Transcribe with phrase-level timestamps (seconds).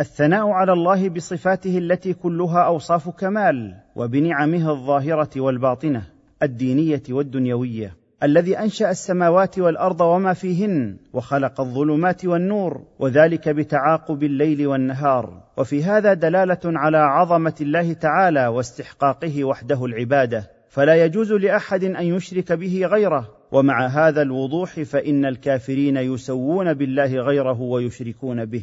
[0.00, 6.02] الثناء على الله بصفاته التي كلها أوصاف كمال وبنعمه الظاهرة والباطنة
[6.42, 15.42] الدينية والدنيوية الذي أنشأ السماوات والأرض وما فيهن وخلق الظلمات والنور وذلك بتعاقب الليل والنهار.
[15.56, 20.50] وفي هذا دلالة على عظمة الله تعالى واستحقاقه وحده العبادة.
[20.68, 23.28] فلا يجوز لأحد أن يشرك به غيره.
[23.52, 28.62] ومع هذا الوضوح فإن الكافرين يسوون بالله غيره ويشركون به.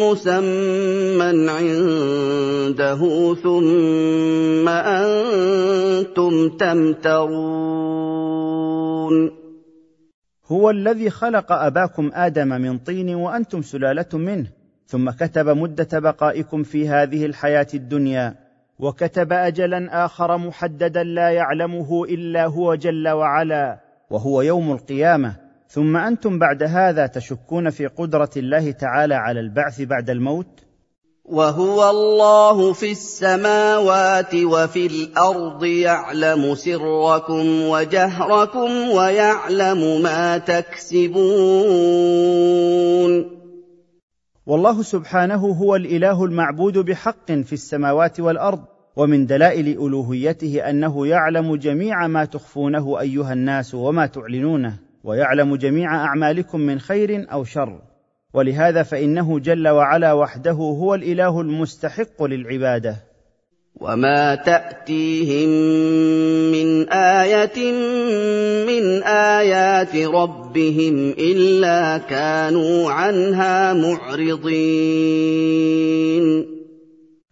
[0.00, 3.00] مسمى عنده
[3.34, 8.00] ثم أنتم تمترون.
[10.46, 14.46] هو الذي خلق أباكم آدم من طين وأنتم سلالة منه
[14.86, 18.34] ثم كتب مدة بقائكم في هذه الحياة الدنيا
[18.78, 25.49] وكتب اجلا آخر محددا لا يعلمه إلا هو جل وعلا وهو يوم القيامة.
[25.70, 30.46] ثم أنتم بعد هذا تشكون في قدرة الله تعالى على البعث بعد الموت؟
[31.24, 41.10] وهو الله في السماوات وفي الأرض يعلم سركم وجهركم ويعلم ما تكسبون.
[44.46, 48.60] والله سبحانه هو الإله المعبود بحق في السماوات والأرض
[48.96, 54.89] ومن دلائل ألوهيته أنه يعلم جميع ما تخفونه أيها الناس وما تعلنونه.
[55.04, 57.80] ويعلم جميع أعمالكم من خير أو شر.
[58.34, 62.96] ولهذا فإنه جل وعلا وحده هو الإله المستحق للعبادة.
[63.80, 65.48] وما تاتيهم
[66.52, 67.72] من إيه
[68.66, 75.30] من ايات ربهم الا كانوا عنها معرضين.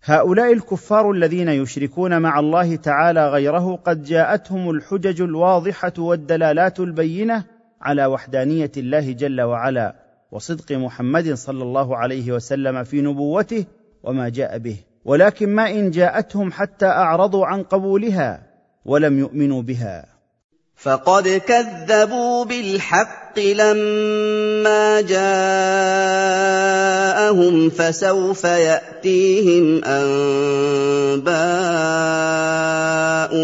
[0.05, 8.07] هؤلاء الكفار الذين يشركون مع الله تعالى غيره قد جاءتهم الحجج الواضحة والدلالات البينة على
[8.07, 9.95] وحدانية الله جل وعلا
[10.33, 13.65] وصدق محمد صلى الله عليه وسلم في نبوته
[14.03, 14.77] وما جاء به.
[15.05, 18.47] ولكن ما إن جاءتهم حتى أعرضوا عن قبولها
[18.85, 20.18] ولم يؤمنوا بها.
[20.79, 25.31] فقد كذبوا بالحق لما جاءهم
[27.71, 31.29] فسوف يأتيهم أنباء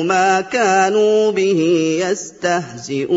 [0.02, 1.60] ما كانوا به
[2.06, 3.14] يستهزئون.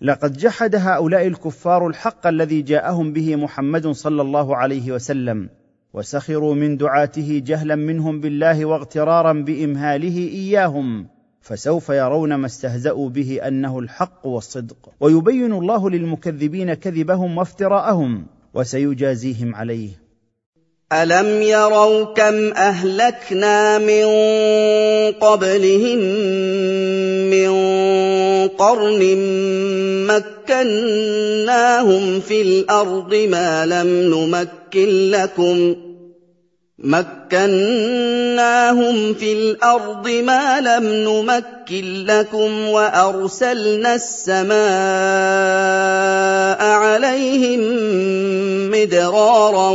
[0.00, 5.48] لقد جحد هؤلاء الكفار الحق الذي جاءهم به محمد صلى الله عليه وسلم.
[5.94, 11.06] وسخروا من دعاته جهلا منهم بالله واغترارا بإمهاله إياهم
[11.40, 14.88] فسوف يرون ما استهزأوا به أنه الحق والصدق.
[15.00, 19.90] ويبين الله للمكذبين كذبهم وافتراءهم وسيجازيهم عليه.
[20.92, 24.04] ألم يروا كم أهلكنا من
[25.12, 25.98] قبلهم
[27.30, 27.50] من
[28.48, 29.02] قرن
[30.48, 35.76] مكناهم في الأرض ما لم نمكن لكم.
[36.78, 37.44] مكناهم
[39.14, 44.58] في الأرض ما لم نمكن لكم وأرسلنا السماء
[46.62, 47.60] عليهم
[48.70, 49.70] مدرارا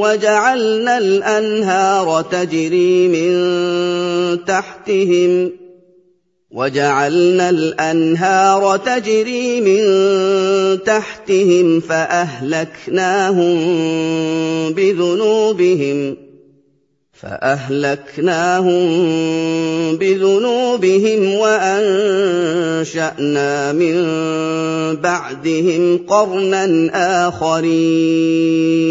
[0.00, 5.65] وجعلنا الأنهار تجري من تحتهم
[6.56, 9.82] وجعلنا الأنهار تجري من
[10.84, 13.56] تحتهم فأهلكناهم
[19.96, 21.92] بذنوبهم وأنشأنا
[23.72, 23.96] من
[24.96, 26.90] بعدهم قرنا
[27.28, 28.86] آخرين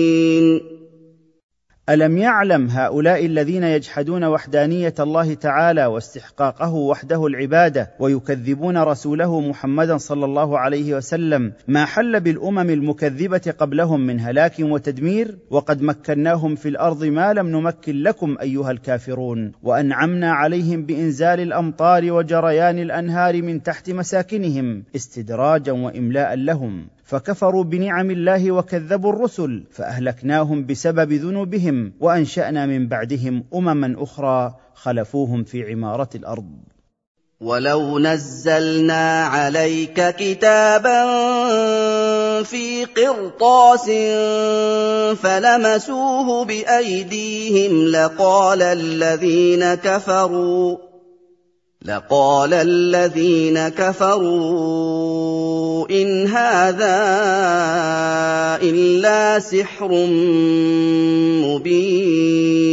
[1.90, 10.26] ألم يعلم هؤلاء الذين يجحدون وحدانية الله تعالى واستحقاقه وحده العبادة ويكذبون رسوله محمدا صلى
[10.26, 17.04] الله عليه وسلم ما حل بالأمم المكذبة قبلهم من هلاك وتدمير؟ وقد مكناهم في الأرض
[17.04, 19.52] ما لم نمكن لكم أيها الكافرون.
[19.64, 26.88] وأنعمنا عليهم بإنزال الأمطار وجريان الأنهار من تحت مساكنهم استدراجا وإملاء لهم.
[27.06, 35.72] فكفروا بنعم الله وكذبوا الرسل فأهلكناهم بسبب ذنوبهم وأنشأنا من بعدهم أمما أخرى خلفوهم في
[35.72, 36.50] عمارة الأرض.
[37.42, 41.04] ولو نزلنا عليك كتابا
[42.44, 43.86] في قرطاس
[45.20, 50.78] فلمسوه بايديهم لقال الذين كفروا
[51.86, 55.06] لقال الذين كفروا
[55.92, 56.98] إن هذا
[58.62, 59.92] إلا سحر
[61.46, 62.66] مبين.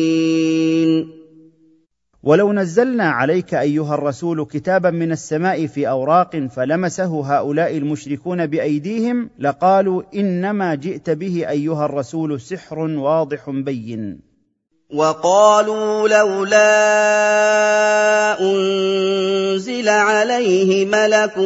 [2.22, 10.02] ولو نزلنا عليك أيها الرسول كتابا من السماء في أوراق فلمسه هؤلاء المشركون بأيديهم لقالوا
[10.14, 14.31] إنما جئت به أيها الرسول سحر واضح بين.
[14.92, 16.70] وقالوا لولا
[18.40, 21.36] أنزل عليه ملك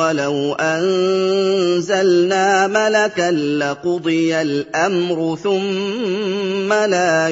[0.00, 7.28] ولو أنزلنا ملكا لقضي الأمر ثم لا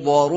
[0.00, 0.32] ينظرون.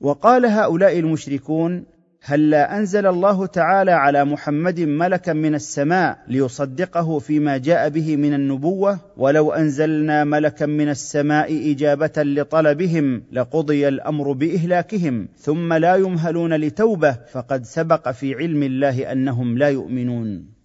[0.00, 1.84] وقال هؤلاء المشركون
[2.22, 8.98] هلا أنزل الله تعالى على محمد ملكا من السماء ليصدقه فيما جاء به من النبوة؟
[9.16, 17.64] ولو أنزلنا ملكا من السماء إجابة لطلبهم لقضي الأمر بإهلاكهم ثم لا يمهلون لتوبة فقد
[17.64, 20.59] سبق في علم الله أنهم لا يؤمنون.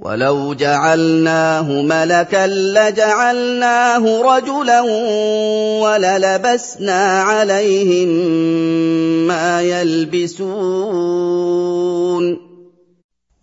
[0.00, 4.80] ولو جعلناه ملكا لجعلناه رجلا
[5.82, 8.08] وللبسنا عليهم
[9.26, 10.40] ما يلبسون.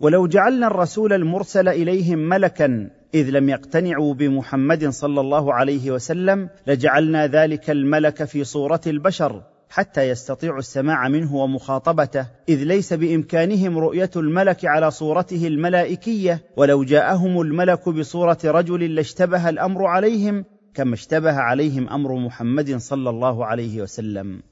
[0.00, 7.26] ولو جعلنا الرسول المرسل إليهم ملكا إذ لم يقتنعوا بمحمد صلى الله عليه وسلم لجعلنا
[7.26, 9.42] ذلك الملك في صورة البشر.
[9.70, 17.40] حتى يستطيعوا السماع منه ومخاطبته إذ ليس بإمكانهم رؤية الملك على صورته الملائكية ولو جاءهم
[17.40, 20.44] الملك بصورة رجل لاشتبه الأمر عليهم
[20.74, 24.42] كما اشتبه عليهم أمر محمد صلى الله عليه وسلم.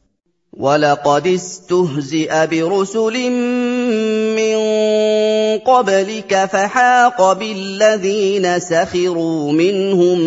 [0.56, 3.30] ولقد استهزئ برسل
[4.36, 4.56] من
[5.58, 10.20] قبلك فحاق بالذين سخروا منهم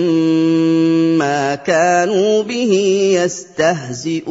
[1.17, 2.73] ما كانوا به
[3.23, 4.29] يستهزئون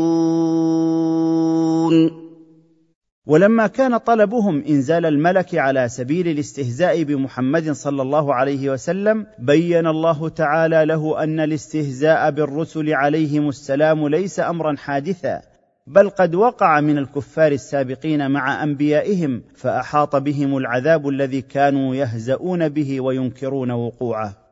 [3.27, 10.29] ولما كان طلبهم إنزال الملك على سبيل الاستهزاء بمحمد صلى الله عليه وسلم بين الله
[10.29, 15.58] تعالى له أن الاستهزاء بالرسل عليهم السلام ليس امرا حادثا.
[15.89, 23.01] بل قد وقع من الكفار السابقين مع أنبيائهم فأحاط بهم العذاب الذي كانوا يهزؤون به
[23.01, 24.49] وينكرون وقوعه.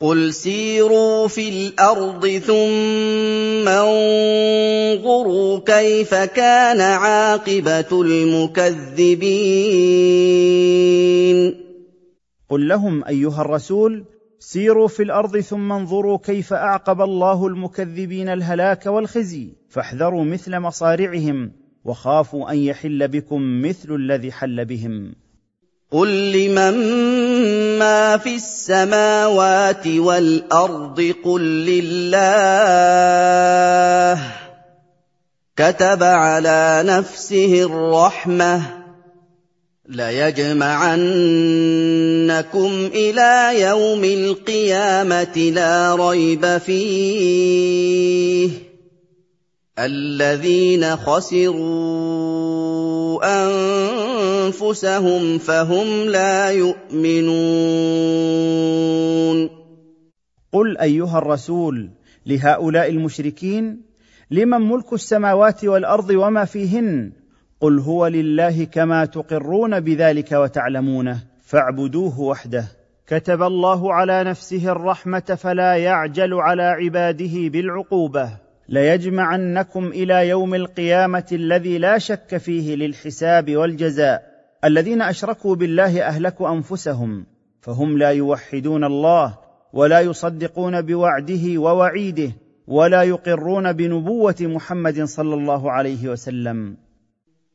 [0.00, 9.28] قل سيروا في الأرض ثم انظروا كيف كان عاقبة المكذبين.
[12.48, 14.04] قل لهم أيها الرسول
[14.40, 21.52] سيروا في الأرض ثم انظروا كيف أعقب الله المكذبين الهلاك والخزي فاحذروا مثل مصارعهم
[21.84, 25.14] وخافوا أن يحل بكم مثل الذي حل بهم.
[25.90, 26.74] قل لمن
[27.78, 32.18] ما في السماوات والأرض قل لله
[35.56, 38.77] كتب على نفسه الرحمة.
[39.88, 40.98] ليجمعنكم
[42.94, 48.50] إلى يوم القيامه لا ريب فيه
[49.78, 52.28] الذين خسروا
[54.44, 57.28] انفسهم فهم لا يؤمنون
[60.52, 61.90] قل ايها الرسول
[62.26, 63.82] لهؤلاء المشركين
[64.30, 67.12] لمن ملك السماوات والارض وما فيهن
[67.60, 72.64] قل هو لله كما تقرون بذلك وتعلمونه فاعبدوه وحده.
[73.06, 78.30] كتب الله على نفسه الرحمة فلا يعجل على عباده بالعقوبة.
[78.68, 84.22] ليجمعنكم إلى يوم القيامة الذي لا شك فيه للحساب والجزاء.
[84.64, 87.26] الذين أشركوا بالله أهلكوا أنفسهم
[87.60, 89.38] فهم لا يوحدون الله
[89.72, 92.32] ولا يصدقون بوعده ووعيده
[92.66, 96.87] ولا يقرون بنبوة محمد صلى الله عليه وسلم.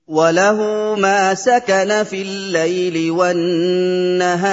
[0.08, 0.60] وله
[0.96, 4.44] ما سكن في الليل والنهار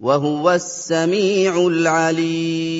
[0.00, 2.78] وهو السميع العليم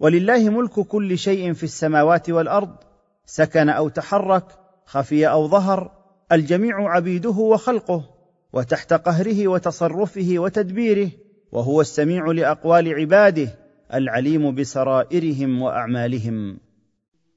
[0.00, 2.76] ولله ملك كل شيء في السماوات والارض
[3.26, 4.44] سكن أو تحرك
[4.86, 5.90] خفي أو ظهر
[6.32, 8.04] الجميع عبيده وخلقه
[8.52, 11.10] وتحت قهره وتصرفه وتدبيره
[11.52, 13.48] وهو السميع لأقوال عباده
[13.94, 16.67] العليم بسرائرهم وأعمالهم.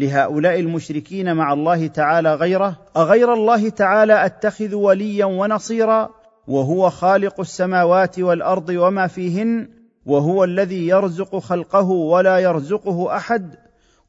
[0.00, 6.10] لهؤلاء المشركين مع الله تعالى غيره؟ أغير الله تعالى أتخذ وليا ونصيرا؟
[6.48, 9.68] وهو خالق السماوات والأرض وما فيهن؟
[10.06, 13.54] وهو الذي يرزق خلقه ولا يرزقه أحد؟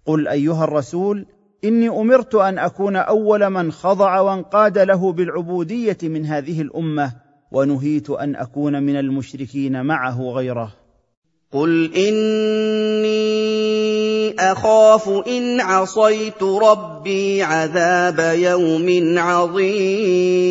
[0.06, 1.26] قل أيها الرسول
[1.64, 7.12] إني أمرت أن أكون أول من خضع وانقاد له بالعبودية من هذه الأمة
[7.52, 10.81] ونهيت أن أكون من المشركين معه غيره.
[11.54, 13.42] قل اني
[14.40, 20.42] اخاف ان عصيت ربي عذاب يوم عظيم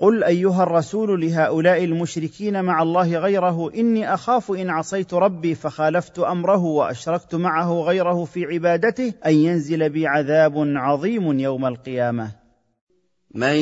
[0.00, 6.64] قل ايها الرسول لهؤلاء المشركين مع الله غيره اني اخاف ان عصيت ربي فخالفت امره
[6.64, 12.41] واشركت معه غيره في عبادته ان ينزل بي عذاب عظيم يوم القيامه.
[13.34, 13.56] من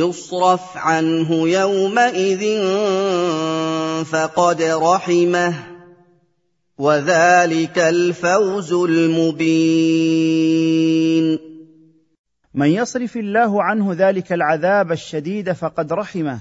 [0.00, 2.62] يصرف عنه يومئذ
[4.04, 5.54] فقد رحمه
[6.78, 9.92] وذلك الفوز المبين
[12.54, 16.40] من يصرف الله عنه ذلك العذاب الشديد فقد رحمه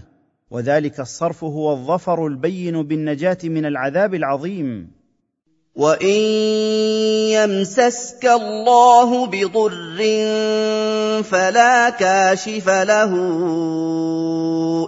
[0.52, 5.01] وذلك الصرف هو الظفر البين بالنجاه من العذاب العظيم
[5.76, 6.22] وان
[7.32, 9.98] يمسسك الله بضر
[11.24, 13.12] فلا كاشف له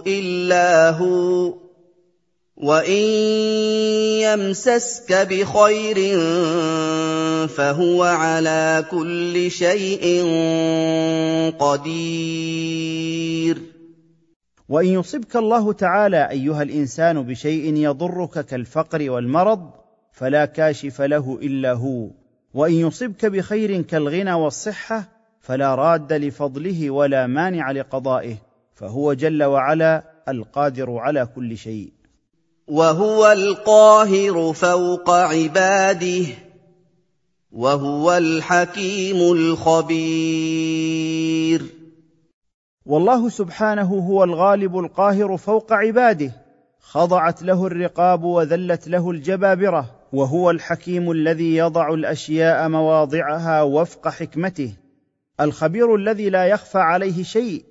[0.06, 1.54] الا هو
[2.56, 3.02] وان
[4.20, 6.18] يمسسك بخير
[7.48, 10.24] فهو على كل شيء
[11.58, 13.58] قدير
[14.68, 19.83] وان يصبك الله تعالى ايها الانسان بشيء يضرك كالفقر والمرض
[20.14, 22.08] فلا كاشف له إلا هو.
[22.54, 25.04] وإن يصبك بخير كالغنى والصحة
[25.40, 28.36] فلا راد لفضله ولا مانع لقضائه.
[28.74, 31.92] فهو جل وعلا القادر على كل شيء.
[32.68, 36.24] وهو القاهر فوق عباده
[37.52, 40.54] وهو الحكيم الخبير.
[42.86, 46.32] والله سبحانه هو الغالب القاهر فوق عباده.
[46.80, 50.03] خضعت له الرقاب وذلت له الجبابرة.
[50.14, 54.72] وهو الحكيم الذي يضع الأشياء مواضعها وفق حكمته
[55.40, 57.64] الخبير الذي لا يخفى عليه شيء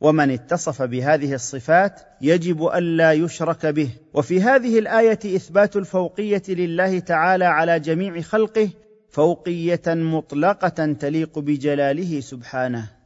[0.00, 3.90] ومن اتصف بهذه الصفات يجب الا يشرك به.
[4.14, 8.68] وفي هذه الآية إثبات الفوقية لله تعالى على جميع خلقه
[9.08, 12.99] فوقية مطلقة تليق بجلاله سبحانه.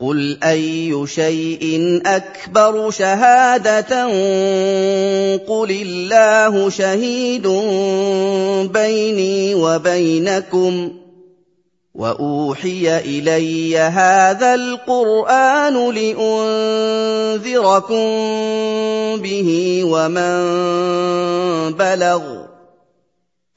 [0.00, 4.04] قل اي شيء اكبر شهاده
[5.36, 7.46] قل الله شهيد
[8.72, 10.92] بيني وبينكم
[11.94, 16.36] واوحي الي هذا القران لانذركم
[19.20, 20.40] به ومن
[21.72, 22.39] بلغ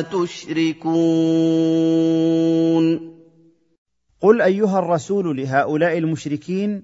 [0.00, 0.86] تشركون.
[4.20, 6.82] قل أيها الرسول لهؤلاء المشركين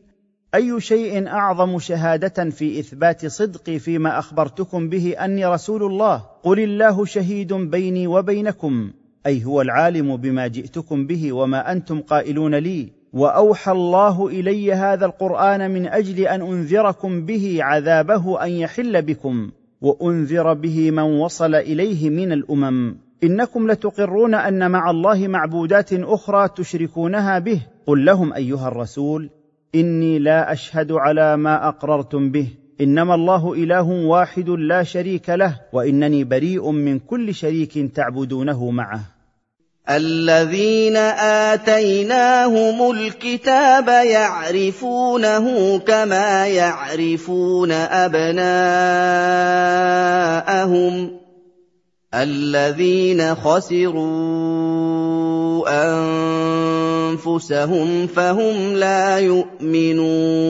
[0.55, 7.05] أي شيء أعظم شهادة في إثبات صدقي فيما أخبرتكم به أني رسول الله؟ قل الله
[7.05, 8.91] شهيد بيني وبينكم
[9.27, 12.93] أي هو العالم بما جئتكم به وما أنتم قائلون لي.
[13.13, 19.51] وأوحى الله إلي هذا القرآن من أجل أن أنذركم به عذابه أن يحل بكم.
[19.83, 22.97] وأنذر به من وصل إليه من الأمم.
[23.25, 27.63] إنكم لتقرون أن مع الله معبودات أخرى تشركونها به.
[27.87, 29.31] قل لهم أيها الرسول
[29.75, 32.49] إني لا أشهد على ما أقررتم به.
[32.81, 39.12] إنما الله إله واحد لا شريك له وإنني بريء من كل شريك تعبدونه معه.
[39.91, 40.97] الذين
[41.51, 48.53] آتيناهم الكتاب يعرفونه كما يعرفون أبناءهم
[52.15, 54.03] الذين خسروا
[57.19, 60.43] أنفسهم فهم لا يؤمنون.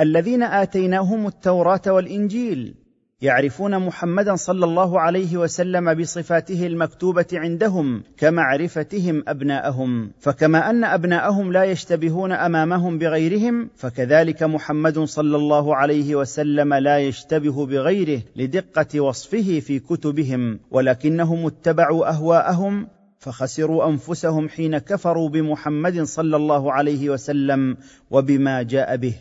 [0.00, 2.81] الذين آتيناهم التوراة والإنجيل
[3.22, 10.10] يعرفون محمدا صلى الله عليه وسلم بصفاته المكتوبة عندهم كمعرفتهم أبناءهم.
[10.20, 17.66] فكما أن أبناءهم لا يشتبهون أمامهم بغيرهم فكذلك محمد صلى الله عليه وسلم لا يشتبه
[17.66, 22.88] بغيره لدقة وصفه في كتبهم ولكنهم اتبعوا أهواءهم
[23.18, 27.76] فخسروا أنفسهم حين كفروا بمحمد صلى الله عليه وسلم
[28.10, 29.14] وبما جاء به.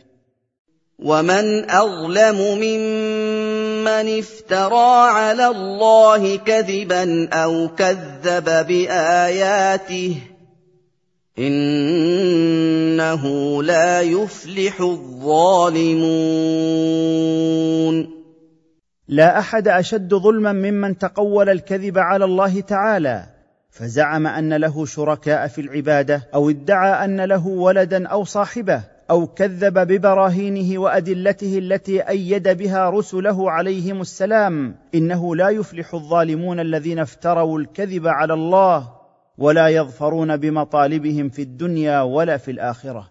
[0.99, 10.17] ومن أظلم ممن افترى على الله كذبا أو كذب باياته
[11.39, 13.23] انه
[13.63, 16.41] لا يفلح الظالمون
[19.07, 23.25] لا أحد أشد ظلما ممن تقول الكذب على الله تعالى
[23.71, 28.83] فزعم أن له شركاء في العبادة أو ادعى أن له ولدا أو صاحبه.
[29.11, 34.75] أو كذب ببراهينه وأدلته التي أيد بها رسله عليهم السلام.
[34.95, 38.91] إنه لا يفلح الظالمون الذين افتروا الكذب على الله
[39.37, 43.10] ولا يظفرون بمطالبهم في الدنيا ولا في الآخرة.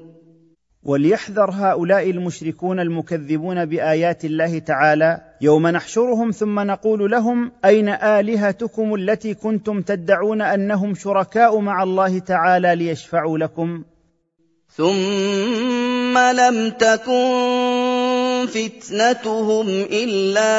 [0.83, 9.33] وليحذر هؤلاء المشركون المكذبون بآيات الله تعالى يوم نحشرهم ثم نقول لهم أين آلهتكم التي
[9.33, 13.83] كنتم تدعون أنهم شركاء مع الله تعالى ليشفعوا لكم؟
[14.71, 20.53] ثم لم تكن فِتْنَتُهُمْ إِلَّا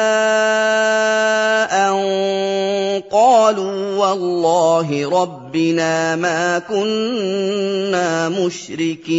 [1.89, 1.95] أَن
[3.11, 9.13] قَالُوا وَاللَّهِ رَبِّنَا مَا كُنَّا مُشْرِكِينَ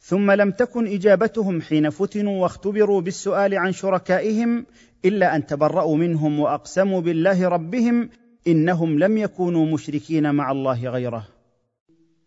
[0.00, 4.66] ثم لم تكن اجابتهم حين فتنوا واختبروا بالسؤال عن شركائهم
[5.04, 8.10] الا ان تبرأوا منهم واقسموا بالله ربهم
[8.46, 11.39] انهم لم يكونوا مشركين مع الله غيره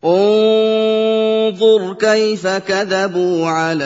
[0.05, 3.83] انظُرْ كَيْفَ كَذَبُوا عَلَىٰ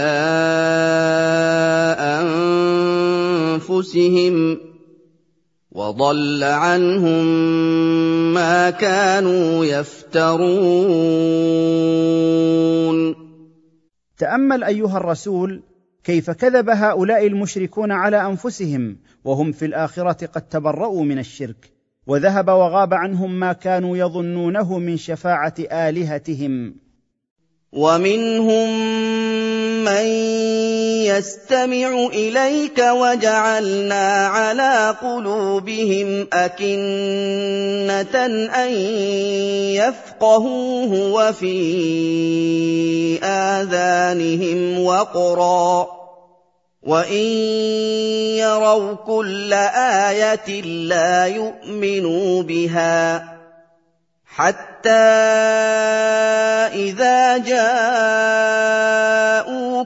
[3.58, 4.60] أَنفُسِهِمْ ۖ
[5.71, 7.25] وَضَلَّ عَنْهُم
[8.34, 10.38] مَّا كَانُوا يَفْتَرُونَ.
[14.17, 15.63] تأمل أيها الرسول
[16.03, 21.76] كيف كذب هؤلاء المشركون على أنفسهم وهم في الآخرة قد تبرأوا من الشرك.
[22.07, 26.75] وذهب وغاب عنهم ما كانوا يظنونه من شفاعة آلهتهم.
[27.71, 28.69] ومنهم
[29.85, 30.05] من
[31.05, 38.15] يستمع إليك وجعلنا على قلوبهم أكنة
[38.55, 38.71] أن
[39.75, 41.59] يفقهوه وفي
[43.23, 46.06] آذانهم وقرا.
[46.88, 47.28] وَإِن
[48.39, 49.52] يَرَوْا كُلَّ
[50.08, 50.47] آيَةٍ
[50.88, 53.23] لَّا يُؤْمِنُوا بِهَا ۚ
[54.26, 54.89] حَتَّىٰ
[56.88, 58.34] إِذَا جَاءُوكَ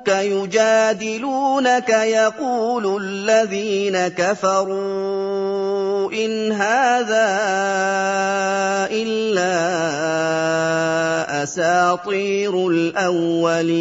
[0.08, 7.28] يُجَادِلُونَكَ يَقُولُ الَّذِينَ كَفَرُوا إِنْ هَٰذَا
[8.94, 9.58] إِلَّا
[11.44, 13.72] أَسَاطِيرُ الْأَوَّلِينَ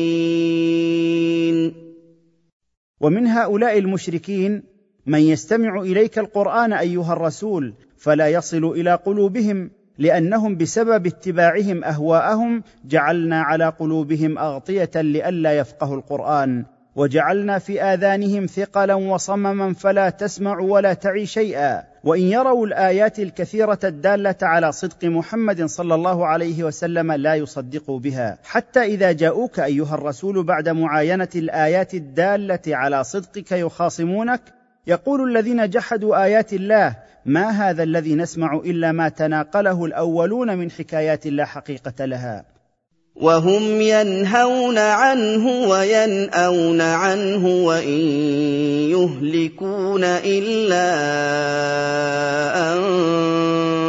[3.00, 4.62] ومن هؤلاء المشركين
[5.06, 13.42] من يستمع إليك القرآن أيها الرسول فلا يصل إلى قلوبهم لأنهم بسبب اتباعهم أهواءهم جعلنا
[13.42, 16.64] على قلوبهم أغطية لئلا يفقهوا القرآن.
[16.96, 21.82] وجعلنا في آذانهم ثقلا وصمما فلا تسمع ولا تعي شيئا.
[22.04, 28.38] وإن يروا الآيات الكثيرة الدالة على صدق محمد صلى الله عليه وسلم لا يصدقوا بها.
[28.44, 34.40] حتى إذا جاءوك أيها الرسول بعد معاينة الآيات الدالة على صدقك يخاصمونك
[34.86, 41.26] يقول الذين جحدوا آيات الله ما هذا الذي نسمع إلا ما تناقله الأولون من حكايات
[41.26, 42.44] لا حقيقة لها؟
[43.16, 48.00] وهم ينهون عنه وينأون عنه وإن
[48.90, 50.90] يهلكون إلا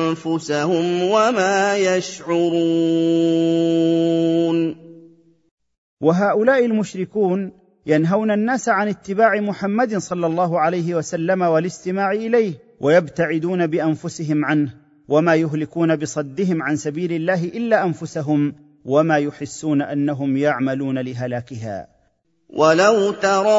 [0.09, 2.51] أنفسهم وما يشعرون.
[6.01, 7.51] وهؤلاء المشركون
[7.85, 14.73] ينهون الناس عن اتباع محمد صلى الله عليه وسلم والاستماع إليه ويبتعدون بأنفسهم عنه
[15.07, 18.70] وما يهلكون بصدهم عن سبيل الله إلا أنفسهم.
[18.85, 21.87] وما يحسون أنهم يعملون لهلاكها.
[22.49, 23.51] ولو ترى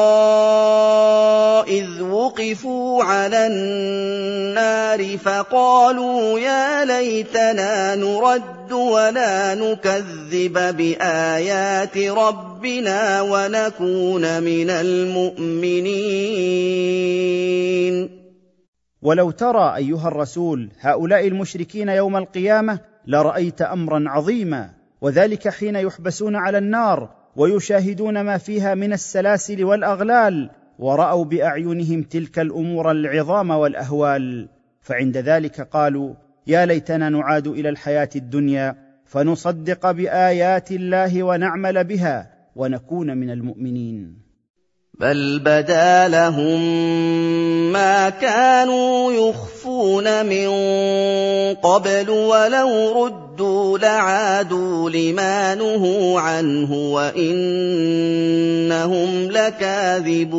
[1.67, 16.23] اذ وقفوا على النار فقالوا يا ليتنا نرد ولا نكذب بايات ربنا ونكون من المؤمنين.
[19.01, 24.82] ولو ترى ايها الرسول هؤلاء المشركين يوم القيامه لرايت امرا عظيما.
[25.03, 32.91] وذلك حين يحبسون على النار ويشاهدون ما فيها من السلاسل والأغلال ورأوا بأعينهم تلك الأمور
[32.91, 34.49] العظام والأهوال.
[34.81, 36.13] فعند ذلك قالوا
[36.47, 44.22] يا ليتنا نعاد إلى الحياة الدنيا فنصدق بآيات الله ونعمل بها ونكون من المؤمنين.
[44.99, 46.61] بل بدا لهم
[47.71, 50.49] ما كانوا يخفون من
[51.55, 57.31] قبل ولو ردوا لعادوا لما نهوا عنه وانهم
[59.31, 60.33] لكاذبون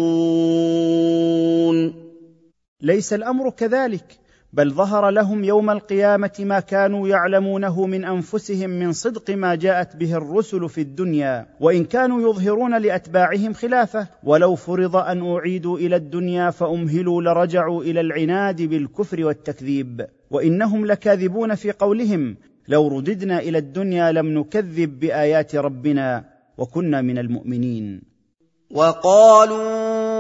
[2.81, 4.24] ليس الأمر كذلك.
[4.55, 10.15] بل ظهر لهم يوم القيامة ما كانوا يعلمونه من أنفسهم من صدق ما جاءت به
[10.15, 14.07] الرسل في الدنيا وإن كانوا يظهرون لأتباعهم خلافة.
[14.23, 20.07] ولو فرض أن أعيدوا إلى الدنيا فأمهلوا لرجعوا إلى العناد بالكفر والتكذيب.
[20.31, 22.37] وإنهم لكاذبون في قولهم
[22.69, 26.25] لو رددنا إلى الدنيا لم نكذب بآيات ربنا
[26.59, 28.03] وكنا من المؤمنين.
[28.71, 30.14] وقالوا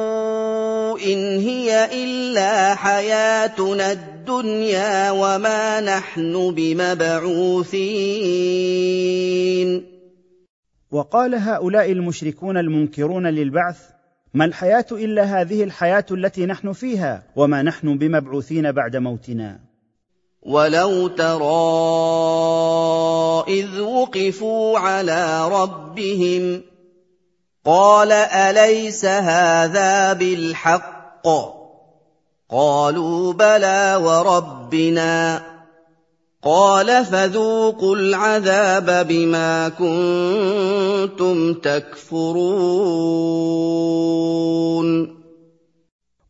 [0.97, 7.85] إن هي إلا حياتنا الدنيا وما نحن بمبعوثين.
[10.91, 13.79] وقال هؤلاء المشركون المنكرون للبعث
[14.35, 19.61] ما الحياة إلا هذه الحياة التي نحن فيها وما نحن بمبعوثين بعد موتنا.
[20.43, 21.45] ولو ترى
[23.49, 26.63] اذ وقفوا على ربهم
[27.65, 31.29] قال أليس هذا بالحق؟
[32.51, 35.43] قالوا بلى وربنا.
[36.43, 43.05] قال فذوقوا العذاب بما كنتم تكفرون.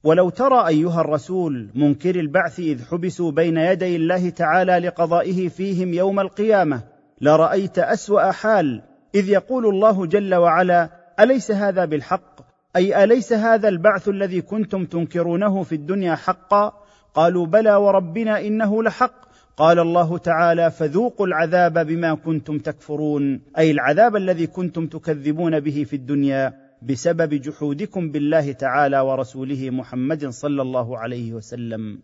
[0.05, 6.20] ولو ترى أيها الرسول منكر البعث إذ حبسوا بين يدي الله تعالى لقضائه فيهم يوم
[6.20, 6.83] القيامة
[7.20, 8.83] لرأيت أسوأ حال
[9.14, 12.40] إذ يقول الله جل وعلا أليس هذا بالحق؟
[12.77, 16.72] أي أليس هذا البعث الذي كنتم تنكرونه في الدنيا حقا؟
[17.14, 19.24] قالوا بلى وربنا إنه لحق.
[19.57, 23.40] قال الله تعالى فذوقوا العذاب بما كنتم تكفرون.
[23.59, 30.62] أي العذاب الذي كنتم تكذبون به في الدنيا بسبب جحودكم بالله تعالى ورسوله محمد صلى
[30.62, 31.98] الله عليه وسلم.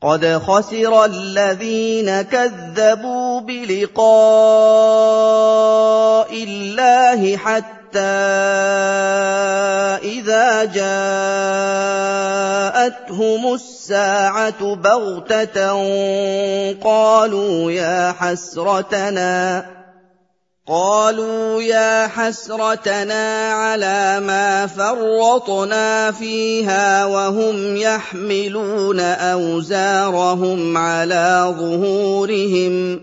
[0.00, 4.04] قد خسر الذين كذبوا بلقاء
[6.44, 7.79] الله حتى
[10.02, 10.64] إذا
[13.10, 15.72] جاءتهم الساعة بغتة
[16.82, 19.66] قالوا يا حسرتنا
[20.68, 33.00] قالوا يا حسرتنا على ما فرطنا فيها وهم يحملون أوزارهم على ظهورهم.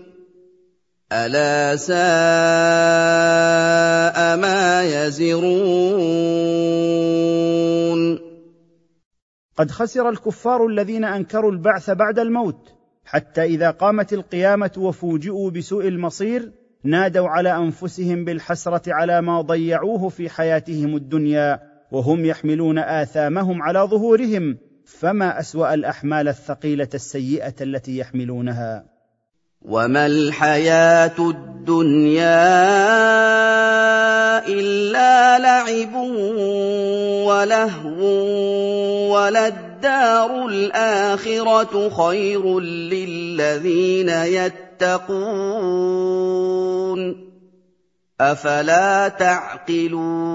[1.12, 1.98] ألا ساء
[5.08, 6.98] يزرون
[9.56, 12.72] قد خسر الكفار الذين أنكروا البعث بعد الموت
[13.04, 16.52] حتى إذا قامت القيامة وفوجئوا بسوء المصير
[16.84, 21.60] نادوا على أنفسهم بالحسرة على ما ضيعوه في حياتهم الدنيا
[21.92, 28.84] وهم يحملون آثامهم على ظهورهم فما أسوأ الأحمال الثقيلة السيئة التي يحملونها.
[29.62, 32.28] وما الحياة الدنيا
[34.46, 35.94] الا لعب
[37.26, 38.02] ولهو
[39.14, 45.58] وللدار الاخره خير للذين يتقون
[48.20, 50.28] افلا تعقلون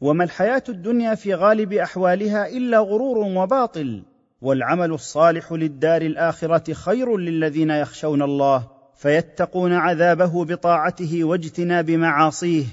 [0.00, 4.02] وما الحياة الدنيا في غالب احوالها الا غرور وباطل.
[4.42, 8.79] والعمل الصالح للدار الاخره خير للذين يخشون الله.
[9.00, 12.64] فيتقون عذابه بطاعته واجتناب معاصيه.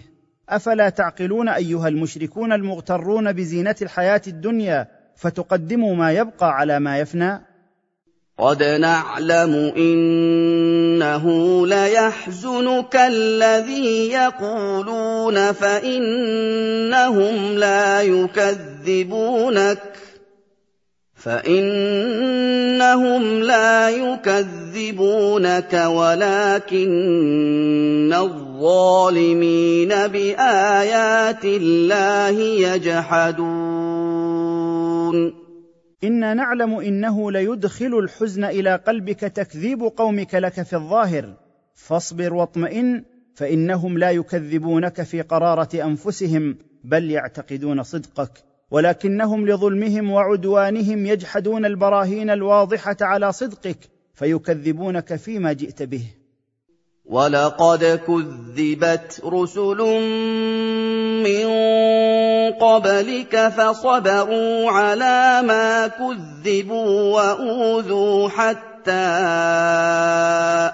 [0.49, 7.41] أفلا تعقلون أيها المشركون المغترون بزينة الحياة الدنيا فتقدموا ما يبقى على ما يفنى؟
[8.37, 11.25] قد نعلم إنه
[11.67, 19.96] ليحزنك الذي يقولون فإنهم لا يكذبونك.
[21.27, 26.87] فإنهم لا يكذبونك ولكن
[28.13, 33.47] الظالمين بآيات الله يجحدون.
[36.03, 41.33] إنا نعلم إنه ليدخل الحزن إلى قلبك تكذيب قومك لك في الظاهر.
[41.73, 43.03] فاصبر واطمئن
[43.35, 48.46] فإنهم لا يكذبونك في قرارة أنفسهم بل يعتقدون صدقك.
[48.71, 53.77] ولكنهم لظلمهم وعدوانهم يجحدون البراهين الواضحة على صدقك
[54.13, 56.03] فيكذبونك فيما جئت به.
[57.05, 59.77] ولقد كذبت رسل
[61.23, 61.47] من
[62.51, 69.07] قبلك فصبروا على ما كذبوا وأوذوا حتى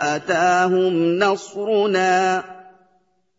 [0.02, 2.44] أتاهم نصرنا.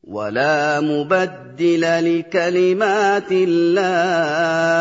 [0.06, 4.74] ولا مبدل لكلمات الله.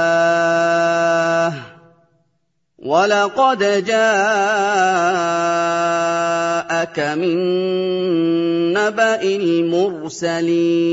[2.77, 4.19] ولقد جاءك
[6.99, 7.37] من
[8.73, 10.83] نبأ المرسلين.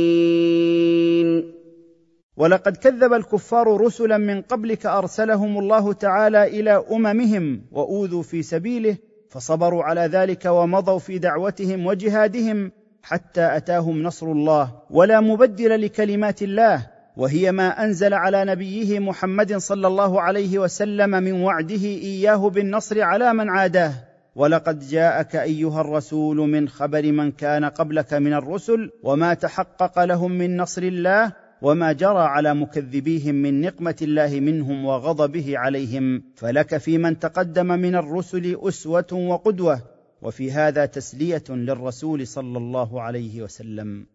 [2.40, 8.96] ولقد كذب الكفار رسلا من قبلك أرسلهم الله تعالى إلى أممهم وأوذوا في سبيله
[9.30, 16.86] فصبروا على ذلك ومضوا في دعوتهم وجهادهم حتى أتاهم نصر الله ولا مبدل لكلمات الله
[17.16, 23.34] وهي ما أنزل على نبيه محمد صلى الله عليه وسلم من وعده إياه بالنصر على
[23.34, 23.92] من عاداه.
[24.36, 30.56] ولقد جاءك أيها الرسول من خبر من كان قبلك من الرسل وما تحقق لهم من
[30.56, 31.32] نصر الله
[31.62, 36.22] وما جرى على مكذبيهم من نقمة الله منهم وغضبه عليهم.
[36.36, 39.80] فلك في من تقدم من الرسل أسوة وقدوة.
[40.22, 44.06] وفي هذا تسلية للرسول صلى الله عليه وسلم.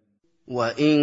[0.47, 0.95] وإن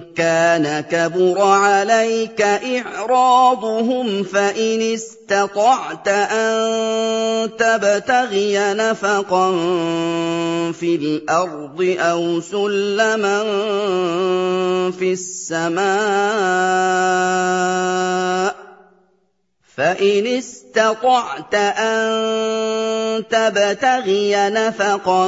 [0.00, 9.52] كان كبر عليك إعراضهم فإن استطعت أن تبتغي نفقا
[10.72, 13.42] في الأرض أو سلما
[14.90, 15.84] في السماء
[19.76, 25.26] فان استطعت ان تبتغي نفقا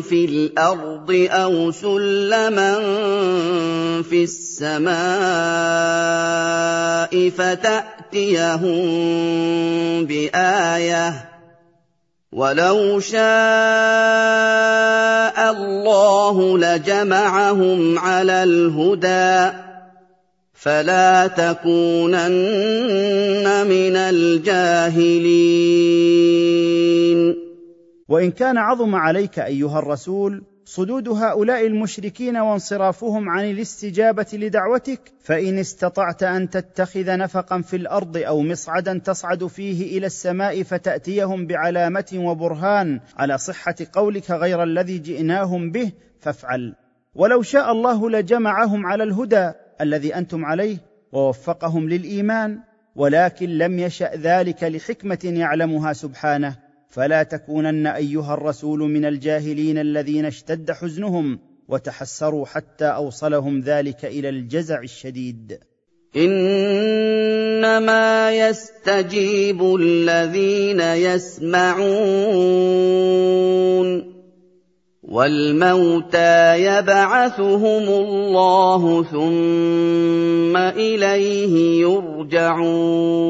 [0.00, 2.74] في الأرض أو سلما
[4.02, 4.98] في السماء
[7.30, 8.84] فتاتيهم
[10.04, 11.28] بايه
[12.32, 13.18] ولو شاء
[15.50, 19.67] الله لجمعهم على الهدى
[20.58, 22.26] فلا تكونن
[23.66, 25.38] من الجاهلين.
[28.08, 36.22] وإن كان عظم عليك أيها الرسول صدود هؤلاء المشركين وانصرافهم عن الاستجابة لدعوتك فإن استطعت
[36.22, 43.38] أن تتخذ نفقا في الأرض أو مصعدا تصعد فيه إلى السماء فتأتيهم بعلامة وبرهان على
[43.38, 46.74] صحة قولك غير الذي جئناهم به فافعل.
[47.14, 50.76] ولو شاء الله لجمعهم على الهدى الذي أنتم عليه
[51.12, 52.58] ووفقهم للإيمان
[52.96, 56.56] ولكن لم يشأ ذلك لحكمة يعلمها سبحانه.
[56.88, 61.38] فلا تكونن أيها الرسول من الجاهلين الذين اشتد حزنهم
[61.68, 65.58] وتحسروا حتى أوصلهم ذلك إلى الجزع الشديد.
[66.16, 67.28] إنما
[68.48, 71.78] يستجيب الذين يسمعون.
[75.08, 83.28] والموتى يبعثهم الله ثم إليه يرجعون.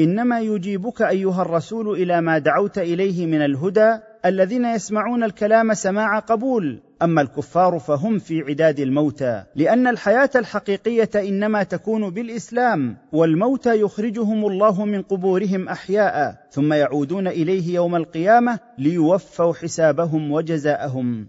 [0.00, 6.80] إنما يجيبك أيها الرسول إلى ما دعوت إليه من الهدى الذين يسمعون الكلام سماع قبول.
[7.02, 14.84] أما الكفار فهم في عداد الموتى لأن الحياة الحقيقية إنما تكون بالإسلام والموتى يخرجهم الله
[14.84, 21.26] من قبورهم أحياء ثم يعودون إليه يوم القيامة ليوفوا حسابهم وجزاءهم.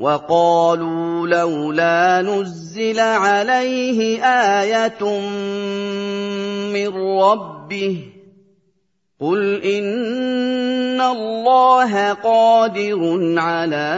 [0.00, 5.04] وقالوا لولا نزل عليه آية
[6.72, 6.88] من
[7.20, 8.13] ربه
[9.20, 13.00] قل ان الله قادر
[13.38, 13.94] على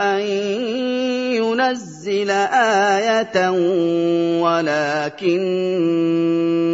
[0.00, 0.20] ان
[1.60, 3.50] لينزل إيه
[4.40, 5.40] ولكن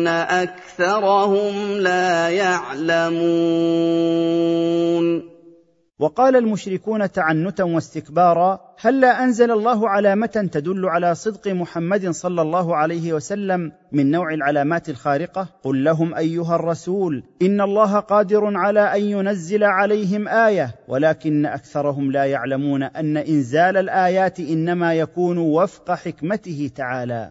[0.08, 3.16] اكثرهم لا يعلمون
[5.98, 13.12] وقال المشركون تعنتا واستكبارا هلا أنزل الله علامة تدل على صدق محمد صلى الله عليه
[13.12, 19.64] وسلم من نوع العلامات الخارقة؟ قل لهم أيها الرسول إن الله قادر على أن ينزل
[19.64, 27.30] عليهم آية ولكن أكثرهم لا يعلمون أن إنزال الآيات إنما يكون وفق حكمته تعالى.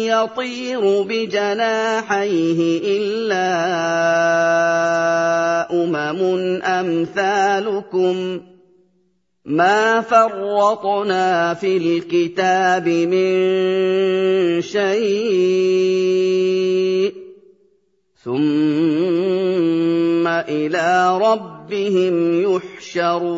[0.09, 3.49] يطير بجناحيه إلا
[5.73, 6.21] أمم
[6.63, 8.41] أمثالكم.
[9.45, 13.33] ما فرطنا في الكتاب من
[14.63, 16.03] شيء
[18.25, 18.33] ثم
[20.27, 23.33] إلى ربهم يحشرون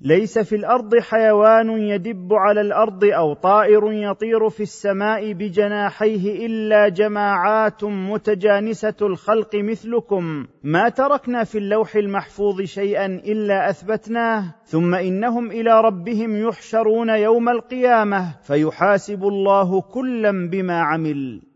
[0.00, 7.84] ليس في الأرض حيوان يدب على الأرض أو طائر يطير في السماء بجناحيه إلا جماعات
[7.84, 10.46] متجانسة الخلق مثلكم.
[10.64, 14.54] ما تركنا في اللوح المحفوظ شيئا إلا أثبتناه.
[14.64, 18.34] ثم إنهم إلى ربهم يحشرون يوم القيامة.
[18.42, 21.55] فيحاسب الله كلا بما عمل.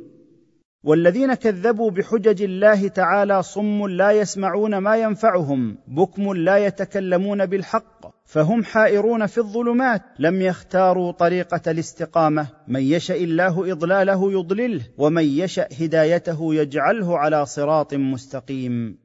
[0.83, 8.63] والذين كذبوا بحجج الله تعالى صم لا يسمعون ما ينفعهم بكم لا يتكلمون بالحق فهم
[8.63, 10.01] حائرون في الظلمات.
[10.19, 12.47] لم يختاروا طريقة الاستقامة.
[12.67, 18.97] من يشأ الله إضلاله يضلله ومن يشأ هدايته يجعله على صراط مستقيم.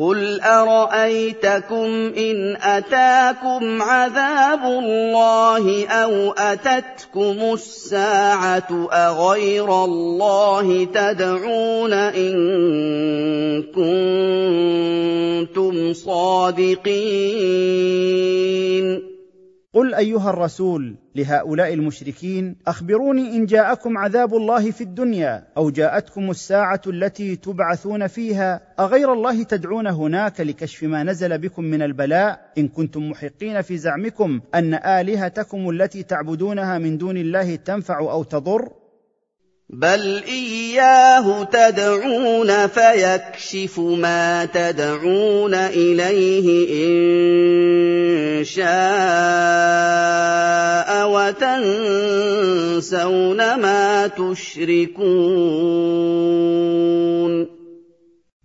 [0.00, 12.32] قل ارايتكم ان اتاكم عذاب الله أو اتتكم الساعة اغير الله تدعون ان
[15.44, 16.80] كنتم صادقين
[19.74, 26.80] قل أيها الرسول لهؤلاء المشركين أخبروني إن جاءكم عذاب الله في الدنيا أو جاءتكم الساعة
[26.86, 33.10] التي تبعثون فيها أغير الله تدعون هناك لكشف ما نزل بكم من البلاء؟ إن كنتم
[33.10, 38.79] محقين في زعمكم أن آلهتكم التي تعبدونها من دون الله تنفع أو تضر؟
[39.72, 48.70] بل اياه تدعون فيكشف ما تدعون اليه ان شاء
[51.40, 52.80] وتنسون
[53.36, 55.00] ما تشركون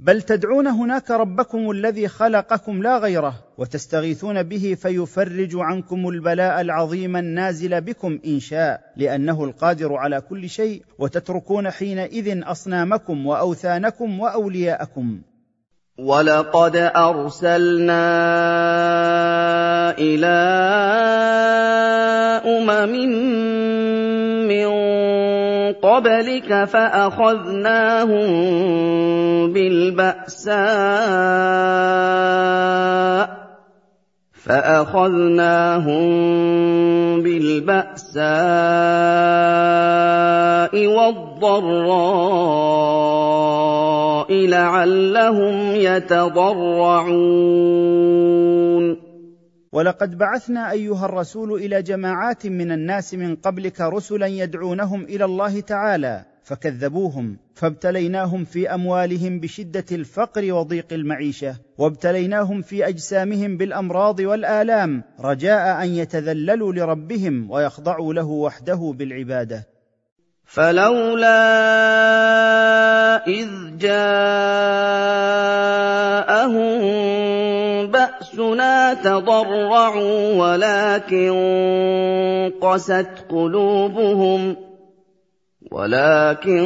[0.05, 7.81] بل تدعون هناك ربكم الذي خلقكم لا غيره وتستغيثون به فيفرج عنكم البلاء العظيم النازل
[7.81, 15.21] بكم إن شاء لأنه القادر على كل شيء وتتركون حينئذ أصنامكم وأوثانكم وأولياءكم.
[15.97, 18.05] ولقد ارسلنا
[19.97, 20.35] إلى
[22.45, 24.75] امم من
[25.71, 28.29] قبلك فأخذناهم
[29.53, 30.55] بالبأساء
[40.87, 42.05] والضراء
[44.33, 47.45] لعلهم يتضرعون
[49.75, 56.25] ولقد بعثنا أيها الرسول إلى جماعات من الناس من قبلك رسلا يدعونهم إلى الله تعالى
[56.43, 65.89] فكذبوهم فابتليناهم في أموالهم بشدة الفقر وضيق المعيشة وابتليناهم في أجسامهم بالأمراض والآلام رجاء أن
[65.89, 69.67] يتذللوا لربهم ويخضعوا له وحده بالعبادة.
[70.45, 71.37] فلولا
[73.27, 75.14] إذ جاءهم
[79.05, 81.31] تضرعوا ولكن
[82.61, 84.55] قست قلوبهم
[85.71, 86.65] ولكن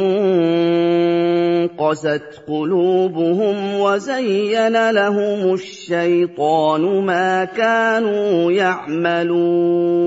[1.78, 10.00] قست قلوبهم وزين لهم الشيطان ما كانوا يعملون.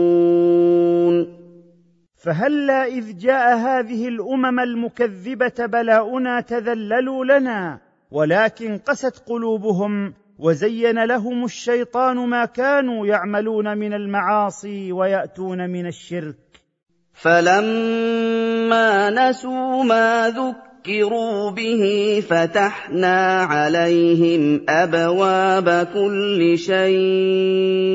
[2.17, 7.79] فهلا إذ جاء هذه الأمم المكذبة بلاؤنا تذللوا لنا
[8.11, 10.13] ولكن قست قلوبهم
[10.43, 16.35] وزين لهم الشيطان ما كانوا يعملون من المعاصي ويأتون من الشرك.
[17.13, 21.83] فلما نسوا ما ذكروا به
[22.29, 27.93] فتحنا عليهم أبواب كل شيء.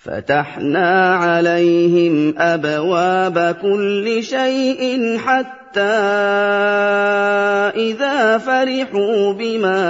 [0.00, 5.80] فتحنا عليهم ابواب كل شيء حتى
[7.76, 9.82] اذا فرحوا بما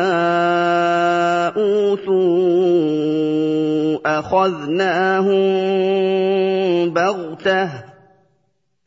[6.90, 7.70] بغته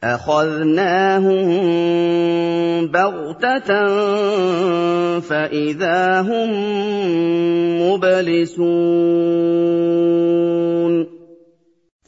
[0.03, 1.47] اخذناهم
[2.87, 3.69] بغته
[5.19, 6.49] فاذا هم
[7.81, 9.13] مبلسون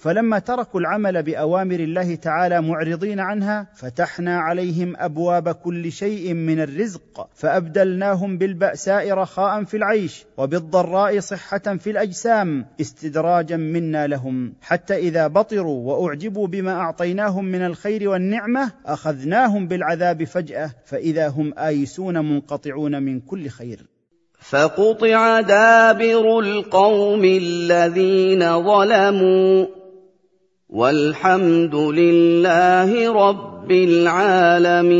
[0.06, 7.30] فلما تركوا العمل بأوامر الله تعالى معرضين عنها فتحنا عليهم أبواب كل شيء من الرزق
[7.36, 14.54] فأبدلناهم بالبأساء رخاء في العيش وبالضراء صحة في الأجسام استدراجا منا لهم.
[14.62, 22.18] حتى إذا بطروا وأعجبوا بما أعطيناهم من الخير والنعمة أخذناهم بالعذاب فجأة فإذا هم آيسون
[22.18, 23.80] منقطعون من كل خير.
[24.40, 29.85] فقطع دابر القوم الذين ظلموا.
[30.76, 34.96] والحمد لله رب العالمين.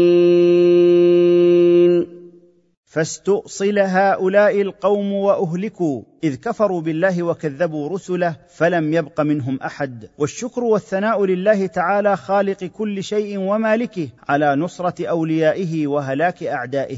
[2.86, 10.10] فاستؤصل هؤلاء القوم وأهلكوا إذ كفروا بالله وكذبوا رسله فلم يبق منهم أحد.
[10.18, 16.98] والشكر والثناء لله تعالى خالق كل شيء ومالكه على نصرة أوليائه وهلاك أعدائه.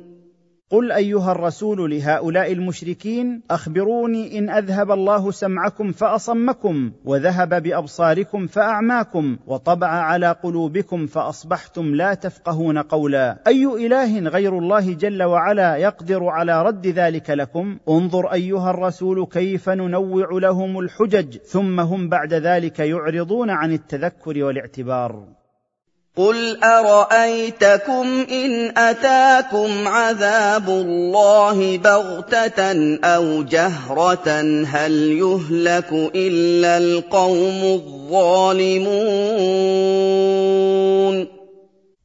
[0.71, 9.87] قل أيها الرسول لهؤلاء المشركين أخبروني إن أذهب الله سمعكم فأصمكم وذهب بأبصاركم فأعماكم وطبع
[9.87, 13.39] على قلوبكم فأصبحتم لا تفقهون قولا.
[13.47, 19.69] أي إله غير الله جل وعلا يقدر على رد ذلك لكم؟ انظر أيها الرسول كيف
[19.69, 25.40] ننوع لهم الحجج ثم هم بعد ذلك يعرضون عن التذكر والاعتبار.
[26.17, 39.01] قل ارايتكم ان اتاكم عذاب الله بغته أو جهره هل يهلك الا القوم الظالمون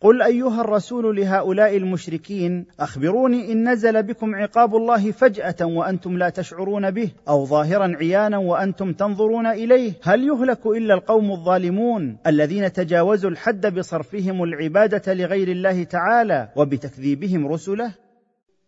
[0.01, 6.91] قل أيها الرسول لهؤلاء المشركين أخبروني إن نزل بكم عقاب الله فجأة وأنتم لا تشعرون
[6.91, 9.93] به أو ظاهرا عيانا وأنتم تنظرون إليه.
[10.03, 18.06] هل يهلك إلا القوم الظالمون الذين تجاوزوا الحد بصرفهم العبادة لغير الله تعالى وبتكذيبهم رسله؟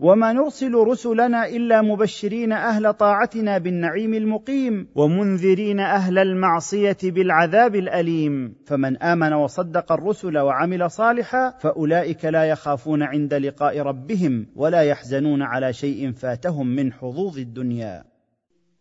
[0.00, 8.54] وما نرسل رسلنا إلا مبشرين أهل طاعتنا بالنعيم المقيم ومنذرين أهل المعصية بالعذاب الأليم.
[8.66, 15.72] فمن آمن وصدق الرسل وعمل صالحا فأولئك لا يخافون عند لقاء ربهم ولا يحزنون على
[15.72, 18.17] شيء فاتهم من حظوظ الدنيا.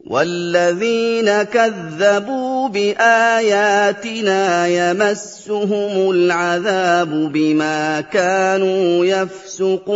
[0.09, 9.87] والذين كذبوا بآياتنا يمسهم العذاب بما كانوا يفسقون.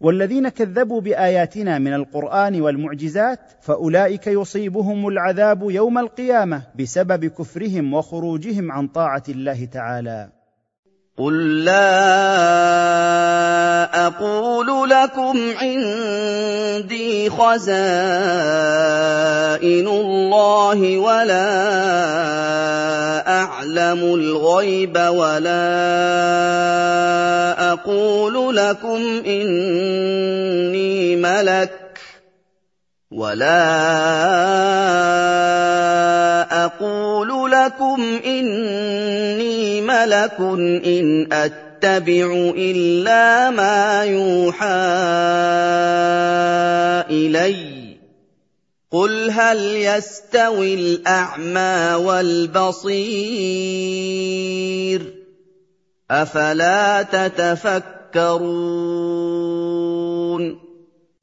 [0.00, 8.88] والذين كذبوا بآياتنا من القرآن والمعجزات فأولئك يصيبهم العذاب يوم القيامة بسبب كفرهم وخروجهم عن
[8.88, 10.33] طاعة الله تعالى.
[11.18, 12.06] قل لا
[14.06, 17.66] أقول لكم عندي خزائن
[19.88, 21.48] الله ولا
[23.28, 25.64] اعلم الغيب ولا
[27.72, 31.83] أقول لكم اني ملك
[33.14, 33.64] ولا
[36.64, 40.36] أقول لكم اني ملك
[40.86, 44.66] ان اتبع الا ما يوحى
[47.10, 47.84] الي
[48.90, 53.14] قل هل يستوي الاعمى والبصير
[56.10, 57.94] افلا تتفكرون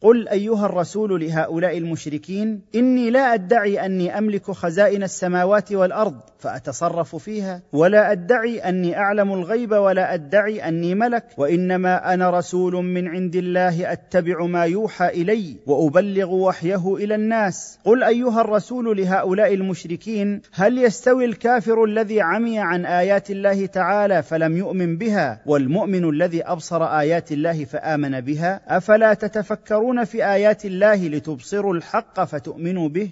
[0.02, 7.62] قل أيها الرسول لهؤلاء المشركين إني لا أدعي أني أملك خزائن السماوات والأرض فأتصرف فيها
[7.74, 13.92] ولا أدعي أني أعلم الغيب ولا أدعي أني ملك وإنما أنا رسول من عند الله
[13.92, 17.80] أتبع ما يوحى إلي وأبلغ وحيه إلى الناس.
[17.84, 24.58] قل أيها الرسول لهؤلاء المشركين هل يستوي الكافر الذي عمي عن آيات الله تعالى فلم
[24.58, 31.08] يؤمن بها والمؤمن الذي أبصر آيات الله فآمن بها؟ أفلا تتفكرون؟ تنظرون في آيات الله
[31.08, 33.10] لتبصروا الحق فتؤمنوا به؟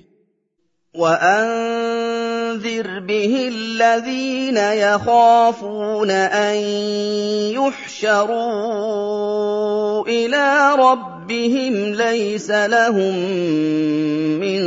[0.95, 6.55] وأنذر به الذين يخافون أن
[7.53, 8.37] يحشروا
[10.07, 13.15] إلى ربهم ليس لهم
[14.39, 14.61] من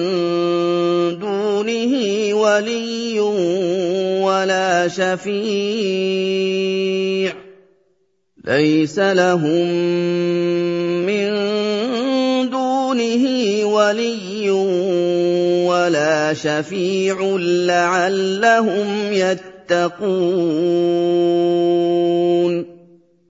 [1.19, 1.95] دونه
[2.35, 3.21] ولي
[4.21, 6.23] ولا شفيع.
[8.45, 9.69] ليس لهم
[11.07, 11.62] من
[12.93, 13.25] دونه
[13.65, 14.51] ولي
[15.69, 17.17] ولا شفيع
[17.67, 20.13] لعلهم يتقون.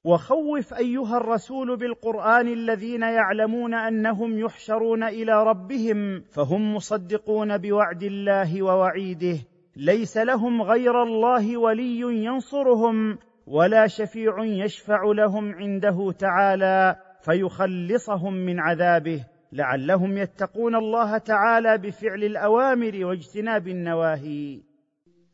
[0.04, 9.38] وخوف أيها الرسول بالقرآن الذين يعلمون أنهم يحشرون إلى ربهم فهم مصدقون بوعد الله ووعيده.
[9.76, 19.31] ليس لهم غير الله ولي ينصرهم ولا شفيع يشفع لهم عنده تعالى فيخلصهم من عذابه.
[19.52, 24.58] لعلهم يتقون الله تعالى بفعل الأوامر واجتناب النواهي.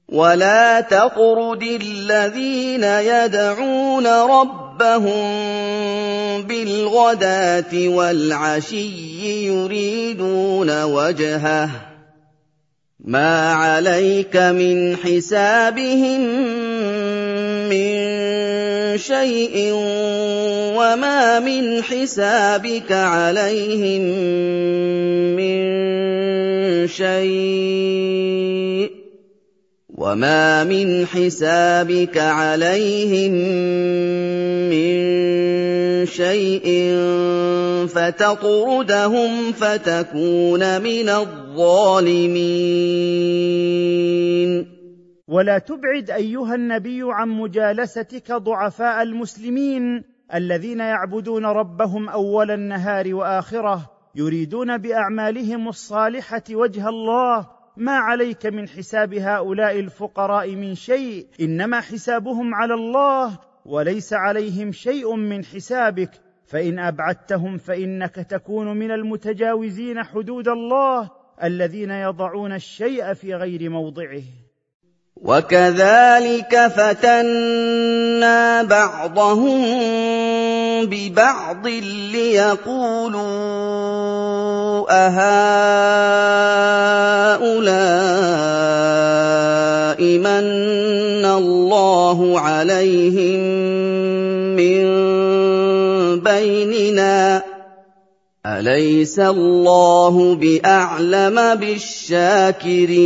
[0.09, 5.23] ولا تطرد الذين يدعون ربهم
[6.43, 11.71] بالغداه والعشي يريدون وجهه.
[13.01, 16.21] ما عليك من حسابهم
[17.69, 17.99] من
[18.99, 19.73] شيء
[20.79, 24.03] وما من حسابك عليهم
[25.35, 25.59] من
[26.87, 28.29] شيء
[29.99, 33.33] وما من حسابك عليهم
[34.70, 34.99] من
[36.07, 36.66] شيء
[37.87, 42.39] فتطردهم فتكون من الظالمين
[45.29, 54.79] ولا تبعد ايها النبي عن مجالستك ضعفاء المسلمين الذين يعبدون ربهم أول النهار وآخرة يريدون
[54.79, 57.47] بأعمالهم الصالحة وجه الله.
[57.76, 65.16] ما عليك من حساب هؤلاء الفقراء من شيء إنما حسابهم على الله وليس عليهم شيء
[65.16, 66.11] من حسابك.
[66.47, 71.11] فإن أبعدتهم فإنك تكون من المتجاوزين حدود الله
[71.43, 74.47] الذين يضعون الشيء في غير موضعه.
[75.23, 79.61] وكذلك فتنا بعضهم
[80.87, 81.66] ببعض
[82.12, 83.19] ليقولوا
[84.91, 85.19] أهؤلاء
[90.19, 93.41] من الله عليهم
[94.55, 94.87] من
[96.21, 97.43] بيننا؟
[98.47, 102.99] أليس الله بأعلم بالشاكرين؟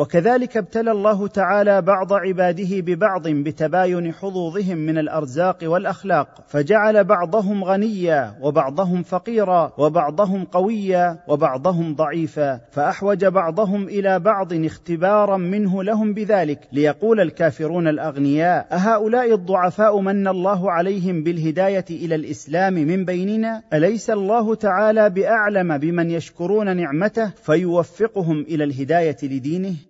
[0.00, 8.34] وكذلك ابتلى الله تعالى بعض عباده ببعض بتباين حظوظهم من الأرزاق والأخلاق فجعل بعضهم غنيا
[8.40, 17.20] وبعضهم فقيرا وبعضهم قويا وبعضهم ضعيفا فأحوج بعضهم إلى بعض اختبارا منه لهم بذلك ليقول
[17.20, 25.10] الكافرون الأغنياء أهؤلاء الضعفاء من الله عليهم بالهداية إلى الإسلام من بيننا؟ أليس الله تعالى
[25.10, 29.89] بأعلم بمن يشكرون نعمته فيوفقهم إلى الهداية لدينه؟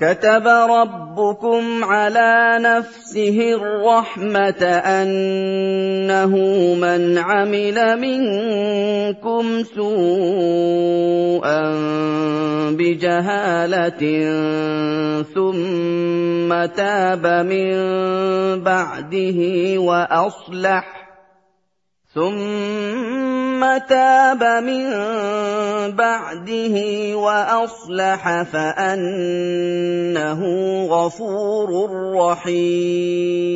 [0.00, 4.62] كتب ربكم على نفسه الرحمة
[5.02, 6.36] أنه
[6.74, 10.78] من عمل منكم سوءا
[12.70, 14.02] بجهالة
[15.34, 17.74] ثم تاب من
[18.62, 19.38] بعده
[19.78, 20.97] وأصلح
[22.18, 24.90] ثم تاب من
[25.96, 26.76] بعده
[27.14, 30.40] واصلح فانه
[30.90, 33.48] غفور رحيم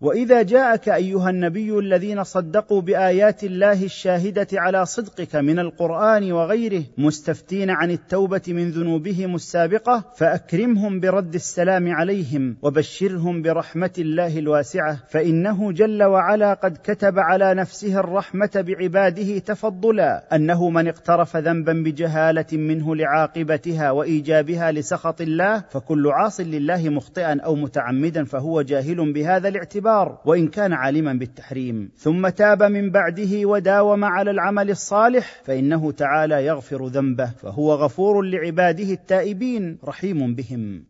[0.00, 7.70] وإذا جاءك أيها النبي الذين صدقوا بآيات الله الشاهدة على صدقك من القرآن وغيره مستفتين
[7.70, 16.02] عن التوبة من ذنوبهم السابقة فأكرمهم برد السلام عليهم وبشرهم برحمة الله الواسعة فإنه جل
[16.02, 23.90] وعلا قد كتب على نفسه الرحمة بعباده تفضلا أنه من اقترف ذنبا بجهالة منه لعاقبتها
[23.90, 29.89] وإيجابها لسخط الله فكل عاص لله مخطئا أو متعمدا فهو جاهل بهذا الاعتبار.
[29.90, 31.90] الاعتبار وإن كان عالما بالتحريم.
[31.96, 38.92] ثم تاب من بعده وداوم على العمل الصالح فإنه تعالى يغفر ذنبه فهو غفور لعباده
[38.92, 40.84] التائبين رحيم بهم.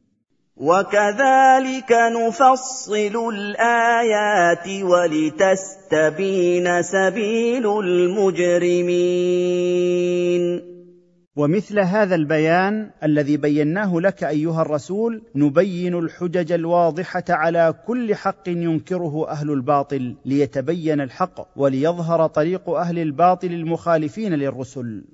[0.56, 9.20] وكذلك نفصل الآيات ولتستبين سبيل المجرمين.
[11.36, 19.28] ومثل هذا البيان الذي بيناه لك أيها الرسول نبين الحجج الواضحة على كل حق ينكره
[19.28, 25.04] أهل الباطل ليتبين الحق وليظهر طريق أهل الباطل المخالفين للرسل.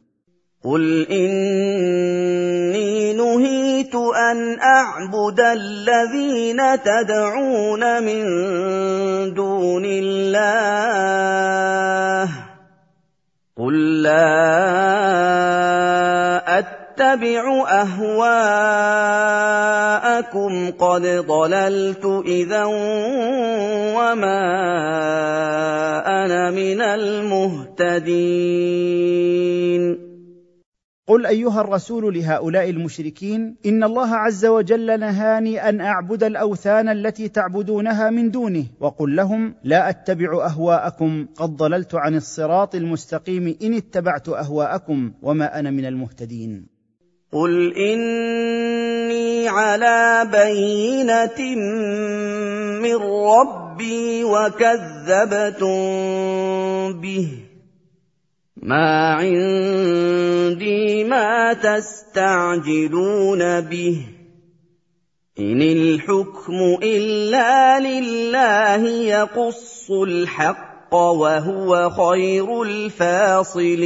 [0.64, 3.94] قل اني نهيت
[4.30, 8.24] ان اعبد الذين تدعون من
[9.34, 10.86] دون الله
[13.58, 14.28] قل لا
[16.58, 18.20] اتبع اهواءكم
[20.70, 22.64] قد ضللت اذا
[23.96, 24.42] وما
[26.06, 28.06] أنا من المهتدين
[31.08, 38.10] قل أيها الرسول لهؤلاء المشركين إن الله عز وجل نهاني أن أعبد الأوثان التي تعبدونها
[38.10, 45.12] من دونه وقل لهم لا أتبع أهواءكم قد ضللت عن الصراط المستقيم إن اتبعت أهواءكم
[45.22, 46.66] وما أنا من المهتدين.
[47.32, 51.56] قل إني على بينة
[52.82, 55.70] من ربي وكذبتم
[57.00, 57.45] به.
[58.66, 64.06] ما عندي ما تستعجلون به
[65.38, 73.76] ان الحكم الا لله يقص الحق وهو خير الفاصلين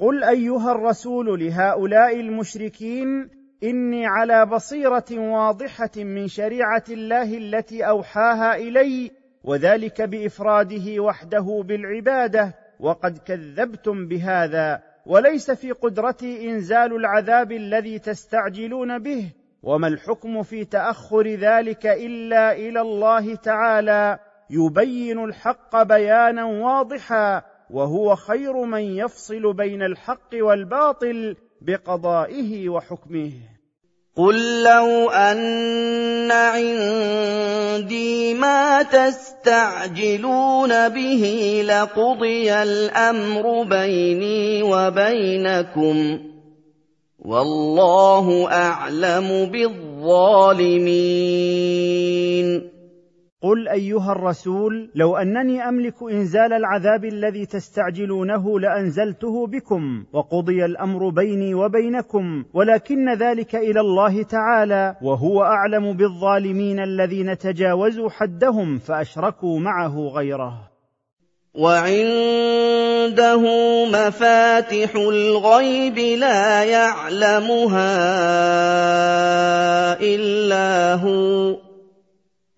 [0.00, 3.28] قل ايها الرسول لهؤلاء المشركين
[3.62, 13.18] اني على بصيره واضحه من شريعه الله التي اوحاها الي وذلك بإفراده وحده بالعبادة وقد
[13.18, 19.32] كذبتم بهذا وليس في قدرتي إنزال العذاب الذي تستعجلون به
[19.62, 24.18] وما الحكم في تأخر ذلك إلا إلى الله تعالى
[24.50, 33.32] يبين الحق بيانا واضحا وهو خير من يفصل بين الحق والباطل بقضائه وحكمه.
[34.16, 46.18] قل لو ان عندي ما تستعجلون به لقضي الامر بيني وبينكم
[47.18, 50.92] والله اعلم بالظالمين
[53.42, 61.54] قل أيها الرسول لو أنني أملك إنزال العذاب الذي تستعجلونه لأنزلته بكم وقضي الأمر بيني
[61.54, 70.72] وبينكم ولكن ذلك إلى الله تعالى وهو أعلم بالظالمين الذين تجاوزوا حدهم فأشركوا معه غيره.
[71.54, 73.42] وعنده
[73.86, 77.92] مفاتح الغيب لا يعلمها
[80.00, 81.71] إلا هو.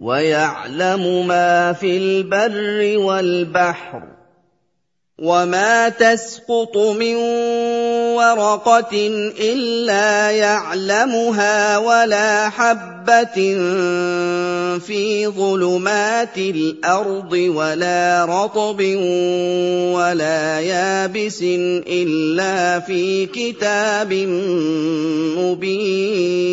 [0.05, 4.03] ويعلم ما في البر والبحر
[5.19, 7.15] وما تسقط من
[8.13, 9.07] ورقة
[9.41, 13.35] إلا يعلمها ولا حبة
[14.79, 18.81] في ظلمات الأرض ولا رطب
[19.95, 21.43] ولا يابس
[21.87, 24.13] إلا في كتاب
[25.39, 26.45] مبين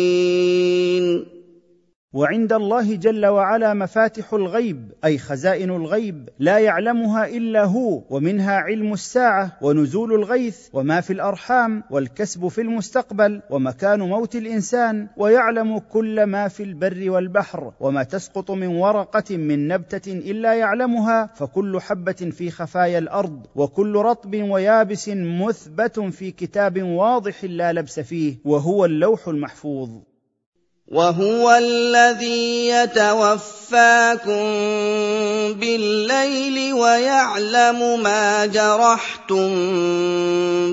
[2.14, 8.92] وعند الله جل وعلا مفاتح الغيب أي خزائن الغيب لا يعلمها إلا هو ومنها علم
[8.92, 16.48] الساعة ونزول الغيث وما في الأرحام والكسب في المستقبل ومكان موت الإنسان ويعلم كل ما
[16.48, 22.98] في البر والبحر وما تسقط من ورقة من نبتة إلا يعلمها فكل حبة في خفايا
[22.98, 30.11] الأرض وكل رطب ويابس مثبت في كتاب واضح لا لبس فيه وهو اللوح المحفوظ.
[30.92, 34.44] وهو الذي يتوفاكم
[35.56, 39.50] بالليل ويعلم ما جرحتم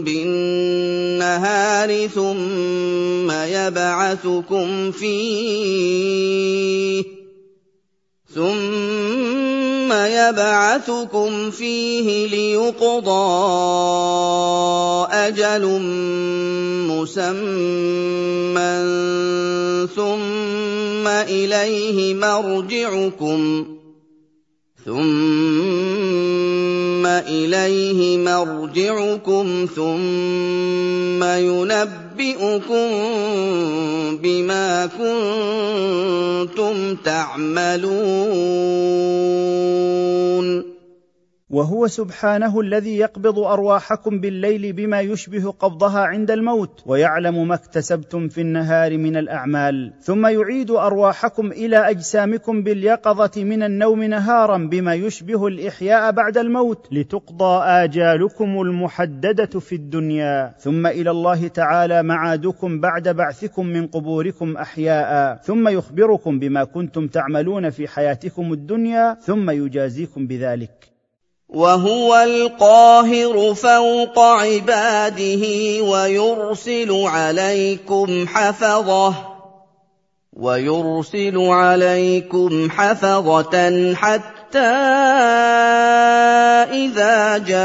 [0.03, 6.39] بالنهار ثم يبعثكم فيه.
[8.35, 13.09] ثم يبعثكم فيه ليقضى
[15.11, 15.65] أجل
[16.89, 17.49] مسمى
[19.95, 23.78] ثم اليه مرجعكم
[24.89, 25.05] ثم
[27.05, 32.89] اليه مرجعكم ثم ينبئكم
[34.23, 34.85] بما
[36.45, 37.99] كنتم تعملون
[41.49, 48.41] وهو سبحانه الذي يقبض أرواحكم بالليل بما يشبه قبضها عند الموت ويعلم ما اكتسبتم في
[48.41, 49.93] النهار من الأعمال.
[50.01, 57.63] ثم يعيد أرواحكم إلى أجسامكم باليقظة من النوم نهارا بما يشبه الإحياء بعد الموت لتقضى
[57.63, 60.53] آجالكم المحددة في الدنيا.
[60.59, 65.35] ثم إلى الله تعالى معادكم بعد بعثكم من قبوركم أحياء.
[65.35, 70.98] ثم يخبركم بما كنتم تعملون في حياتكم الدنيا ثم يجازيكم بذلك.
[71.49, 75.43] وهو القاهر فوق عباده
[75.83, 79.13] ويرسل عليكم حفظه
[80.33, 84.59] ويرسل عليكم حفظة حتى
[86.69, 87.59] إذا جاء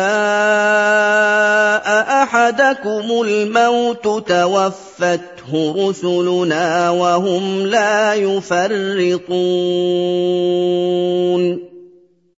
[2.23, 9.35] أحدكم الموت توفته رسلنا وهم لا يفرطون.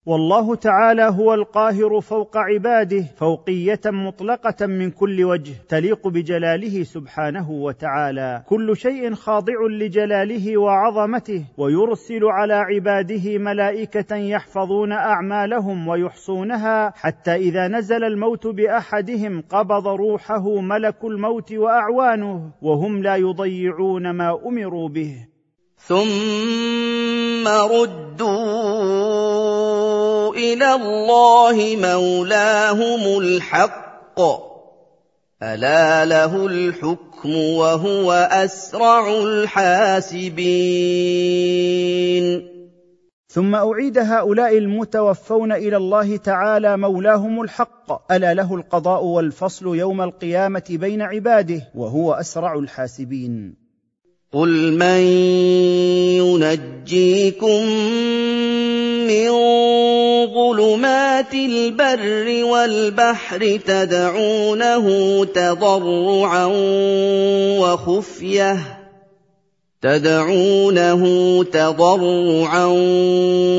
[0.07, 8.43] والله تعالى هو القاهر فوق عباده فوقية مطلقة من كل وجه تليق بجلاله سبحانه وتعالى.
[8.47, 18.05] كل شيء خاضع لجلاله وعظمته ويرسل على عباده ملائكة يحفظون أعمالهم ويحصونها حتى إذا نزل
[18.05, 25.34] الموت بأحدهم قبض روحه ملك الموت وأعوانه وهم لا يضيعون ما أمروا به.
[25.89, 28.35] ثم ردوا
[30.35, 34.21] إلى الله مولاهم الحق
[35.43, 40.35] الا له الحكم وهو اسرع الحاسبين
[43.29, 50.65] ثم اعيد هؤلاء المتوفون إلى الله تعالى مولاهم الحق الا له القضاء والفصل يوم القيامه
[50.71, 53.64] بين عباده وهو اسرع الحاسبين
[54.35, 55.01] قل من
[56.19, 57.67] ينجيكم
[59.07, 59.31] من
[60.35, 64.87] ظلمات البر والبحر تدعونه
[65.25, 66.47] تضرعا
[67.59, 68.84] وخفيه
[69.85, 71.03] تدعونه
[71.45, 72.67] تضرعا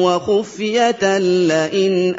[0.01, 2.15] وخفية لئن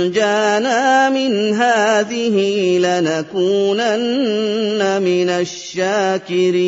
[0.00, 2.36] أنجانا من هذه
[2.78, 4.00] لنكونن
[5.02, 6.60] من الشاكرين.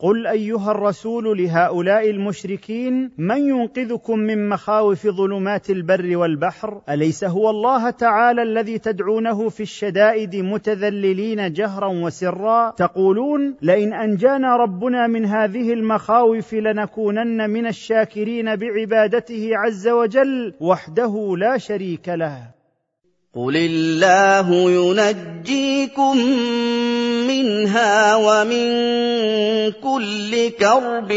[0.00, 7.90] قل ايها الرسول لهؤلاء المشركين من ينقذكم من مخاوف ظلمات البر والبحر اليس هو الله
[7.90, 16.54] تعالى الذي تدعونه في الشدائد متذللين جهرا وسرا تقولون لئن انجانا ربنا من هذه المخاوف
[16.54, 22.59] لنكونن من الشاكرين بعبادته عز وجل وحده لا شريك له
[23.34, 26.16] قل الله ينجيكم
[27.28, 28.70] منها ومن
[29.70, 31.12] كل كرب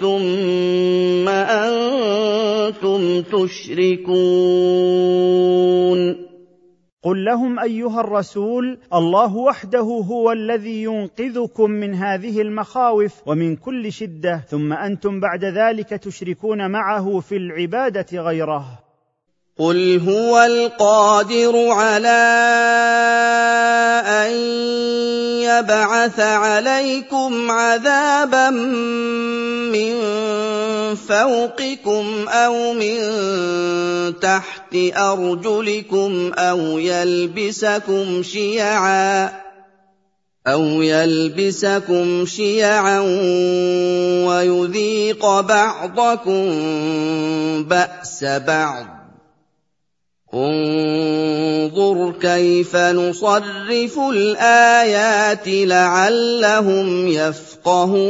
[0.00, 4.22] ثم أنتم تشركون
[7.02, 14.44] قل لهم ايها الرسول الله وحده هو الذي ينقذكم من هذه المخاوف ومن كل شده
[14.48, 18.81] ثم أنتم بعد ذلك تشركون معه في العباده غيره.
[19.62, 22.22] قل هو القادر على
[24.06, 24.32] ان
[25.38, 28.50] يبعث عليكم عذابا
[29.70, 29.94] من
[31.08, 32.98] فوقكم أو من
[34.20, 39.30] تحت ارجلكم أو يلبسكم شيعا
[40.46, 43.00] أو يلبسكم شيعا
[44.26, 46.44] ويذيق بعضكم
[47.62, 49.01] بأس بعض
[50.34, 58.02] انظُرْ كَيْفَ نُصَرِّفُ الْآيَاتِ لَعَلَّهُمْ يَفْقَهُونَ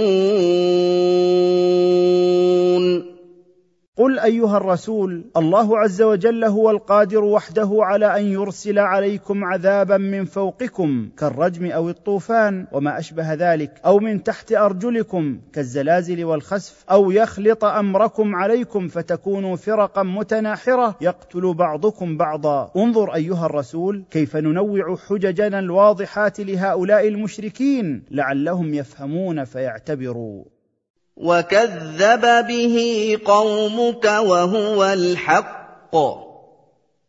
[3.97, 10.25] قل أيها الرسول الله عز وجل هو القادر وحده على أن يرسل عليكم عذابا من
[10.25, 17.65] فوقكم كالرجم أو الطوفان وما أشبه ذلك أو من تحت أرجلكم كالزلازل والخسف أو يخلط
[17.65, 22.73] أمركم عليكم فتكونوا فرقا متناحرة يقتل بعضكم بعضا.
[22.77, 30.45] انظر أيها الرسول كيف ننوع حججنا الواضحات لهؤلاء المشركين لعلهم يفهمون فيعتبروا.
[31.17, 35.95] وكذب به قومك وهو الحق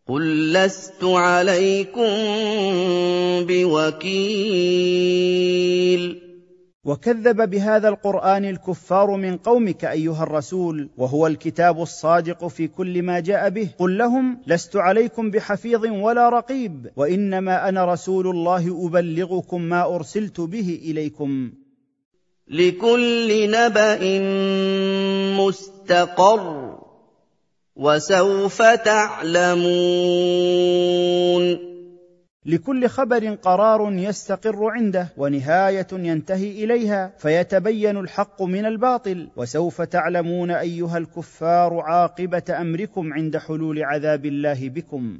[0.07, 2.11] قل لست عليكم
[3.47, 4.93] بوكيل
[6.85, 13.49] وكذب بهذا القران الكفار من قومك ايها الرسول وهو الكتاب الصادق في كل ما جاء
[13.49, 20.41] به قل لهم لست عليكم بحفيظ ولا رقيب وانما أنا رسول الله ابلغكم ما ارسلت
[20.41, 21.51] به اليكم
[22.47, 24.19] لكل نبأ
[25.37, 26.77] مستقر
[27.75, 29.63] وسوف تعلمون.
[32.45, 39.29] لكل خبر قرار يستقر عنده ونهاية ينتهي إليها فيتبين الحق من الباطل.
[39.35, 45.19] وسوف تعلمون أيها الكفار عاقبة أمركم عند حلول عذاب الله بكم.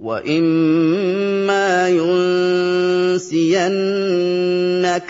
[0.00, 3.52] واما ينسينك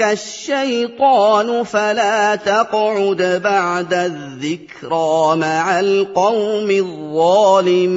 [0.03, 7.91] الشيطان فلا تقعد بعد الذكرى مع القوم الظالمين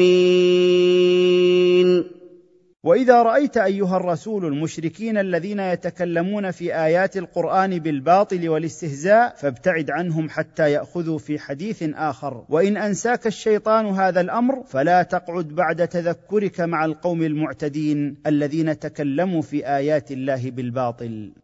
[2.83, 10.71] وإذا رأيت أيها الرسول المشركين الذين يتكلمون في آيات القرآن بالباطل والاستهزاء فابتعد عنهم حتى
[10.71, 12.45] يأخذوا في حديث آخر.
[12.49, 19.67] وإن أنساك الشيطان هذا الأمر فلا تقعد بعد تذكرك مع القوم المعتدين الذين تكلموا في
[19.67, 21.42] آيات الله بالباطل.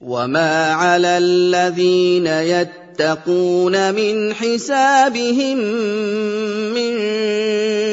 [0.00, 5.58] وما على الذين يتقون من حسابهم
[6.74, 6.98] من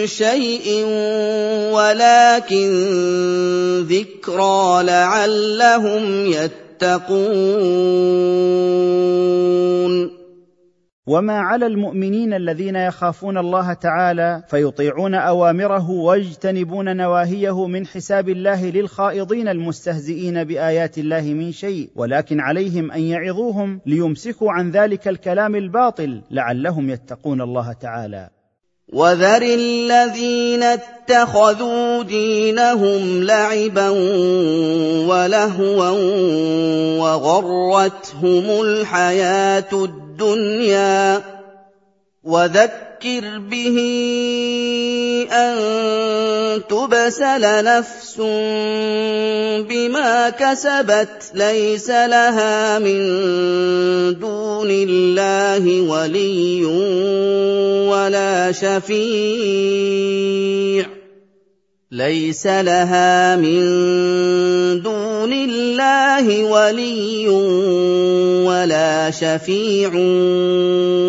[0.07, 0.85] شيء
[1.73, 2.69] ولكن
[3.89, 7.35] ذكرى لعلهم يتقون
[11.07, 19.47] وما على المؤمنين الذين يخافون الله تعالى فيطيعون اوامره ويجتنبون نواهيه من حساب الله للخائضين
[19.47, 26.89] المستهزئين بايات الله من شيء ولكن عليهم ان يعظوهم ليمسكوا عن ذلك الكلام الباطل لعلهم
[26.89, 28.29] يتقون الله تعالى
[28.93, 33.89] وذر الذين اتخذوا دينهم لعبا
[35.09, 35.89] ولهوا
[36.99, 41.21] وغرتهم الحياة الدنيا
[42.23, 43.77] وذكر به
[45.31, 45.55] ان
[46.69, 48.17] تبسل نفس
[49.69, 52.99] بما كسبت ليس لها من
[54.19, 56.65] دون الله ولي
[57.85, 59.85] ولا شفيع
[65.33, 67.27] الله ولي
[68.47, 69.91] ولا شفيع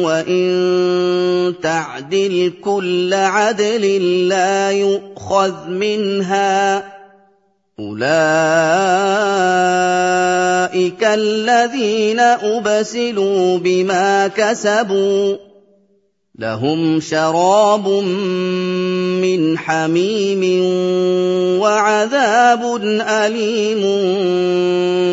[0.07, 6.85] وإن تعدل كل عدل لا يؤخذ منها.
[7.79, 8.07] أولئك
[11.05, 15.46] الذين أبسلوا بما كسبوا.
[16.39, 20.65] لهم شراب من حميم
[21.61, 23.83] وعذاب أليم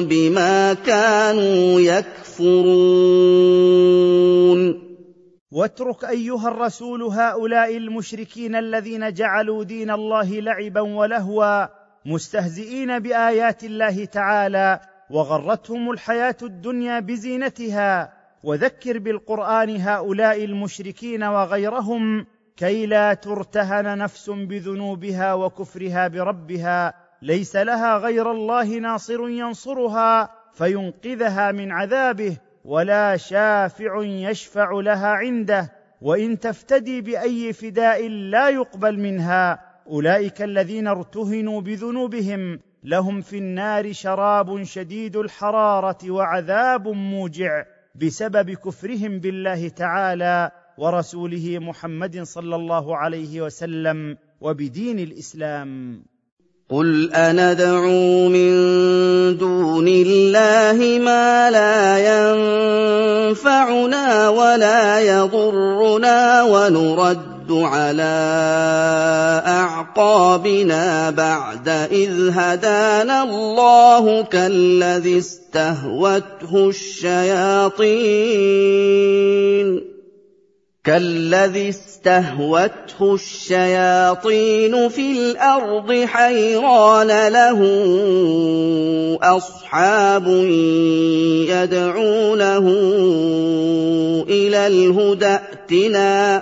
[0.08, 3.24] بما كانوا يكفرون.
[5.52, 11.68] واترك أيها الرسول هؤلاء المشركين الذين جعلوا دين الله لعبا ولهوا
[12.06, 18.13] مستهزئين بآيات الله تعالى وغرتهم الحياة الدنيا بزينتها
[18.44, 22.26] وذكر بالقرآن هؤلاء المشركين وغيرهم
[22.58, 31.72] كي لا ترتهن نفس بذنوبها وكفرها بربها ليس لها غير الله ناصر ينصرها فينقذها من
[31.72, 35.72] عذابه ولا شافع يشفع لها عنده
[36.02, 39.60] وإن تفتدي بأي فداء لا يقبل منها.
[39.88, 47.64] أولئك الذين ارتهنوا بذنوبهم لهم في النار شراب شديد الحرارة وعذاب موجع.
[47.96, 56.04] بسبب كفرهم بالله تعالى ورسوله محمد صلى الله عليه وسلم وبدين الإسلام.
[56.70, 58.52] قل أندعو من
[59.38, 61.98] دون الله ما لا
[63.30, 68.14] ينفعنا ولا يضرنا ونرد على
[69.48, 77.84] أعقابنا بعد إذ هدانا الله كالذي استهوته الشياطين.
[80.84, 87.60] كالذي استهوته الشياطين في الأرض حيران له
[89.24, 90.28] أصحاب
[91.48, 92.68] يدعونه
[94.30, 96.42] إلى الهدى ائتنا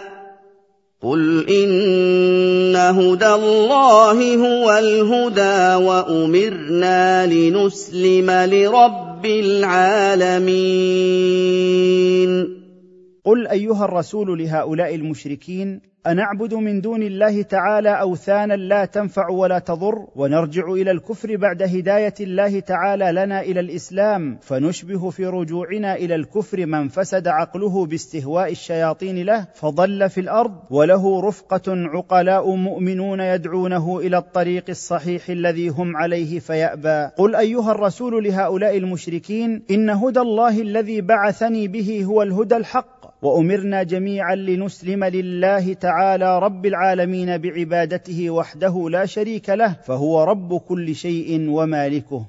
[1.03, 9.25] قل ان هدى الله هو الهدى وامرنا لنسلم لرب
[11.11, 12.61] العالمين
[13.25, 20.07] قل ايها الرسول لهؤلاء المشركين أنعبد من دون الله تعالى أوثانا لا تنفع ولا تضر
[20.15, 26.65] ونرجع إلى الكفر بعد هداية الله تعالى لنا إلى الإسلام فنشبه في رجوعنا إلى الكفر
[26.65, 34.17] من فسد عقله باستهواء الشياطين له فضل في الأرض وله رفقة عقلاء مؤمنون يدعونه إلى
[34.17, 37.09] الطريق الصحيح الذي هم عليه فيأبى.
[37.17, 43.83] قل أيها الرسول لهؤلاء المشركين إن هدى الله الذي بعثني به هو الهدى الحق وأمرنا
[43.83, 51.49] جميعا لنسلم لله تعالى رب العالمين بعبادته وحده لا شريك له فهو رب كل شيء
[51.49, 52.25] ومالكه.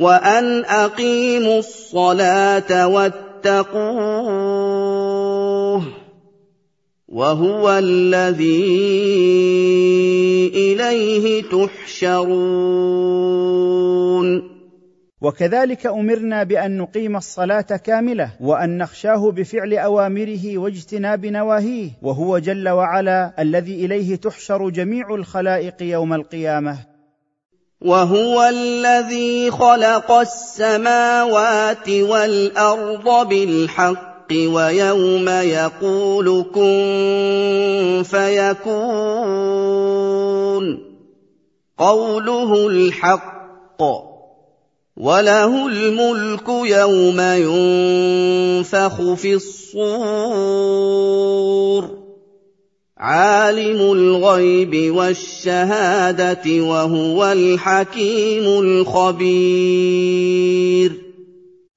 [0.00, 4.20] وأن أقيموا الصلاة واتقوه
[7.08, 8.90] وهو الذي
[10.54, 12.30] إليه تحشرون.
[15.22, 23.34] وكذلك أمرنا بأن نقيم الصلاة كاملة وأن نخشاه بفعل أوامره واجتناب نواهيه وهو جل وعلا
[23.38, 26.78] الذي إليه تحشر جميع الخلائق يوم القيامة.
[27.80, 38.70] وهو الذي خلق السماوات والأرض بالحق ويوم يقول كن فيكون.
[41.78, 44.09] قوله الحق.
[44.96, 50.90] وله الملك يوم ينفخ في الصور
[52.98, 59.90] عالم الغيب والشهاده وهو الحكيم الخبير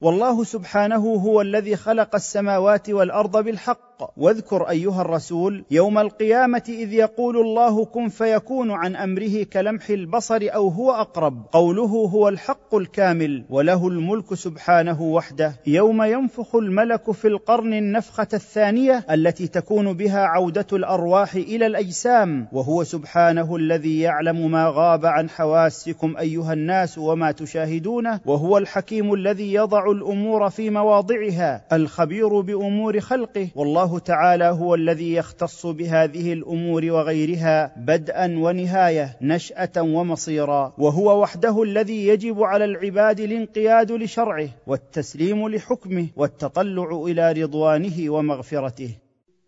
[0.02, 7.38] والله سبحانه هو الذي خلق السماوات والارض بالحق واذكر أيها الرسول يوم القيامة إذ يقول
[7.38, 11.46] الله كن فيكون عن أمره كلمح البصر أو هو أقرب.
[11.52, 11.84] قوله
[12.14, 15.56] هو الحق الكامل وله الملك سبحانه وحده.
[15.68, 22.84] يوم ينفخ الملك في القرن النفخة الثانية التي تكون بها عودة الأرواح إلى الأجسام وهو
[22.84, 29.92] سبحانه الذي يعلم ما غاب عن حواسكم أيها الناس وما تشاهدونه وهو الحكيم الذي يضع
[29.92, 33.48] الأمور في مواضعها الخبير بأمور خلقه.
[33.56, 42.08] والله تعالى هو الذي يختص بهذه الأمور وغيرها بدءا ونهاية نشأة ومصيرا وهو وحده الذي
[42.08, 48.90] يجب على العباد الانقياد لشرعه والتسليم لحكمه والتطلع إلى رضوانه ومغفرته.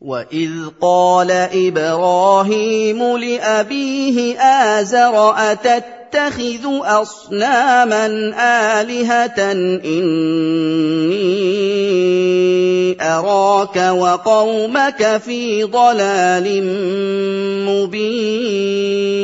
[0.01, 8.05] واذ قال إبراهيم لابيه ازر اتت تتخذ أصناما
[8.81, 9.51] آلهة
[9.85, 11.25] إني
[13.01, 16.63] أراك وقومك في ضلال
[17.67, 19.15] مبين.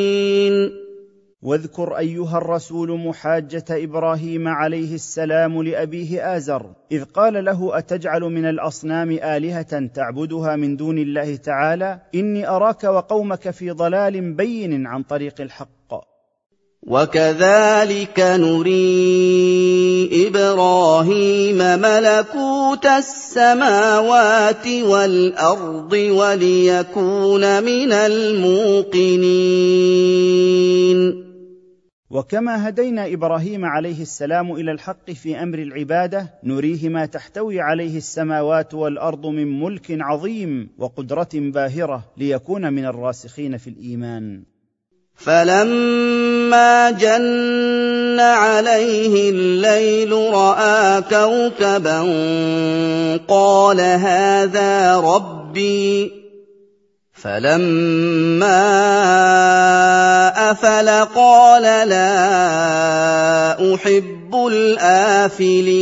[1.42, 9.10] واذكر أيها الرسول محاجة إبراهيم عليه السلام لأبيه آزر إذ قال له أتجعل من الأصنام
[9.10, 16.11] آلهة تعبدها من دون الله تعالى؟ إني أراك وقومك في ضلال بين عن طريق الحق.
[16.86, 29.32] وكذلك نري إبراهيم ملكوت السماوات والارض وليكون من الموقنين
[32.10, 38.74] وكما هدينا إبراهيم عليه السلام إلى الحق في أمر العباده نريه ما تحتوي عليه السماوات
[38.74, 44.51] والارض من ملك عظيم وقدره باهره ليكون من الراسخين في الايمان
[45.16, 52.00] فلما جن عليه الليل راى كوكبا
[53.28, 56.12] قال هذا ربي
[57.22, 58.72] فلما
[60.50, 62.14] افل قال لا
[63.74, 65.72] احب الافلين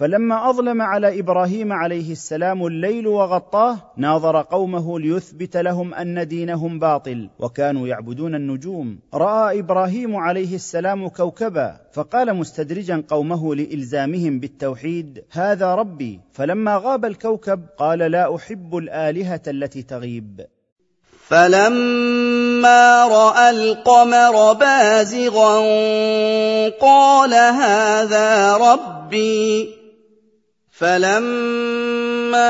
[0.00, 7.28] فلما أظلم على إبراهيم عليه السلام الليل وغطاه ناظر قومه ليثبت لهم أن دينهم باطل
[7.38, 8.98] وكانوا يعبدون النجوم.
[9.14, 16.20] رأى إبراهيم عليه السلام كوكبا فقال مستدرجا قومه لإلزامهم بالتوحيد هذا ربي.
[16.32, 20.40] فلما غاب الكوكب قال لا أحب الآلهة التي تغيب.
[21.28, 25.58] فَلَمَّا رَأَى الْقَمَرَ بَازِغًا
[26.68, 29.79] قَالَ هَٰذَا رَبِّي ۖ.
[30.80, 32.40] فَلَمَّا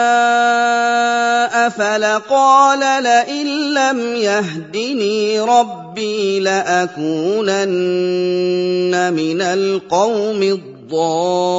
[1.67, 7.75] أَفَلَ قَالَ لَئِن لَّمْ يَهْدِنِي رَبِّي لَأَكُونَنَّ
[9.15, 11.51] مِنَ الْقَوْمِ الضَّالِّينَ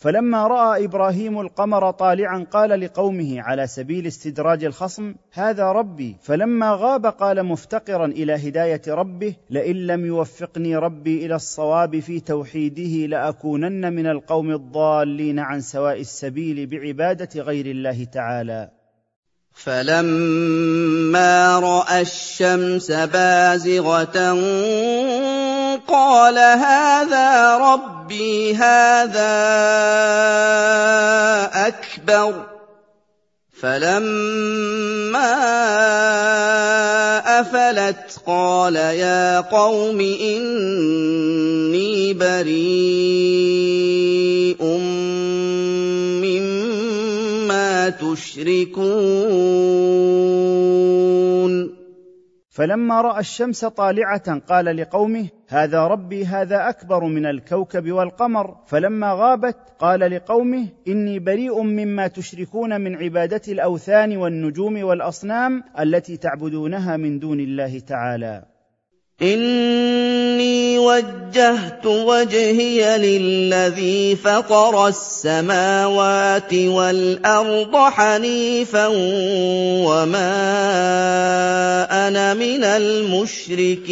[0.00, 6.16] فلما رأى إبراهيم القمر طالعا قال لقومه على سبيل استدراج الخصم هذا ربي.
[6.22, 13.06] فلما غاب قال مفتقرا إلى هداية ربه لئن لم يوفقني ربي إلى الصواب في توحيده
[13.06, 18.79] لأكونن من القوم الضالين عن سواء السبيل بعبادة غير الله تعالى.
[19.54, 24.18] فَلَمَّا رَأَى الشَّمْسَ بَازِغَةً
[25.88, 29.36] قَالَ هَٰذَا رَبِّي هَٰذَا
[31.66, 32.36] أَكْبَرُ ۖ.
[33.60, 35.32] فَلَمَّا
[37.40, 42.60] أَفَلَتْ قَالَ يَا قَوْمِ إِنِّي بَرِيءٌ
[47.88, 49.70] تُشْرِكُونَ
[52.50, 58.56] فلما رأى الشمس طالعة قال لقومه هذا ربي هذا أكبر من الكوكب والقمر.
[58.66, 66.96] فلما غابت قال لقومه إني بريء مما تشركون من عبادة الأوثان والنجوم والأصنام التي تعبدونها
[66.96, 68.44] من دون الله تعالى.
[69.22, 78.86] إِنِّي وَجَّهْتُ وَجْهِيَ لِلَّذِي فَطَرَ السَّمَاوَاتِ وَالْأَرْضَ حَنِيفًا
[79.86, 80.32] وَمَا
[82.08, 83.90] أَنَا مِنَ الْمُشْرِكِينَ.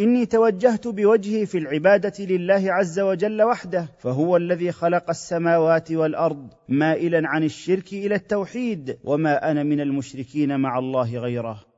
[0.00, 7.22] إني توجهت بوجهي في العبادة لله عز وجل وحده فهو الذي خلق السماوات والأرض مائلا
[7.24, 11.75] عن الشرك إلى التوحيد وما أنا من المشركين مع الله غيره.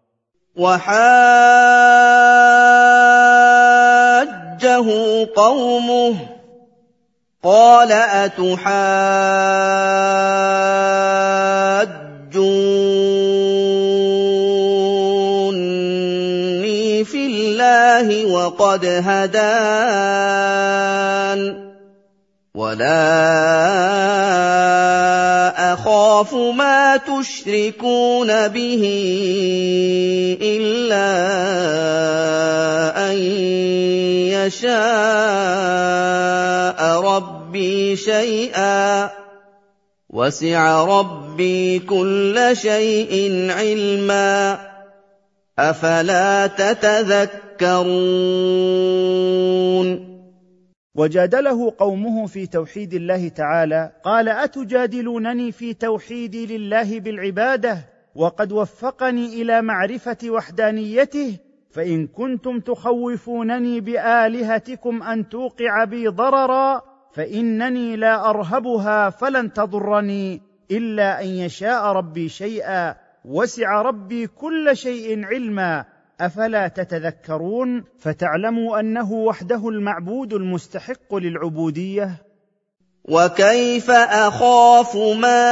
[0.59, 0.89] وَحَاجَّهُ
[5.37, 6.19] قَوْمُهُ ۚ
[7.45, 8.75] قَالَ أَتُحَاجُّونِّي
[17.05, 19.79] فِي اللَّهِ وَقَدْ هَدَانِ
[22.55, 23.39] وَلَا
[25.79, 28.83] أَخَافُ مَا تُشْرِكُونَ بِهِ
[30.43, 31.11] إِلَّا
[33.11, 33.19] أَن
[34.35, 34.75] يَشَاءَ
[37.01, 39.11] رَبِّي شَيْئًا ۗ.
[40.11, 44.59] وَسِعَ رَبِّي كُلَّ شَيْءٍ عِلْمًا ۗ.
[45.59, 47.89] أَفَلَا تَتَذَكَّرُونَ؟
[50.99, 57.79] وجادله قومه في توحيد الله تعالى قال أتجادلونني في توحيدي لله بالعبادة؟
[58.15, 61.37] وقد وفقني إلى معرفة وحدانيته؟
[61.71, 66.83] فإن كنتم تخوفونني بآلهتكم أن توقع بي ضررا
[67.13, 75.85] فإنني لا أرهبها فلن تضرني إلا أن يشاء ربي شيئا وسع ربي كل شيء علما.
[76.21, 82.23] أفلا تتذكرون فتعلموا أنه وحده المعبود المستحق للعبودية؟
[83.05, 85.47] وكيف أخاف ما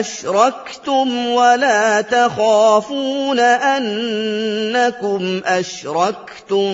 [0.00, 6.72] أشركتم ولا تخافون أنكم أشركتم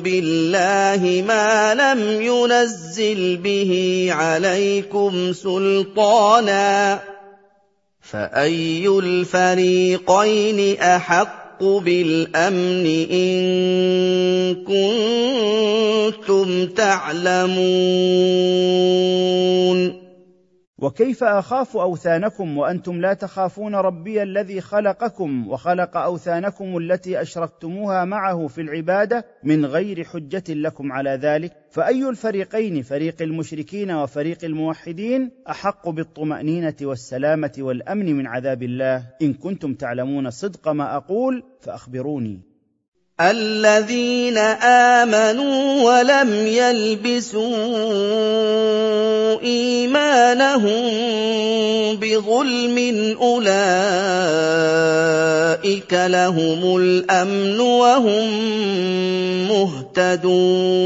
[0.00, 7.00] بالله ما لم ينزل به عليكم سلطانا؟
[8.10, 13.36] فَأَيُّ الْفَرِيقَيْنِ أَحَقُّ بِالْأَمْنِ إِن
[16.14, 17.66] كُنتُمْ تَعْلَمُونَ
[20.78, 28.60] وكيف أخاف أوثانكم وأنتم لا تخافون ربي الذي خلقكم وخلق أوثانكم التي أشركتموها معه في
[28.60, 36.76] العبادة من غير حجة لكم على ذلك؟ فأي الفريقين فريق المشركين وفريق الموحدين أحق بالطمأنينة
[36.82, 42.40] والسلامة والأمن من عذاب الله؟ إن كنتم تعلمون صدق ما أقول فأخبروني.
[43.20, 47.56] الَّذِينَ آمَنُوا وَلَمْ يَلْبِسُوا
[49.40, 50.86] إِيمَانَهُم
[51.96, 52.76] بظلم
[53.20, 53.52] أولئك
[55.92, 58.28] لهم الأمن وهم
[59.48, 60.76] مهتدون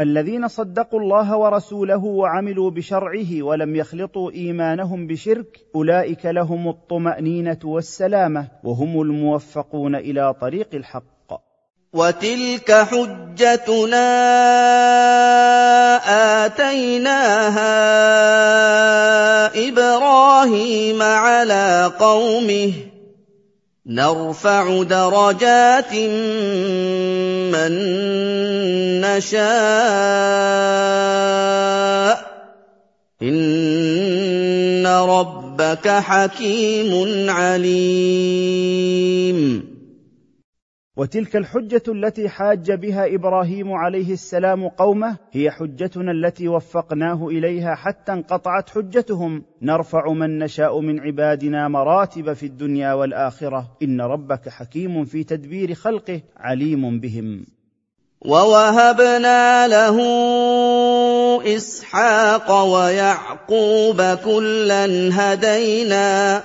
[0.00, 9.02] الذين صدقوا الله ورسوله وعملوا بشرعه ولم يخلطوا إيمانهم بشرك أولئك لهم الطمأنينة والسلامة وهم
[9.02, 11.04] الموفقون إلى طريق الحق.
[11.92, 14.06] وتلك حجتنا
[16.46, 17.68] آتيناها
[19.68, 22.93] إبراهيم على قومه.
[23.86, 25.94] نرفع درجات
[27.52, 27.72] من
[29.00, 29.44] نشاء.
[33.22, 38.54] إن ربك حكيم عليم.
[40.96, 48.12] وتلك الحجة التي حاج بها إبراهيم عليه السلام قومه هي حجتنا التي وفقناه إليها حتى
[48.12, 49.44] انقطعت حجتهم.
[49.62, 53.76] نرفع من نشاء من عبادنا مراتب في الدنيا والآخرة.
[53.82, 57.46] إن ربك حكيم في تدبير خلقه عليم بهم.
[58.20, 59.96] ووهبنا له
[61.56, 66.42] إسحاق ويعقوب كلا هدينا.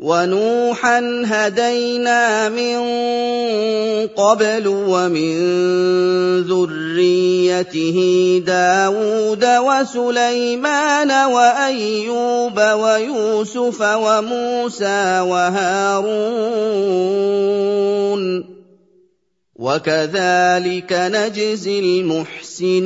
[0.00, 2.78] وَنُوحًا هَدَيْنَا مِن
[4.16, 5.36] قَبْلُ وَمِن
[6.48, 7.98] ذُرِّيَّتِهِ
[8.46, 16.20] دَاوُودَ وَسُلَيْمَانَ وَأَيُّوبَ وَيُوسُفَ وَمُوسَىٰ وَهَارُونَ
[19.60, 22.80] وَكَذَٰلِكَ نَجْزِي الْمُحْسِنِينَ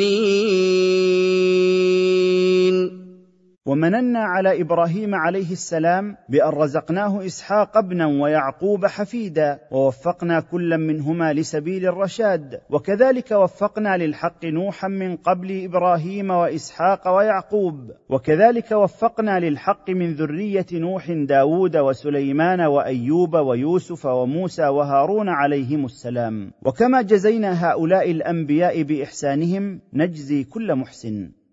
[3.66, 11.86] ومننا على إبراهيم عليه السلام بأن رزقناه إسحاق ابنا ويعقوب حفيدا ووفقنا كلا منهما لسبيل
[11.86, 20.66] الرشاد وكذلك وفقنا للحق نوحا من قبل إبراهيم وإسحاق ويعقوب وكذلك وفقنا للحق من ذرية
[20.73, 26.53] نوح داود وسليمان وأيوب ويوسف وموسى وهارون عليهم السلام.
[26.65, 31.44] وكما جزينا هؤلاء الأنبياء بإحسانهم نجزي كل محسن.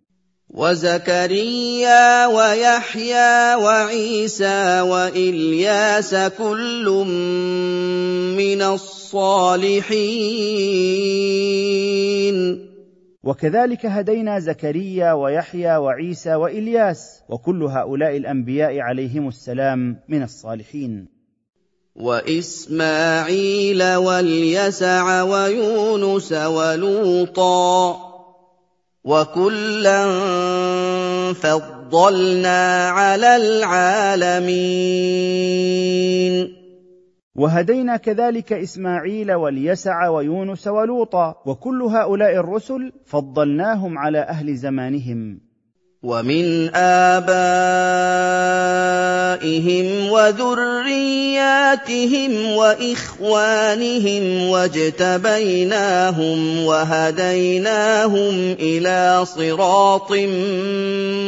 [0.54, 7.06] وَزَكَرِيَّا وَيَحْيَىٰ وَعِيسَىٰ وَإِلْيَاسَ كُلٌّ
[8.36, 10.02] مِّنَ الصَّالِحِينَ.
[13.24, 21.08] وكذلك هدينا زكريا ويحيى وعيسى وإلياس وكل هؤلاء الأنبياء عليهم السلام من الصالحين.
[21.96, 28.11] وإسماعيل واليسع ويونس ولوطا
[29.04, 30.04] وَكُلًّا
[31.34, 34.62] فَضَّلْنَا عَلَى الْعَالَمِينَ
[37.36, 45.51] وهدينا كذلك اسماعيل واليسع ويونس ولوطا وكل هؤلاء الرسل فضلناهم على أهل زمانهم
[46.02, 47.30] وَمِنْ آبَائِهِمْ
[50.10, 50.74] وَذُرِّيَّاتِهِمْ
[52.58, 60.12] وَإِخْوَانِهِمْ وَاجْتَبَيْنَاهُمْ وَهَدَيْنَاهُمْ إِلَىٰ صِرَاطٍ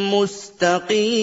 [0.09, 1.13] مُّسْتَقِيمٍ.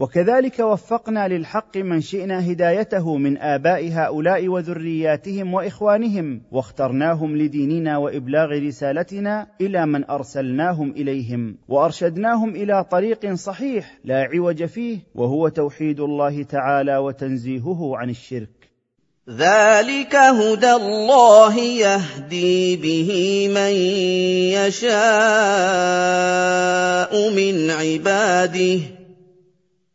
[0.00, 9.46] وكذلك وفقنا للحق من شئنا هدايته من آباء هؤلاء وذرياتهم وإخوانهم واخترناهم لديننا وإبلاغ رسالتنا
[9.60, 16.96] إلى من أرسلناهم إليهم وأرشدناهم إلى طريق صحيح لا عوج فيه وهو توحيد الله تعالى
[16.96, 18.70] وتنزيهه عن الشرك.
[19.30, 23.72] ذلك هدى الله يهدي به من
[24.56, 24.90] يشاء
[27.30, 28.99] من عباده.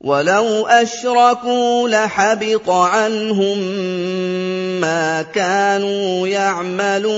[0.05, 3.57] وَلَوْ أَشْرَكُوا لَحَبِطَ عَنْهُم
[4.81, 7.15] مَّا كَانُوا يَعْمَلُونَ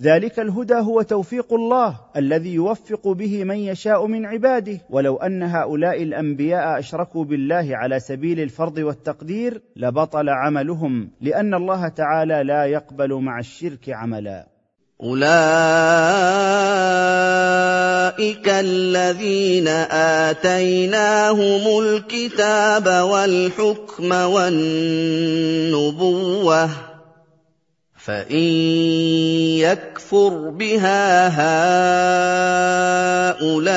[0.00, 4.80] ذلك الهدى هو توفيق الله الذي يوفق به من يشاء من عباده.
[4.90, 12.42] ولو ان هؤلاء الانبياء اشركوا بالله على سبيل الفرض والتقدير لبطل عملهم لأن الله تعالى
[12.44, 14.55] لا يقبل مع الشرك عملا.
[15.02, 15.28] أُولَٰئِكَ
[18.48, 24.66] الَّذِينَ آتَيْنَاهُمُ الْكِتَابَ وَالْحُكْمَ وَالنُّبُوَّةَ
[26.66, 26.70] ۚ
[28.06, 28.48] فَإِن
[29.60, 31.28] يَكْفُرْ بِهَا
[33.36, 33.76] هَٰؤُلَاءِ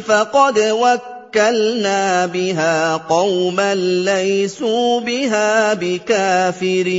[0.00, 3.74] فَقَدْ وَكَّلْنَا وَكَّلْنَا بِهَا قَوْمًا
[4.04, 6.90] لَّيْسُوا بِهَا بِكَافِرِينَ.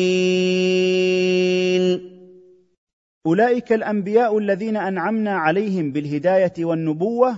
[3.26, 7.38] أولئك الأنبياء الذين أنعمنا عليهم بالهداية والنبوة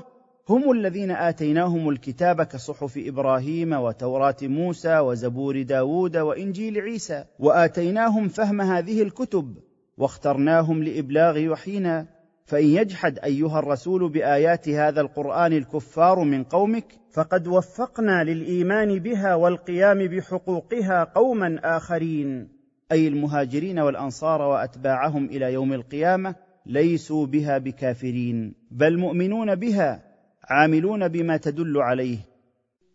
[0.50, 9.02] هم الذين آتيناهم الكتاب كصحف إبراهيم وتوراة موسى وزبور داود وإنجيل عيسى وآتيناهم فهم هذه
[9.02, 9.58] الكتب
[9.98, 12.13] واخترناهم لإبلاغ وحينا.
[12.54, 20.08] فإن يجحد أيها الرسول بآيات هذا القرآن الكفار من قومك فقد وفقنا للإيمان بها والقيام
[20.08, 22.48] بحقوقها قوما آخرين.
[22.92, 26.36] أي المهاجرين والأنصار وأتباعهم إلى يوم القيامة
[26.66, 30.02] ليسوا بها بكافرين بل مؤمنون بها
[30.50, 32.18] عاملون بما تدل عليه.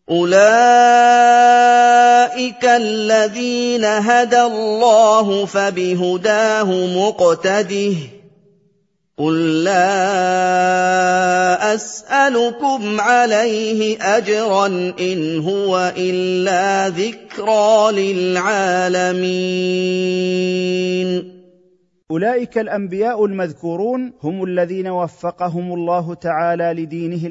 [0.09, 0.35] أولئك
[2.65, 8.18] الذين هدى الله فبهداه مقتده.
[9.19, 10.15] قل لا
[11.75, 14.67] اسالكم عليه اجرا
[14.99, 19.19] ان هو الا ذكرى للعالمين
[22.11, 27.27] اولئك الانبياء المذكورون هم الذين وفقهم الله تعالى لدينه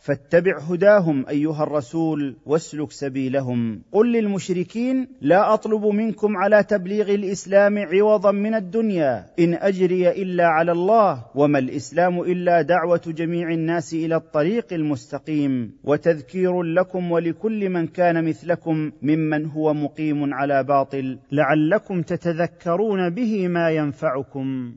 [0.00, 3.82] فاتبع هداهم أيها الرسول واسلك سبيلهم.
[3.92, 9.26] قل للمشركين لا أطلب منكم على تبليغ الإسلام عوضا من الدنيا.
[9.38, 15.72] إن أجري إلا على الله وما الإسلام إلا دعوة جميع الناس إلى الطريق المستقيم.
[15.84, 21.18] وتذكير لكم ولكل من كان مثلكم ممن هو مقيم على باطل.
[21.32, 24.74] لعلكم تتذكرون به ما ينفعكم.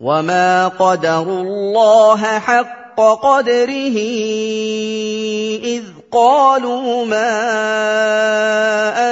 [0.00, 3.98] وما قدروا الله حق حق قدره
[5.64, 7.34] إذ قالوا ما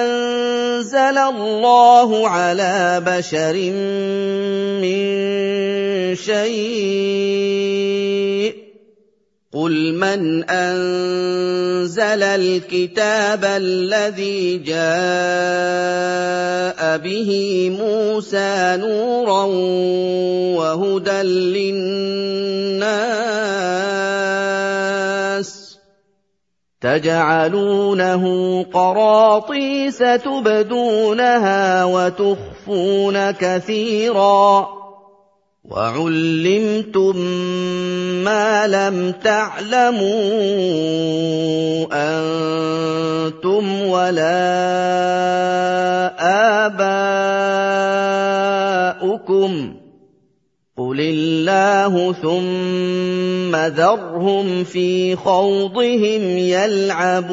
[0.02, 3.56] أنزل الله على بشر
[4.82, 5.02] من
[6.14, 7.42] شيء
[9.52, 14.82] قل من انزل الكتاب الذي جاء
[16.98, 17.30] به
[17.78, 19.44] موسى نورا
[20.56, 21.91] وهدى للناس
[26.82, 28.24] تجعلونه
[28.62, 34.82] قراطيس تبدونها وتخفون كثيرا.
[35.70, 37.16] وَعُلِّمْتُم
[38.26, 40.10] مَّا لَمْ تَعْلَمُوا
[41.92, 44.42] أَنتُمْ وَلَا
[49.06, 49.81] آبَاؤُكُمْ ۖ.
[50.92, 57.32] قُلِ اللَّهُ ثُمَّ ذَرْهُمْ فِي خَوْضِهِمْ يَلْعَبُونَ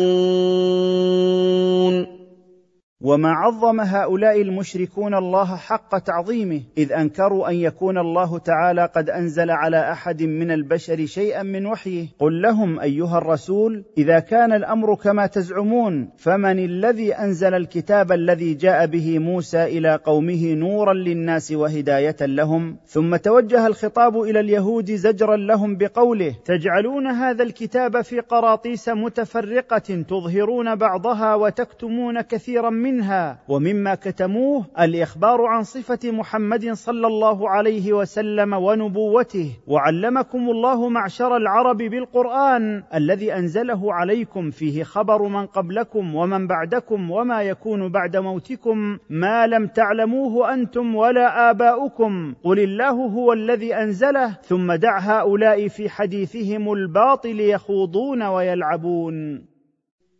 [3.03, 9.51] وما عظم هؤلاء المشركون الله حق تعظيمه إذ أنكروا أن يكون الله تعالى قد أنزل
[9.51, 12.07] على أحد من البشر شيئا من وحيه.
[12.19, 18.85] قل لهم أيها الرسول إذا كان الأمر كما تزعمون فمن الذي أنزل الكتاب الذي جاء
[18.85, 25.77] به موسى إلى قومه نورا للناس وهداية لهم ثم توجه الخطاب إلى اليهود زجرا لهم
[25.77, 32.88] بقوله تجعلون هذا الكتاب في قراطيس متفرقة تظهرون بعضها وتكتمون كثيرا منه.
[32.91, 39.51] منها ومما كتموه الإخبار عن صفة محمد صلى الله عليه وسلم ونبوته.
[39.67, 44.49] وعلمكم الله معشر العرب بالقرآن الذي أنزله عليكم.
[44.49, 48.97] فيه خبر من قبلكم ومن بعدكم وما يكون بعد موتكم.
[49.09, 52.33] ما لم تعلموه أنتم ولا آباؤكم.
[52.43, 54.37] قل الله هو الذي أنزله.
[54.43, 59.45] ثم دع هؤلاء في حديثهم الباطل يخوضون ويلعبون.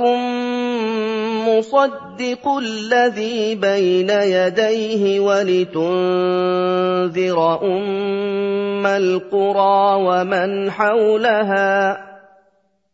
[1.47, 6.59] مصدق الذي بين يديه ولتنذر
[7.63, 11.97] أم القرى ومن حولها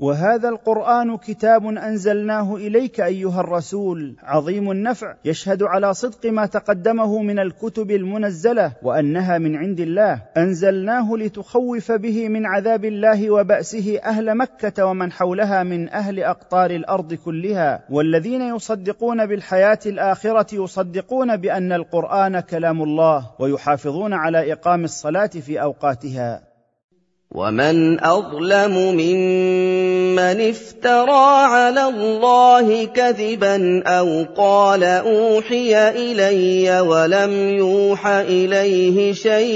[0.00, 4.16] وهذا القرآن كتاب أنزلناه إليك أيها الرسول.
[4.22, 5.14] عظيم النفع.
[5.24, 10.22] يشهد على صدق ما تقدمه من الكتب المنزلة وأنها من عند الله.
[10.36, 17.14] أنزلناه لتخوف به من عذاب الله وبأسه أهل مكة ومن حولها من أهل أقطار الأرض
[17.14, 17.84] كلها.
[17.90, 26.45] والذين يصدقون بالحياة الآخرة يصدقون بأن القرآن كلام الله ويحافظون على إقام الصلاة في أوقاتها.
[27.36, 39.46] ومن اظلم ممن افترى على الله كذبا أو قال اوحي الي ولم يوح اليه شيء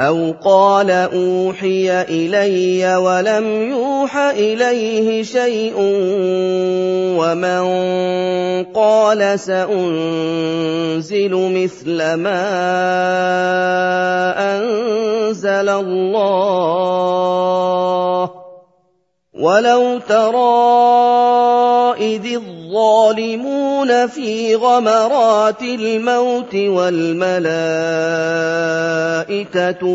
[0.00, 5.74] أَوْ قَالَ أُوحِيَ إِلَيَّ وَلَمْ يُوحَ إِلَيْهِ شَيْءٌ
[7.14, 7.64] وَمَن
[8.74, 12.42] قَالَ سَأُنزِلُ مِثْلَ مَا
[14.34, 16.74] أَنزَلَ اللَّهُ
[19.34, 27.42] وَلَوْ تَرَىٰ إِذِ الظَّالِمُونَ فِي غَمَرَاتِ الْمَوْتِ وَالْمَلَائِكَةُ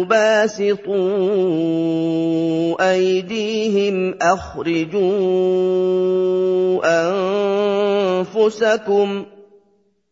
[0.03, 0.99] بَاسِطُو
[2.83, 4.99] أَيْدِيهِمْ أَخْرِجُوا
[8.19, 9.25] أَنفُسَكُمْ ۖ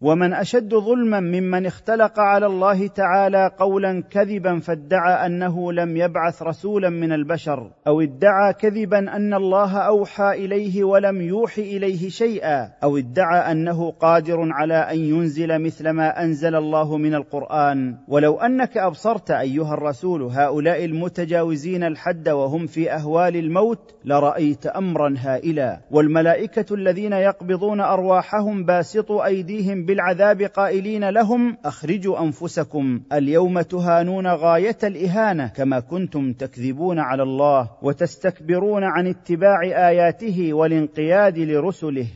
[0.00, 6.90] ومن أشد ظلما ممن اختلق على الله تعالى قولا كذبا فادعى أنه لم يبعث رسولا
[6.90, 13.52] من البشر أو ادعى كذبا أن الله أوحى إليه ولم يوح إليه شيئا أو ادعى
[13.52, 17.96] أنه قادر على أن ينزل مثل ما أنزل الله من القرآن.
[18.08, 25.80] ولو أنك أبصرت أيها الرسول هؤلاء المتجاوزين الحد وهم في أهوال الموت لرأيت أمرا هائلا
[25.90, 35.46] والملائكة الذين يقبضون أرواحهم باسطوا أيديهم بالعذاب قائلين لهم أخرجوا أنفسكم اليوم تهانون غاية الإهانة
[35.46, 42.06] كما كنتم تكذبون على الله وتستكبرون عن اتباع آياته والانقياد لرسله.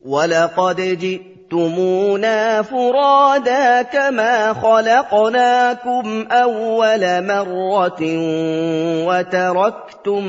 [0.00, 0.80] ولقد
[1.52, 8.00] جئتمونا فرادا كما خلقناكم اول مره
[9.06, 10.24] وتركتم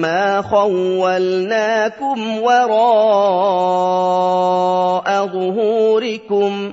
[0.00, 2.68] ما خولناكم وراء
[5.26, 6.72] ظهوركم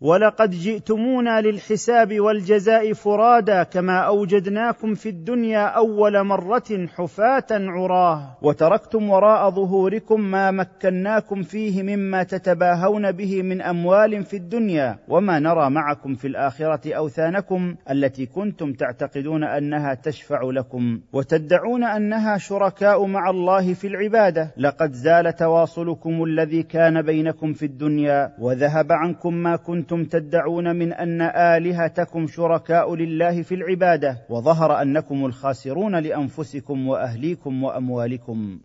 [0.00, 8.36] ولقد جئتمونا للحساب والجزاء فرادا كما أوجدناكم في الدنيا أول مرة حفاة عراه.
[8.42, 15.70] وتركتم وراء ظهوركم ما مكناكم فيه مما تتباهون به من أموال في الدنيا وما نرى
[15.70, 21.00] معكم في الآخرة أوثانكم التي كنتم تعتقدون أنها تشفع لكم.
[21.12, 24.50] وتدعون أنها شركاء مع الله في العبادة.
[24.56, 30.92] لقد زال تواصلكم الذي كان بينكم في الدنيا وذهب عنكم ما كنتم كنتم تدعون من
[30.92, 38.58] أن آلهتكم شركاء لله في العبادة وظهر أنكم الخاسرون لأنفسكم وأهليكم وأموالكم.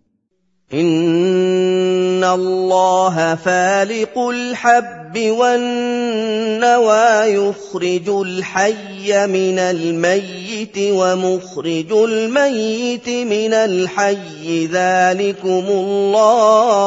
[0.74, 16.86] إن الله فالق الحب والنوى يخرج الحي من الميت ومخرج الميت من الحي ذلكم الله.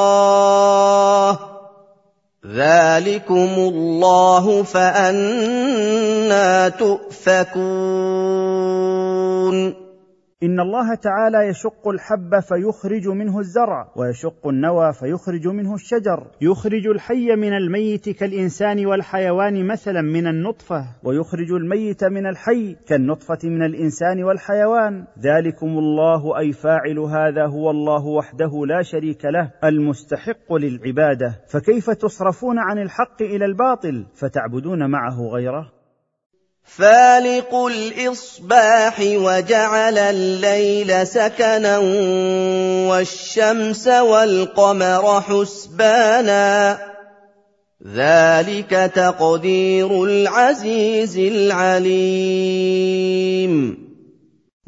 [2.49, 6.31] ذَٰلِكُمُ اللَّهُ فَأَنَّىٰ
[6.79, 7.59] تُؤْفَكُونَ
[10.43, 16.27] إن الله تعالى يشق الحب فيخرج منه الزرع ويشق النوى فيخرج منه الشجر.
[16.41, 23.63] يخرج الحي من الميت كالإنسان والحيوان مثلا من النطفة ويخرج الميت من الحي كالنطفة من
[23.63, 25.05] الإنسان والحيوان.
[25.19, 31.35] ذلكم الله أي فاعل هذا هو الله وحده لا شريك له المستحق للعبادة.
[31.53, 35.78] فكيف تصرفون عن الحق إلى الباطل فتعبدون معه غيره؟
[36.77, 41.79] فالق الإصباح وجعل الليل سكنا
[42.89, 46.79] والشمس والقمر حسبانا
[47.95, 52.29] ذلك تقدير العزيز العليم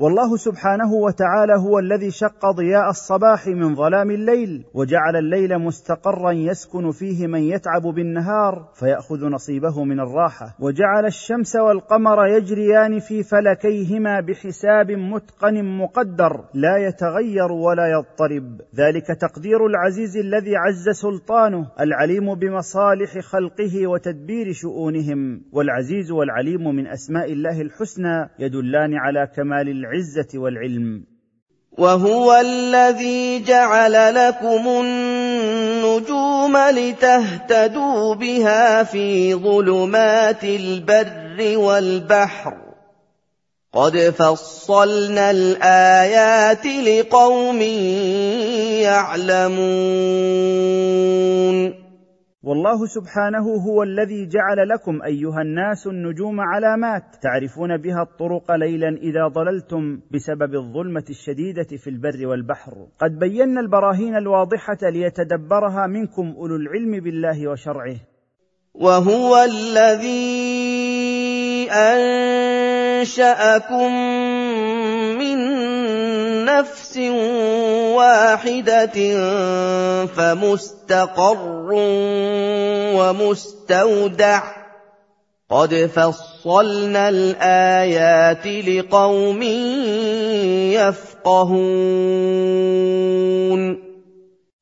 [0.00, 6.90] والله سبحانه وتعالى هو الذي شق ضياء الصباح من ظلام الليل وجعل الليل مستقرا يسكن
[6.90, 10.56] فيه من يتعب بالنهار فيأخذ نصيبه من الراحة.
[10.60, 18.60] وجعل الشمس والقمر يجريان في فلكيهما بحساب متقن مقدر لا يتغير ولا يضطرب.
[18.76, 25.42] ذلك تقدير العزيز الذي عز سلطانه العليم بمصالح خلقه وتدبير شؤونهم.
[25.52, 31.04] والعزيز والعليم من أسماء الله الحسنى يدلان على كمال العزة والعلم.
[31.78, 42.56] وهو الذي جعل لكم النجوم لتهتدوا بها في ظلمات البر والبحر.
[43.72, 47.62] قد فصلنا الآيات لقوم
[48.82, 49.60] يعلمون.
[52.42, 57.02] والله سبحانه هو الذي جعل لكم أيها الناس النجوم علامات.
[57.22, 62.72] تعرفون بها الطرق ليلا إذا ضللتم بسبب الظلمة الشديدة في البر والبحر.
[63.00, 67.96] قد بينا البراهين الواضحة ليتدبرها منكم أولو العلم بالله وشرعه.
[68.74, 70.50] وهو الذي
[73.00, 73.90] أنشأكم
[76.60, 76.96] نفس
[77.96, 78.96] واحدة
[80.06, 81.68] فمستقر
[82.94, 84.42] ومستودع.
[85.50, 89.42] قد فصلنا الآيات لقوم
[90.72, 91.60] يفقهون.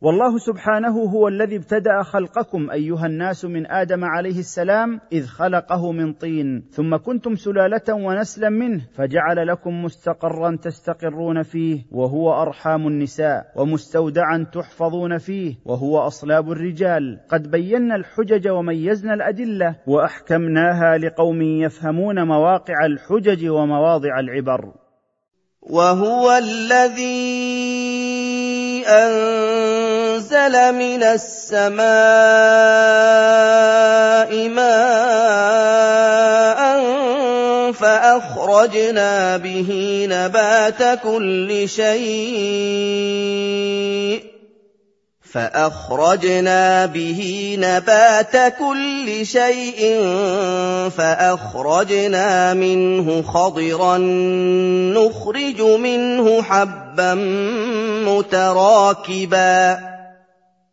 [0.00, 6.12] والله سبحانه هو الذي ابتدأ خلقكم أيها الناس من آدم عليه السلام إذ خلقه من
[6.12, 14.46] طين ثم كنتم سلالة ونسلا منه فجعل لكم مستقرا تستقرون فيه وهو أرحام النساء ومستودعا
[14.52, 17.20] تحفظون فيه وهو أصلاب الرجال.
[17.28, 24.72] قد بينا الحجج وميزنا الأدلة وأحكمناها لقوم يفهمون مواقع الحجج ومواضع العبر.
[25.62, 27.58] وهو الذي
[28.88, 31.88] أنزل من السماء
[34.48, 35.88] ماء
[37.72, 42.78] فأخرجنا به نبات كل شيء.
[45.32, 50.00] فأخرجنا به نبات كل شيء
[50.96, 53.98] فأخرجنا منه خضرا
[54.96, 57.14] نخرج منه حبا
[58.04, 59.78] متراكبا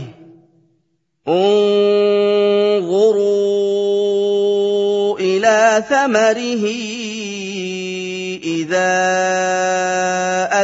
[1.27, 1.59] انظروا
[5.19, 6.65] إلى ثمره
[8.43, 8.91] إذا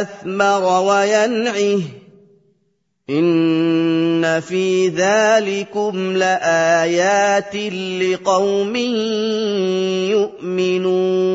[0.00, 1.97] أثمر وينعه
[3.10, 7.56] إِنَّ فِي ذَٰلِكُمْ لَآيَاتٍ
[8.02, 8.76] لِّقَوْمٍ
[10.12, 11.28] يُؤْمِنُونَ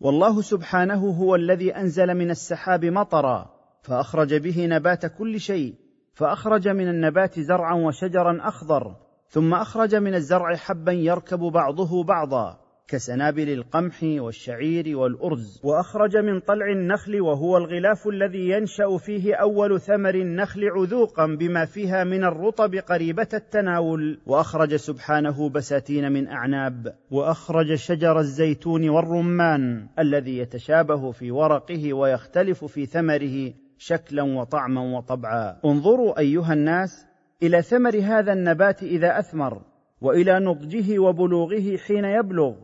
[0.00, 3.50] والله سبحانه هو الذي أنزل من السحاب مطرا
[3.82, 5.74] فأخرج به نبات كل شيء
[6.14, 8.96] فأخرج من النبات زرعا وشجرا أخضر
[9.28, 12.63] ثم أخرج من الزرع حبا يركب بعضه بعضا.
[12.88, 15.60] كسنابل القمح والشعير والأرز.
[15.64, 22.04] وأخرج من طلع النخل وهو الغلاف الذي ينشأ فيه أول ثمر النخل عذوقا بما فيها
[22.04, 24.18] من الرطب قريبة التناول.
[24.26, 26.94] وأخرج سبحانه بساتين من أعناب.
[27.10, 35.56] وأخرج شجر الزيتون والرمان الذي يتشابه في ورقه ويختلف في ثمره شكلا وطعما وطبعا.
[35.64, 37.06] انظروا أيها الناس
[37.42, 39.62] إلى ثمر هذا النبات إذا أثمر
[40.00, 42.54] وإلى نضجه وبلوغه حين يبلغ.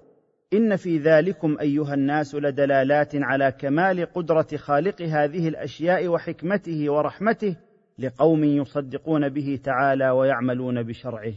[0.52, 7.56] إن في ذلكم أيها الناس لدلالات على كمال قدرة خالق هذه الأشياء وحكمته ورحمته
[7.98, 11.32] لقوم يصدقون به تعالى ويعملون بشرعه.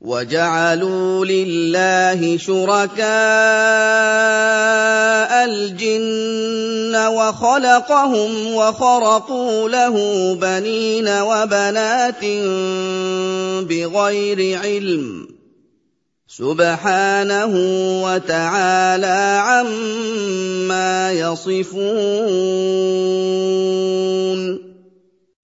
[0.00, 3.04] وجعلوا لله شركاء
[5.44, 9.94] الجن وخلقهم وخرقوا له
[10.34, 12.24] بنين وبنات
[13.68, 15.33] بغير علم.
[16.38, 17.52] سبحانه
[18.02, 21.84] وتعالى عما يصفون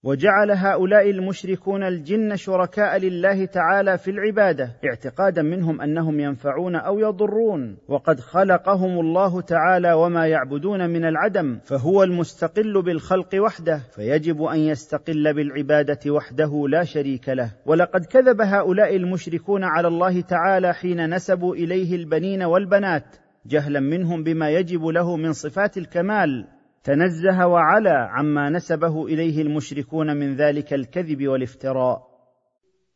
[0.04, 7.76] وجعل هؤلاء المشركون الجن شركاء لله تعالى في العبادة اعتقادا منهم أنهم ينفعون أو يضرون.
[7.88, 15.34] وقد خلقهم الله تعالى وما يعبدون من العدم فهو المستقل بالخلق وحده فيجب أن يستقل
[15.34, 17.50] بالعبادة وحده لا شريك له.
[17.66, 23.16] ولقد كذب هؤلاء المشركون على الله تعالى حين نسبوا إليه البنين والبنات
[23.46, 26.46] جهلا منهم بما يجب له من صفات الكمال.
[26.84, 32.10] تنزه وعلا عما نسبه إليه المشركون من ذلك الكذب والافتراء.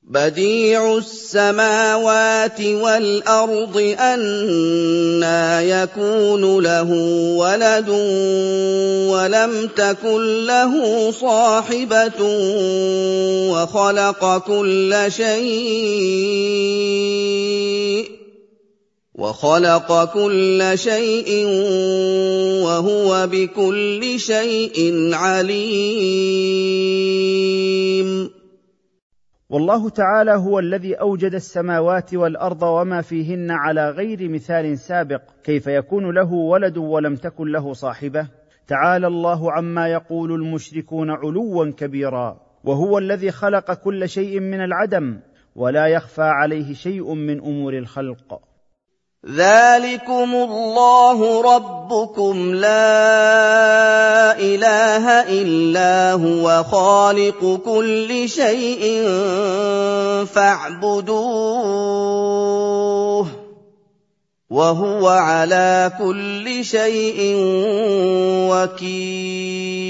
[0.03, 6.91] بديع السماوات والأرض انى يكون له
[7.39, 7.89] ولد
[9.09, 12.23] ولم تكن له صاحبة
[13.53, 16.65] وخلق كل شيء.
[19.15, 21.47] وخلق كل شيء
[22.65, 26.65] وهو بكل شيء عليم.
[29.51, 35.23] والله تعالى هو الذي أوجد السماوات والأرض وما فيهن على غير مثال سابق.
[35.45, 38.29] كيف يكون له ولد ولم تكن له صاحبة؟
[38.69, 42.41] تعالى الله عما يقول المشركون علوا كبيرا.
[42.65, 45.21] وهو الذي خلق كل شيء من العدم
[45.57, 48.54] ولا يخفى عليه شيء من أمور الخلق.
[49.25, 51.19] ذلكم الله
[51.57, 55.09] ربكم لا اله
[55.41, 59.09] الا هو خالق كل شيء
[60.27, 61.65] فاعبدوه
[64.51, 67.37] وهو على كل شيء
[68.53, 69.85] وكيل.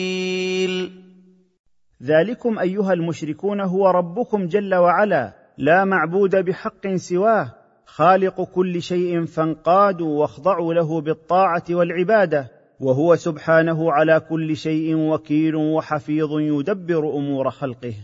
[2.03, 7.64] ذلكم ايها المشركون هو ربكم جل وعلا لا معبود بحق سواه.
[7.87, 12.51] خالق كل شيء فانقادوا واخضعوا له بالطاعة والعبادة
[12.81, 17.95] وهو سبحانه على كل شيء وكيل وحفيظ يدبر أمور خلقه.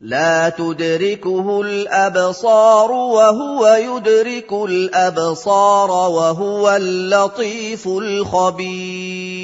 [0.00, 9.38] لا تدركه الأبصار وهو يدرك الأبصار وهو اللطيف الخبير.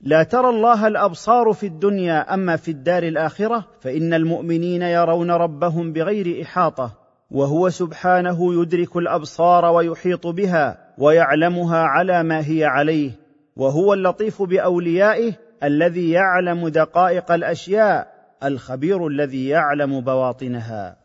[0.00, 6.42] لا ترى الله الأبصار في الدنيا أما في الدار الآخرة فإن المؤمنين يرون ربهم بغير
[6.42, 6.99] إحاطة.
[7.30, 13.10] وهو سبحانه يدرك الأبصار ويحيط بها ويعلمها على ما هي عليه
[13.56, 15.32] وهو اللطيف بأوليائه
[15.62, 18.06] الذي يعلم دقائق الأشياء
[18.44, 20.96] الخبير الذي يعلم بواطنها.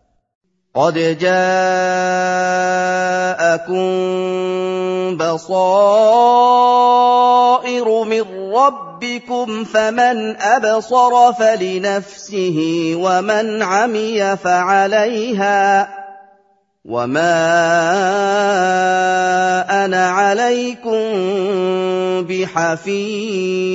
[0.76, 1.35] قد جاءكم
[5.18, 5.85] بصائر
[8.03, 8.22] من
[8.56, 16.05] ربكم فمن أبصر فلنفسه ومن عمي فعليها
[16.86, 17.36] وما
[19.86, 21.02] أنا عليكم
[22.30, 23.66] بحفيظ.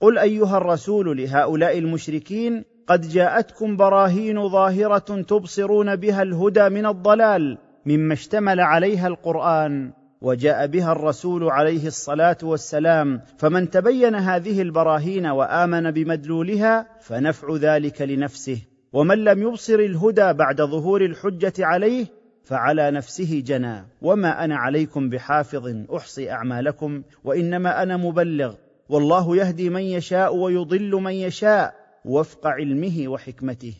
[0.00, 8.14] قل ايها الرسول لهؤلاء المشركين قد جاءتكم براهين ظاهره تبصرون بها الهدى من الضلال مما
[8.14, 16.86] اشتمل عليها القران وجاء بها الرسول عليه الصلاه والسلام فمن تبين هذه البراهين وامن بمدلولها
[17.00, 18.75] فنفع ذلك لنفسه.
[18.92, 22.06] ومن لم يبصر الهدى بعد ظهور الحجة عليه
[22.44, 23.86] فعلى نفسه جنى.
[24.02, 28.54] وما أنا عليكم بحافظ أحصي أعمالكم وإنما أنا مبلغ.
[28.88, 33.74] والله يهدي من يشاء ويضل من يشاء وفق علمه وحكمته.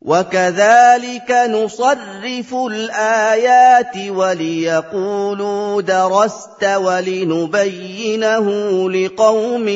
[0.00, 8.50] وكذلك نصرف الآيات وليقولوا درست ولنبينه
[8.90, 9.68] لقوم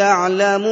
[0.00, 0.70] يعلمون.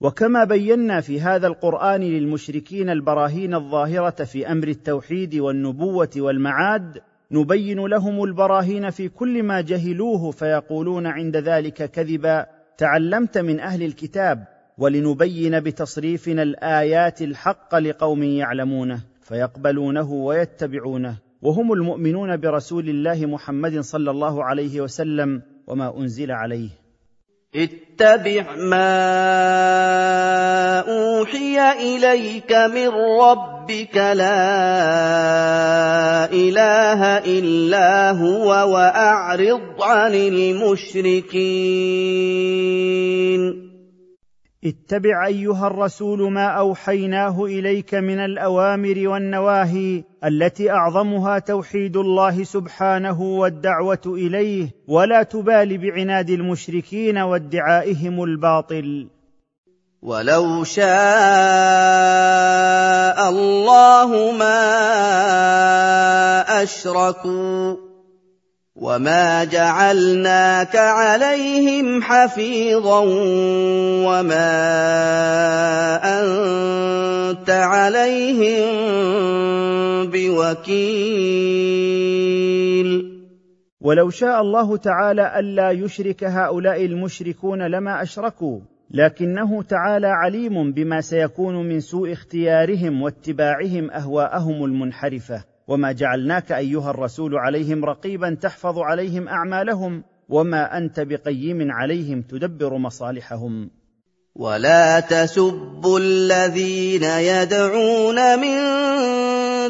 [0.00, 8.24] وكما بينا في هذا القرآن للمشركين البراهين الظاهرة في أمر التوحيد والنبوة والمعاد نبين لهم
[8.24, 12.46] البراهين في كل ما جهلوه فيقولون عند ذلك كذبا.
[12.78, 14.44] تعلمت من أهل الكتاب
[14.78, 21.16] ولنبين بتصريفنا الآيات الحق لقوم يعلمونه فيقبلونه ويتبعونه.
[21.42, 26.85] وهم المؤمنون برسول الله محمد صلى الله عليه وسلم وما أنزل عليه.
[27.56, 29.16] اتبع ما
[30.80, 32.88] أوحي إليك من
[33.20, 34.36] ربك لا
[36.32, 41.26] إله إلا هو وأعرض عن المشركين.
[44.64, 54.00] اتبع أيها الرسول ما أوحيناه إليك من الأوامر والنواهي التي أعظمها توحيد الله سبحانه والدعوة
[54.06, 59.08] إليه ولا تبال بعناد المشركين وادعائهم الباطل.
[60.02, 60.86] ولو شاء
[63.28, 64.62] الله ما
[66.62, 67.85] أشركوا
[68.76, 73.00] وما جعلناك عليهم حفيظا
[74.06, 74.56] وما
[76.20, 78.66] انت عليهم
[80.10, 81.36] بوكيل.
[83.80, 91.68] ولو شاء الله تعالى الا يشرك هؤلاء المشركون لما اشركوا لكنه تعالى عليم بما سيكون
[91.68, 95.55] من سوء اختيارهم واتباعهم اهواءهم المنحرفه.
[95.68, 103.70] وما جعلناك أيها الرسول عليهم رقيبا تحفظ عليهم أعمالهم وما أنت بقيم عليهم تدبر مصالحهم.
[104.34, 108.56] ولا تسبوا الذين يدعون من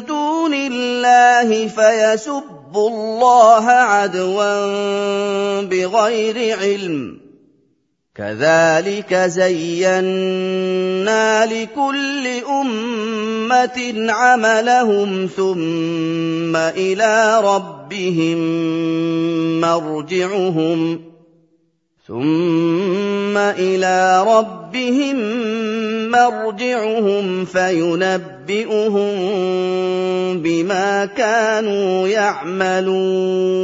[0.05, 7.26] دون الله فيسبوا الله عدوا بغير علم.
[8.17, 10.65] كذلك زينا
[11.45, 12.27] لكل
[12.61, 18.37] أمة عملهم ثم إلى ربهم
[19.61, 21.01] مرجعهم
[22.07, 25.17] ثم إلى ربهم
[26.11, 29.17] مرجعهم فينبئهم
[30.41, 33.57] بما كانوا يعملون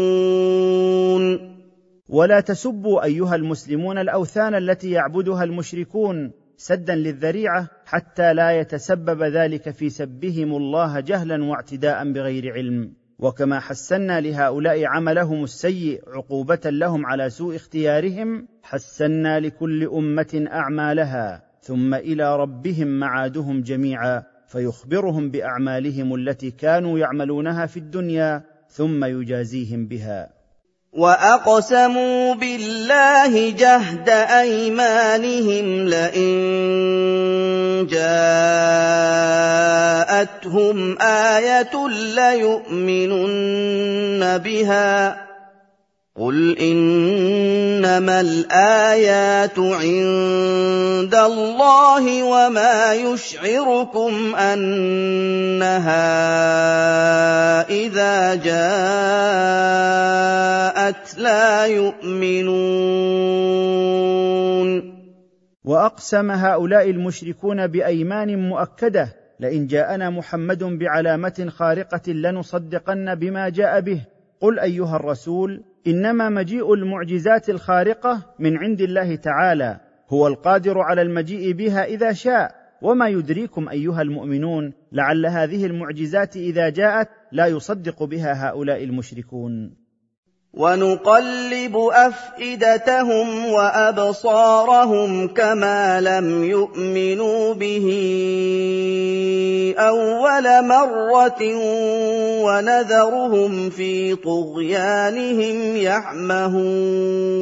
[2.10, 9.90] ولا تسبوا أيها المسلمون الأوثان التي يعبدها المشركون سدا للذريعة حتى لا يتسبب ذلك في
[9.90, 12.94] سبهم الله جهلا واعتداء بغير علم.
[13.20, 21.94] وكما حسنا لهؤلاء عملهم السيء عقوبة لهم على سوء اختيارهم حسنا لكل أمة أعمالها ثم
[21.94, 30.43] إلى ربهم معادهم جميعا فيخبرهم بأعمالهم التي كانوا يعملونها في الدنيا ثم يجازيهم بها.
[30.94, 36.34] واقسموا بالله جهد ايمانهم لئن
[40.44, 43.42] جاءتهم إيه ليؤمنن
[44.38, 45.23] بها
[46.18, 56.06] قل انما الايات عند الله وما يشعركم انها
[57.70, 58.54] اذا جاءت
[61.18, 62.54] لا يؤمنون
[65.64, 74.02] واقسم هؤلاء المشركون بايمان مؤكده لئن جاءنا محمد بعلامه خارقه لنصدقن بما جاء به
[74.42, 79.80] قل ايها الرسول إنما مجيء المعجزات الخارقة من عند الله تعالى
[80.10, 82.64] هو القادر على المجيء بها إذا شاء.
[82.82, 89.83] وما يدريكم أيها المؤمنون لعل هذه المعجزات إذا جاءت لا يصدق بها هؤلاء المشركون.
[90.54, 97.88] ونقلب أفئدتهم وأبصارهم كما لم يؤمنوا به
[99.78, 101.42] أول مرة
[102.46, 107.34] ونذرهم في طغيانهم يعمهون.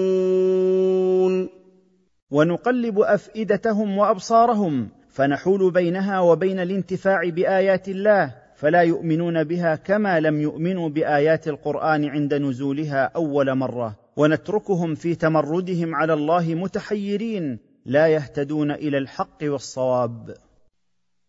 [2.31, 10.89] ونقلب أفئدتهم وأبصارهم فنحول بينها وبين الانتفاع بآيات الله فلا يؤمنون بها كما لم يؤمنوا
[10.89, 13.95] بآيات القرآن عند نزولها أول مرة.
[14.17, 20.33] ونتركهم في تمردهم على الله متحيرين لا يهتدون إلى الحق والصواب.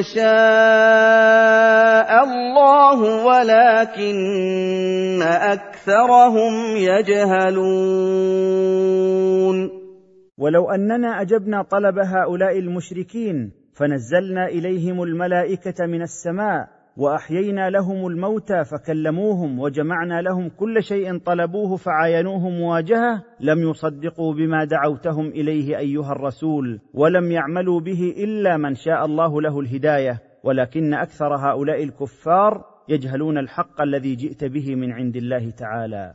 [0.00, 0.30] يَشَاءَ
[2.24, 7.70] اللَّهُ وَلَٰكِنَّ أَكْثَرَهُمْ يَجْهَلُونَ.
[10.38, 19.58] ولو أننا أجبنا طلب هؤلاء المشركين فنزلنا إليهم الملائكة من السماء وأحيينا لهم الموتى فكلموهم
[19.58, 27.32] وجمعنا لهم كل شيء طلبوه فعاينوه مواجهة لم يصدقوا بما دعوتهم إليه أيها الرسول ولم
[27.32, 34.14] يعملوا به إلا من شاء الله له الهداية ولكن أكثر هؤلاء الكفار يجهلون الحق الذي
[34.14, 36.14] جئت به من عند الله تعالى.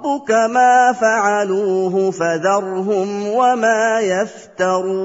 [0.00, 5.00] ربك ما فعلوه فذرهم وما يفترون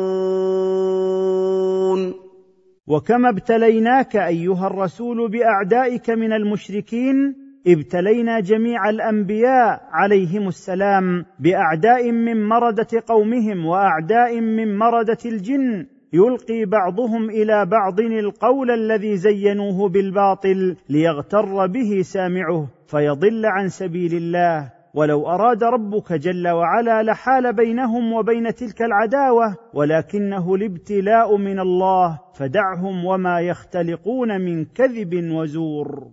[2.88, 7.36] وكما ابتليناك ايها الرسول باعدائك من المشركين؟
[7.68, 15.86] ابتلينا جميع الانبياء عليهم السلام باعداء من مرده قومهم واعداء من مرده الجن.
[16.14, 24.75] يلقي بعضهم إلى بعض القول الذي زينوه بالباطل ليغتر به سامعه فيضل عن سبيل الله.
[24.96, 33.06] ولو أراد ربك جل وعلا لحال بينهم وبين تلك العداوة ولكنه الابتلاء من الله فدعهم
[33.06, 36.08] وما يختلقون من كذب وزور.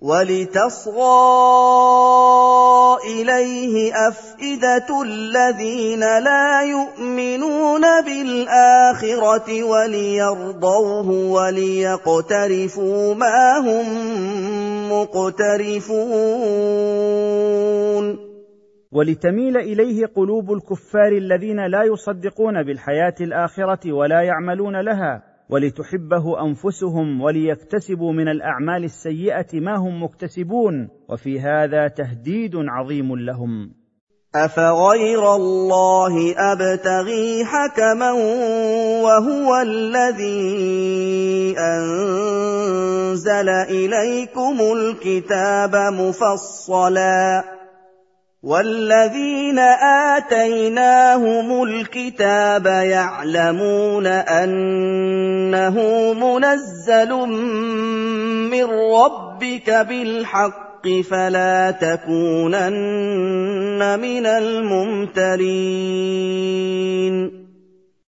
[0.00, 1.00] ولتصغى
[3.04, 13.86] إليه أفئدة الذين لا يؤمنون بالآخرة وليرضوه وليقترفوا ما هم
[14.92, 16.30] مقترفون.
[18.92, 28.12] ولتميل إليه قلوب الكفار الذين لا يصدقون بالحياة الآخرة ولا يعملون لها ولتحبه أنفسهم وليكتسبوا
[28.12, 33.80] من الأعمال السيئة ما هم مكتسبون وفي هذا تهديد عظيم لهم.
[34.34, 38.12] أفغير الله أبتغي حكما
[39.02, 47.59] وهو الذي أنزل إليكم الكتاب مفصلا.
[48.42, 49.58] والذين
[50.18, 55.76] اتيناهم الكتاب يعلمون انه
[56.14, 57.10] منزل
[58.50, 62.70] من ربك بالحق فلا تكونن
[64.00, 65.60] من الممترين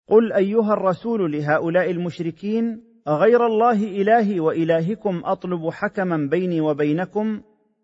[0.09, 7.41] قل ايها الرسول لهؤلاء المشركين اغير الله الهي والهكم اطلب حكما بيني وبينكم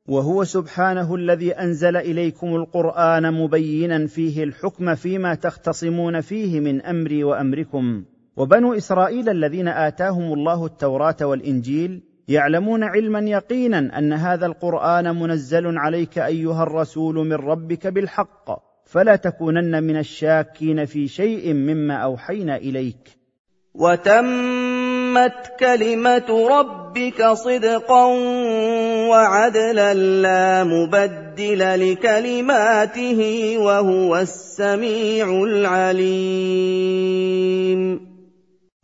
[0.08, 8.04] وهو سبحانه الذي أنزل إليكم القرآن مبينا فيه الحكم فيما تختصمون فيه من أمري وأمركم.
[8.36, 16.18] وبنو إسرائيل الذين آتاهم الله التوراة والإنجيل يعلمون علما يقينا أن هذا القرآن منزل عليك
[16.18, 23.18] أيها الرسول من ربك بالحق فلا تكونن من الشاكين في شيء مما أوحينا إليك.
[25.14, 28.04] وتمت كلمة ربك صدقا
[29.10, 33.20] وعدلا لا مبدل لكلماته
[33.58, 36.54] وهو السميع العليم.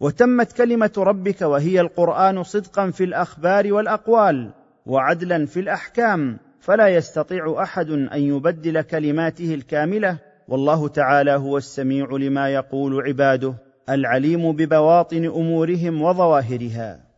[0.01, 4.51] وتمت كلمة ربك وهي القرآن صدقا في الأخبار والأقوال
[4.87, 12.49] وعدلا في الأحكام فلا يستطيع أحد أن يبدل كلماته الكاملة والله تعالى هو السميع لما
[12.49, 13.70] يقول عباده.
[13.95, 17.11] العليم ببواطن أمورهم وظواهرها.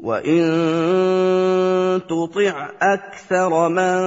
[0.00, 0.40] وان
[2.08, 4.00] تطع أكثر من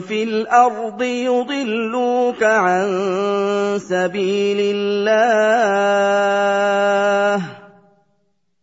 [0.00, 2.88] في الأرض يضلوك عن
[3.78, 5.04] سبيل الله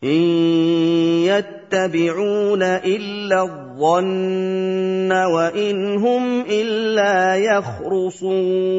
[0.03, 0.21] ان
[1.23, 8.71] يتبعون الا الظن وان هم الا يخرصون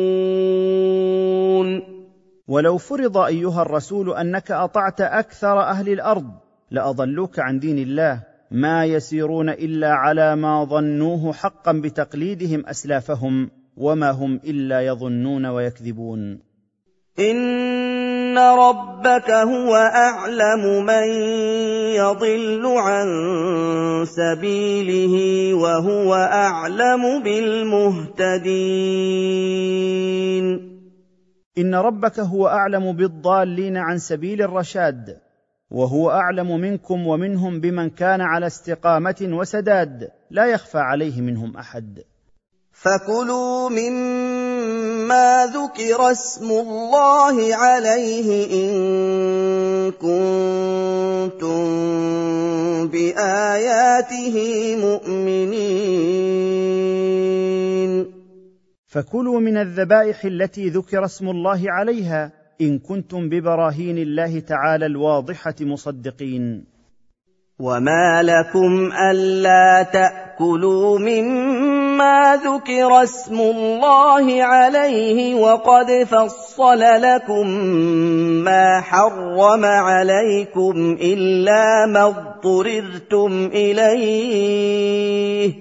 [2.49, 6.31] ولو فرض أيها الرسول أنك أطعت أكثر أهل الأرض
[6.71, 14.41] لأضلوك عن دين الله ما يسيرون إلا على ما ظنوه حقا بتقليدهم أسلافهم وما هم
[14.45, 16.39] إلا يظنون ويكذبون.
[17.19, 21.05] إن ربك هو أعلم من
[21.95, 23.07] يضل عن
[24.07, 28.43] سبيله وهو أعلم بالمهتدين.
[31.59, 35.19] إن ربك هو أعلم بالضالين عن سبيل الرشاد
[35.71, 42.03] وهو أعلم منكم ومنهم بمن كان على استقامة وسداد لا يخفى عليه منهم أحد.
[42.73, 48.73] فكلوا مما ذكر اسم الله عليه إن
[49.93, 51.63] كنتم
[52.89, 54.37] بآياته
[54.77, 56.53] مؤمنين.
[58.93, 66.65] فكلوا من الذبائح التي ذكر اسم الله عليها إن كنتم ببراهين الله تعالى الواضحة مصدقين.
[67.61, 77.47] وما لكم الا تاكلوا مما ذكر اسم الله عليه وقد فصل لكم
[78.45, 85.53] ما حرم عليكم الا ما اضطررتم اليه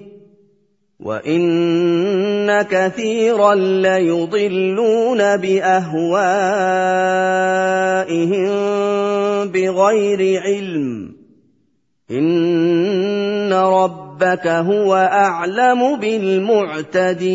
[1.02, 6.12] وان كثيرا ليضلون باهوائهم
[9.48, 11.16] بغير علم
[12.10, 17.32] ان ربك هو اعلم بالمعتدين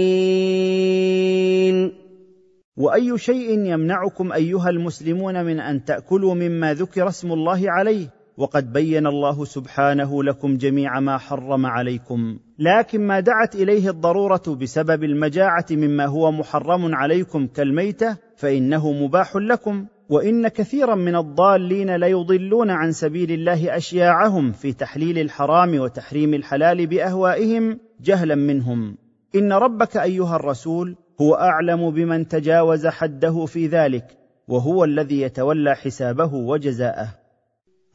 [2.77, 9.07] واي شيء يمنعكم ايها المسلمون من ان تاكلوا مما ذكر اسم الله عليه وقد بين
[9.07, 12.39] الله سبحانه لكم جميع ما حرم عليكم.
[12.59, 19.85] لكن ما دعت إليه الضرورة بسبب المجاعة مما هو محرم عليكم كالميتة فإنه مباح لكم.
[20.09, 27.79] وإن كثيرا من الضالين ليضلون عن سبيل الله أشياعهم في تحليل الحرام وتحريم الحلال بأهوائهم
[28.01, 28.97] جهلا منهم.
[29.35, 36.33] إن ربك أيها الرسول هو أعلم بمن تجاوز حده في ذلك وهو الذي يتولى حسابه
[36.33, 37.26] وجزاءه.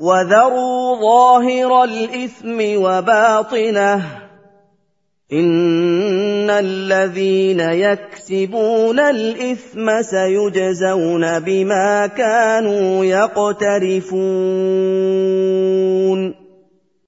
[0.02, 4.02] وذروا ظاهر الإثم وباطنه
[5.32, 14.12] إن الذين يكسبون الإثم سيجزون بما كانوا يقترفون.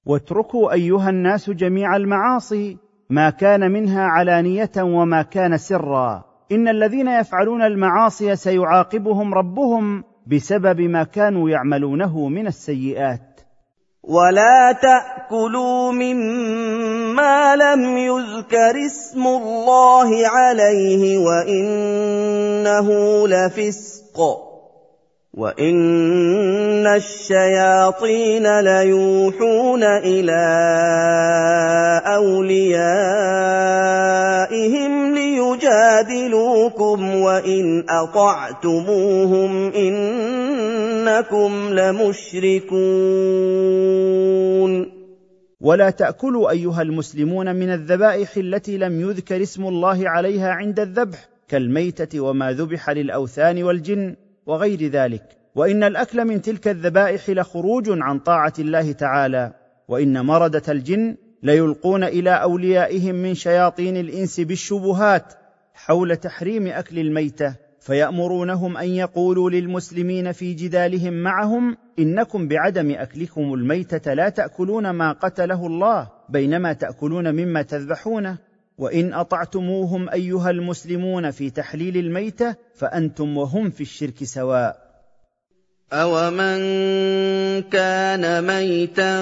[0.05, 2.77] واتركوا أيها الناس جميع المعاصي
[3.09, 6.23] ما كان منها علانية وما كان سرا.
[6.51, 13.41] إن الذين يفعلون المعاصي سيعاقبهم ربهم بسبب ما كانوا يعملونه من السيئات.
[14.03, 22.87] ولا تأكلوا مما لم يذكر اسم الله عليه وإنه
[23.27, 24.45] لفسق.
[25.35, 30.45] وإن الشياطين ليوحون إلى
[32.15, 33.05] أوليائهم
[35.55, 42.75] ليجادلوكم وإن أطعتموهم إنكم لمشركون.
[45.61, 52.19] ولا تأكلوا أيها المسلمون من الذبائح التي لم يذكر اسم الله عليها عند الذبح كالميتة
[52.19, 54.15] وما ذبح للأوثان والجن
[54.45, 55.23] وغير ذلك.
[55.55, 59.53] وإن الأكل من تلك الذبائح لخروج عن طاعة الله تعالى
[59.87, 65.33] وإن مردة الجن ليلقون إلى أوليائهم من شياطين الإنس بالشبهات
[65.75, 74.13] حول تحريم أكل الميتة فيأمرونهم أن يقولوا للمسلمين في جدالهم معهم إنكم بعدم أكلكم الميتة
[74.13, 78.37] لا تأكلون ما قتله الله بينما تأكلون مما تذبحونه.
[78.77, 84.84] وإن أطعتموهم أيها المسلمون في تحليل الميتة فأنتم وهم في الشرك سواء.
[85.93, 86.57] أَوَمَن
[87.69, 89.13] كَانَ مَيْتًا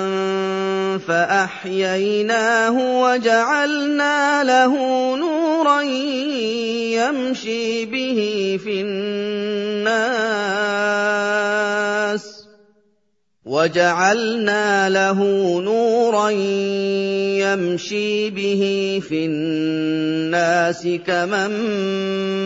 [1.08, 4.74] فَأَحْيَيْنَاهُ وَجَعَلْنَا لَهُ
[5.18, 5.82] نُورًا
[6.96, 8.20] يَمْشِي بِهِ
[8.64, 9.84] فِي النَّاسِ
[13.46, 15.20] وَجَعَلْنَا لَهُ
[15.60, 16.30] نُورًا
[17.44, 18.64] يَمْشِي بِهِ
[19.04, 21.52] فِي النَّاسِ كَمَن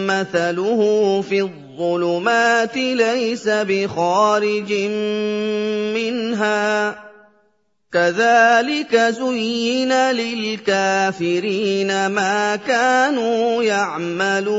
[0.09, 0.81] مَّثَلُهُ
[1.21, 4.73] فِي الظُّلُمَاتِ لَيْسَ بِخَارِجٍ
[5.93, 6.95] مِّنْهَا ۚ.
[7.91, 14.57] كَذَٰلِكَ زُيِّنَ لِلْكَافِرِينَ مَا كَانُوا يَعْمَلُونَ.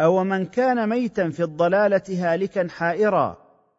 [0.00, 3.36] اومن كان ميتا في الضلالة هالكا حائرا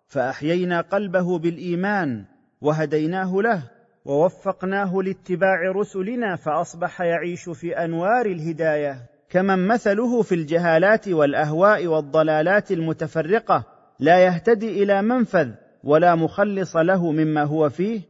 [0.07, 2.25] فأحيينا قلبه بالإيمان
[2.61, 3.63] وهديناه له
[4.05, 9.14] ووفقناه لاتباع رسلنا فأصبح يعيش في أنوار الهداية.
[9.35, 13.63] كمن مثله في الجهالات والأهواء والضلالات المتفرقة
[13.99, 15.49] لا يهتدي إلى منفذ
[15.83, 18.01] ولا مخلص له مما هو فيه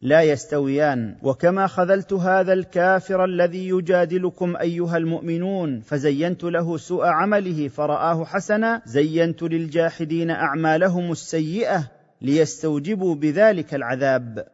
[0.00, 1.16] لا يستويان.
[1.22, 9.42] وكما خذلت هذا الكافر الذي يجادلكم أيها المؤمنون فزينت له سوء عمله فرآه حسنا زينت
[9.42, 11.90] للجاحدين أعمالهم السيئة
[12.22, 14.46] ليستوجبوا بذلك العذاب.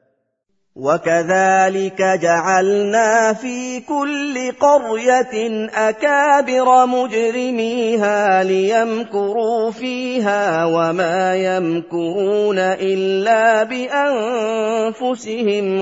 [0.79, 15.11] وكذلك جعلنا في كل قرية أكابر مجرميها ليمكروا فيها وما يمكرون إلا بأنفسهم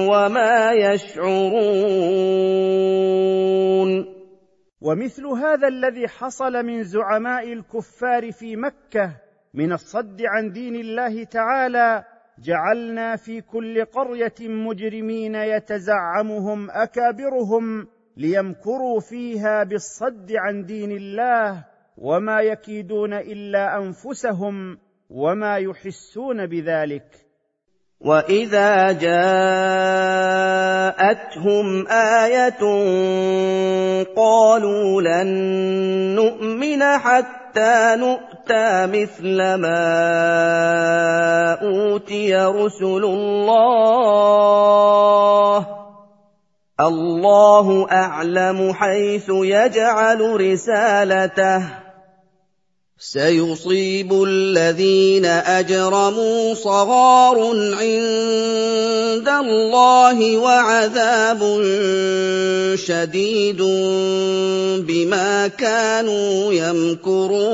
[0.08, 1.36] وما يشعرون.
[4.80, 9.16] ومثل هذا الذي حصل من زعماء الكفار في مكة
[9.54, 17.86] من الصد عن دين الله تعالى جعلنا في كل قرية مجرمين يتزعمهم أكابرهم
[18.16, 21.64] ليمكروا فيها بالصد عن دين الله
[21.98, 24.78] وما يكيدون إلا أنفسهم
[25.10, 27.26] وما يحسون بذلك.
[28.00, 29.16] وإذا جاءتهم
[31.88, 32.60] آية
[34.16, 35.28] قالوا لن
[36.14, 38.35] نؤمن حتى نؤتى
[38.86, 39.82] مثل ما
[41.62, 44.36] أوتي رسل الله.
[46.80, 51.85] الله أعلم حيث يجعل رسالته.
[52.98, 57.38] سيصيب الذين أجرموا صغار
[57.76, 61.38] عند الله وعذاب
[62.74, 63.62] شديد
[64.88, 67.46] بما كانوا يمكرون.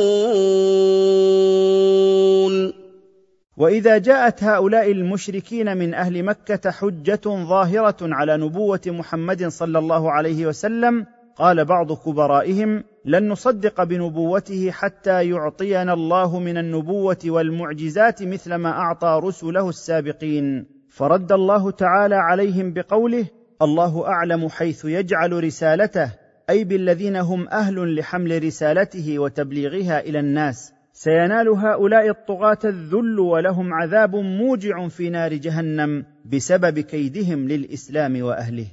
[3.56, 10.46] وإذا جاءت هؤلاء المشركين من أهل مكة حجة ظاهرة على نبوة محمد صلى الله عليه
[10.46, 11.06] وسلم
[11.38, 19.20] قال بعض كبرائهم لن نصدق بنبوته حتى يعطينا الله من النبوة والمعجزات مثل ما أعطى
[19.24, 20.66] رسله السابقين.
[20.88, 23.26] فرد الله تعالى عليهم بقوله
[23.62, 26.12] الله أعلم حيث يجعل رسالته
[26.50, 30.72] أي بالذين هم أهل لحمل رسالته وتبليغها إلى الناس.
[30.92, 38.66] سينال هؤلاء الطغاة الذل ولهم عذاب موجع في نار جهنم بسبب كيدهم للإسلام وأهله.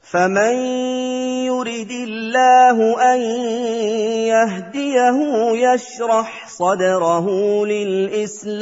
[0.00, 0.54] فمن
[1.60, 3.20] يرد الله أن
[4.32, 5.18] يهديه
[5.52, 7.26] يشرح صدره
[7.66, 8.60] للإسلام.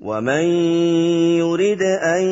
[0.00, 0.44] ومن
[1.44, 1.82] يرد
[2.16, 2.22] أن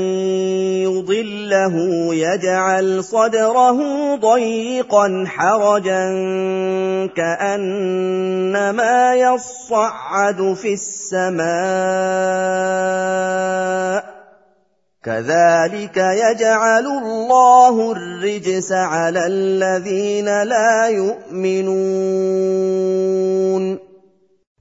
[0.89, 1.75] يضله
[2.15, 3.79] يجعل صدره
[4.17, 6.09] ضيقا حرجا
[7.17, 11.49] كأنما يصعد في السماء.
[15.03, 21.99] كذلك يجعل الله الرجس على الذين لا يؤمنون.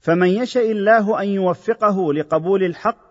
[0.02, 3.08] فمن يشا الله أن يوفقه لقبول الحق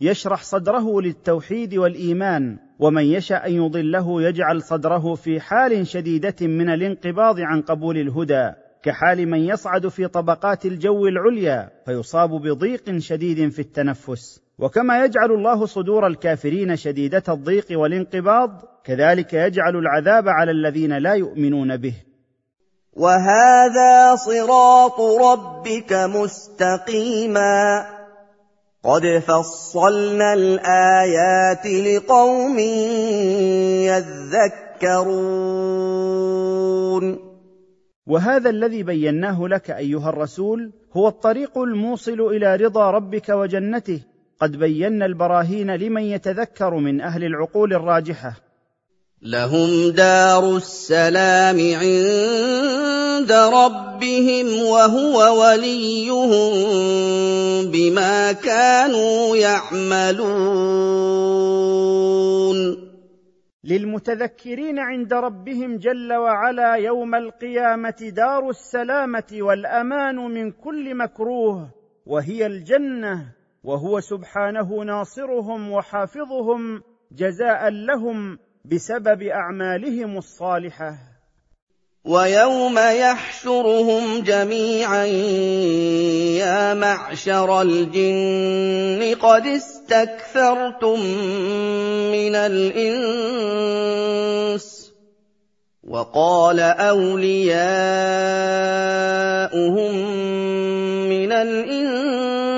[0.00, 7.40] يشرح صدره للتوحيد والإيمان ومن يشا أن يضله يجعل صدره في حال شديدة من الانقباض
[7.40, 8.50] عن قبول الهدى
[8.82, 14.45] كحال من يصعد في طبقات الجو العليا فيصاب بضيق شديد في التنفس.
[14.58, 18.50] وكما يجعل الله صدور الكافرين شديدة الضيق والانقباض
[18.84, 21.94] كذلك يجعل العذاب على الذين لا يؤمنون به.
[22.92, 27.86] وهذا صراط ربك مستقيما.
[28.84, 32.58] قد فصلنا الآيات لقوم
[34.78, 35.66] يذكرون.
[38.06, 44.00] وهذا الذي بيناه لك أيها الرسول هو الطريق الموصل إلى رضا ربك وجنته
[44.40, 48.36] قد بينا البراهين لمن يتذكر من أهل العقول الراجحة.
[49.22, 56.52] لهم دار السلام عند ربهم وهو وليهم
[57.70, 60.96] بما كانوا يعملون.
[63.64, 71.68] للمتذكرين عند ربهم جل وعلا يوم القيامة دار السلامة والأمان من كل مكروه
[72.06, 73.35] وهي الجنة.
[73.66, 76.82] وهو سبحانه ناصرهم وحافظهم
[77.12, 80.94] جزاء لهم بسبب أعمالهم الصالحة.
[82.04, 85.04] ويوم يحشرهم جميعا
[86.38, 91.00] يا معشر الجن قد استكثرتم
[92.12, 93.66] من الإنس.
[95.84, 97.56] وقال أولياؤهم
[101.08, 102.05] من الإنس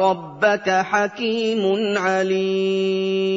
[0.00, 3.34] ربك حكيم عليم.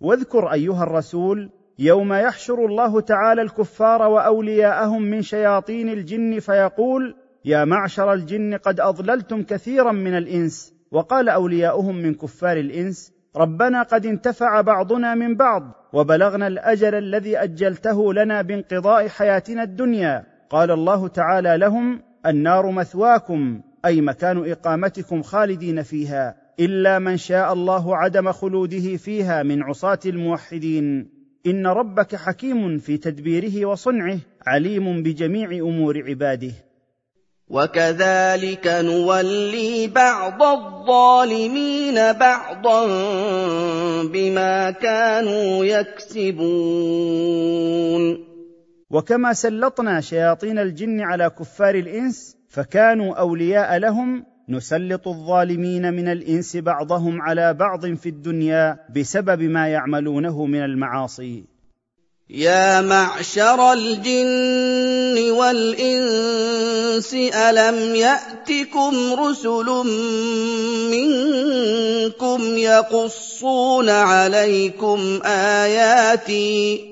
[0.00, 7.14] واذكر أيها الرسول يوم يحشر الله تعالى الكفار وأولياءهم من شياطين الجن فيقول
[7.44, 10.72] يا معشر الجن قد أضللتم كثيرا من الإنس.
[10.92, 18.14] وقال أولياؤهم من كفار الإنس ربنا قد انتفع بعضنا من بعض وبلغنا الأجل الذي أجلته
[18.14, 20.24] لنا بانقضاء حياتنا الدنيا.
[20.50, 23.60] قال الله تعالى لهم النار مثواكم.
[23.84, 31.08] أي مكان إقامتكم خالدين فيها إلا من شاء الله عدم خلوده فيها من عصاة الموحدين.
[31.46, 36.52] إن ربك حكيم في تدبيره وصنعه عليم بجميع أمور عباده.
[37.48, 42.86] وكذلك نولي بعض الظالمين بعضا
[44.02, 46.42] بما كانوا يكسبون.
[48.90, 57.22] وكما سلطنا شياطين الجن على كفار الإنس فكانوا أولياء لهم نسلط الظالمين من الإنس بعضهم
[57.22, 61.44] على بعض في الدنيا بسبب ما يعملونه من المعاصي.
[62.30, 69.66] يا معشر الجن والإنس ألم يأتكم رسل
[70.92, 76.91] منكم يقصون عليكم آياتي؟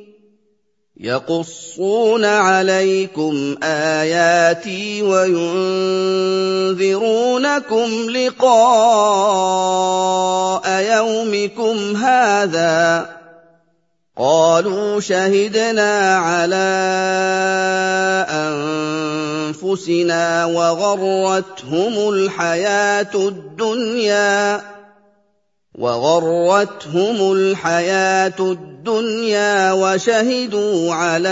[1.03, 5.61] يقصون عليكم آياتي وينذرونكم
[8.11, 8.51] لقاء
[10.81, 13.09] يومكم هذا.
[14.19, 16.71] قالوا شهدنا على
[19.49, 24.61] أنفسنا وغرتهم الحياة الدنيا.
[25.81, 31.29] وغرتهم الحياة الدنيا وشهدوا على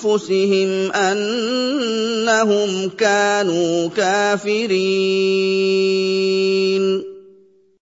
[0.00, 4.70] أنفسهم أنهم كانوا كافرين.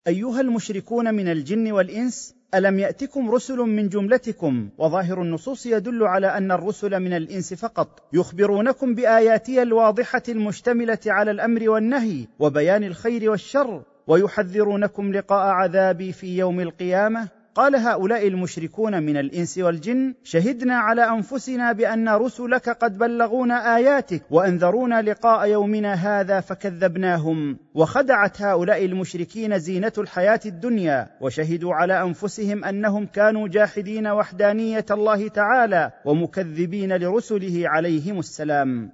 [0.07, 6.51] أيها المشركون من الجن والإنس ألم يأتكم رسل من جملتكم وظاهر النصوص يدل على أن
[6.51, 15.13] الرسل من الإنس فقط يخبرونكم بآياتي الواضحة المشتملة على الأمر والنهي وبيان الخير والشر ويحذرونكم
[15.13, 22.09] لقاء عذابي في يوم القيامة؟ قال هؤلاء المشركون من الإنس والجن شهدنا على أنفسنا بأن
[22.09, 27.57] رسلك قد بلغونا آياتك وأنذرونا لقاء يومنا هذا فكذبناهم.
[27.75, 35.91] وخدعت هؤلاء المشركين زينة الحياة الدنيا وشهدوا على أنفسهم أنهم كانوا جاحدين وحدانية الله تعالى
[36.05, 38.91] ومكذبين لرسله عليهم السلام.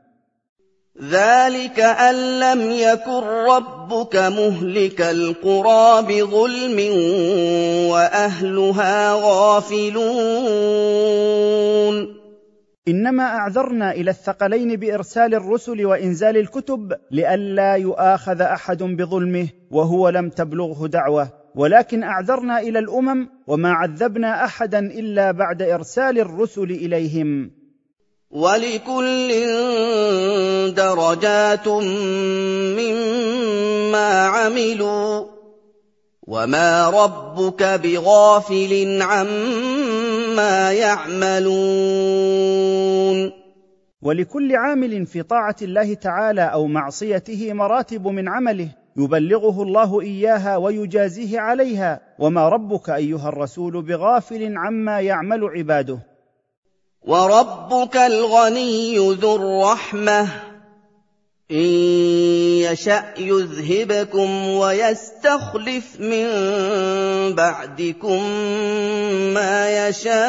[1.10, 6.80] ذلك ان لم يكن ربك مهلك القرى بظلم
[7.92, 10.72] واهلها غافلون
[12.88, 20.88] انما اعذرنا إلى الثقلين بارسال الرسل وانزال الكتب لئلا يؤاخذ احد بظلمه وهو لم تبلغه
[20.88, 21.28] دعوه.
[21.56, 27.61] ولكن اعذرنا إلى الامم وما عذبنا احدا الا بعد ارسال الرسل اليهم.
[28.32, 29.30] وَلِكُلٍّ
[30.74, 31.68] دَرَجَاتٌ
[32.78, 35.26] مِّمَّا عَمِلُوا ۚ
[36.28, 41.52] وَمَا رَبُّكَ بِغَافِلٍ عَمَّا يَعْمَلُونَ.
[44.02, 48.68] ولكل عامل في طاعة الله تعالى أو معصيته مراتب من عمله
[48.98, 52.02] يبلغه الله إياها ويجازيه عليها.
[52.20, 56.11] وما ربك أيها الرسول بغافل عما يعمل عباده.
[57.02, 60.30] وَرَبُّكَ الْغَنِيُّ ذُو الرَّحْمَةِ ۚ.
[61.52, 61.66] إِن
[62.62, 66.28] يَشَأْ يُذْهِبْكُمْ وَيَسْتَخْلِفْ مِن
[67.36, 68.24] بَعْدِكُم
[69.34, 70.22] مَّا يَشَاءُ.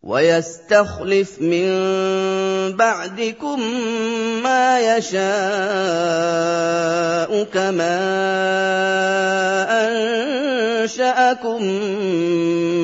[0.00, 1.68] وَيَسْتَخْلِفْ مِن
[2.72, 3.60] بَعْدِكُم
[4.42, 5.20] مَّا يَشَاءُ
[7.44, 8.00] كَمَا
[9.84, 11.60] أَنشَأَكُم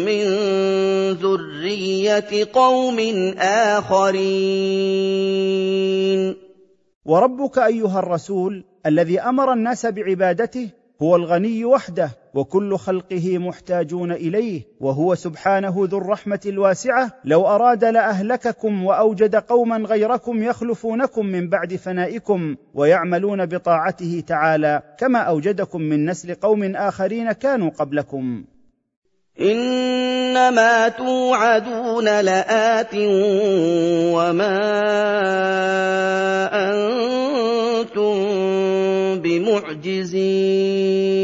[0.05, 0.27] مِّن
[1.17, 2.99] ذُرِّيَّةِ قَوْمٍ
[3.41, 4.77] آخَرِينَ.
[7.05, 10.69] وربك أيها الرسول الذي أمر الناس بعبادته
[11.03, 17.11] هو الغني وحده وكل خلقه محتاجون إليه وهو سبحانه ذو الرحمة الواسعة.
[17.25, 25.81] لو أراد لأهلككم وأوجد قوما غيركم يخلفونكم من بعد فنائكم ويعملون بطاعته تعالى كما أوجدكم
[25.81, 28.45] من نسل قوم آخرين كانوا قبلكم.
[29.41, 32.95] إنما توعدون لآت
[34.15, 34.59] وما
[36.71, 38.66] أنتم
[39.27, 41.17] بمعجزين.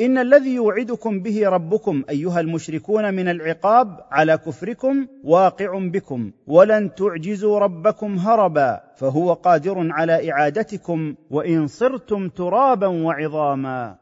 [0.00, 7.58] إن الذي يوعدكم به ربكم أيها المشركون من العقاب على كفركم واقع بكم ولن تعجزوا
[7.58, 14.01] ربكم هربا فهو قادر على إعادتكم وإن صرتم ترابا وعظاما.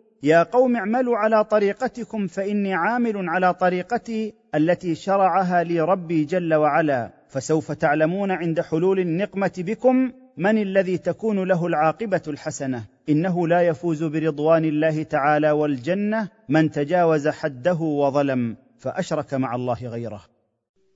[0.23, 7.11] يا قوم اعملوا على طريقتكم فإني عامل على طريقتي التي شرعها لي ربي جل وعلا.
[7.29, 12.83] فسوف تعلمون عند حلول النقمة بكم من الذي تكون له العاقبة الحسنة.
[13.09, 18.57] إنه لا يفوز برضوان الله تعالى والجنة من تجاوز حده وظلم.
[18.77, 20.30] فأشرك مع الله غيره.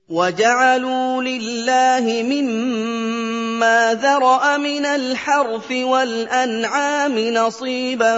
[0.08, 8.14] وَجَعَلُوا لِلَّهِ مِمَّا ذَرَأَ مِنَ الْحَرْثِ وَالْأَنْعَامِ نَصِيبًا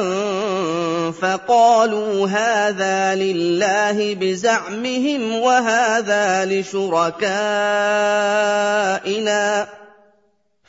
[1.10, 7.28] فَقَالُوا هَٰذَا لِلَّهِ بِزَعْمِهِمْ وَهَٰذَا لِشُرَكَائِنَا
[9.64, 9.68] ۖ.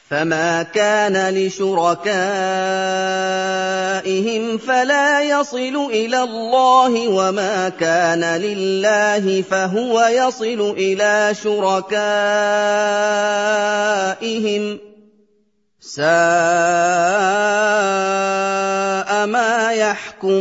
[0.10, 2.08] فَمَا كَانَ لِشُرَكَائِهِمْ
[4.58, 11.94] فَلَا يَصِلُ إِلَى اللَّهِ وَمَا كَانَ لِلَّهِ فَهُوَ يَصِلُ إِلَىٰ شُرَكَائِهِمْ
[14.78, 14.80] ۗ
[15.80, 16.06] سَاءَ
[19.30, 20.40] مَا يَحْكُمُونَ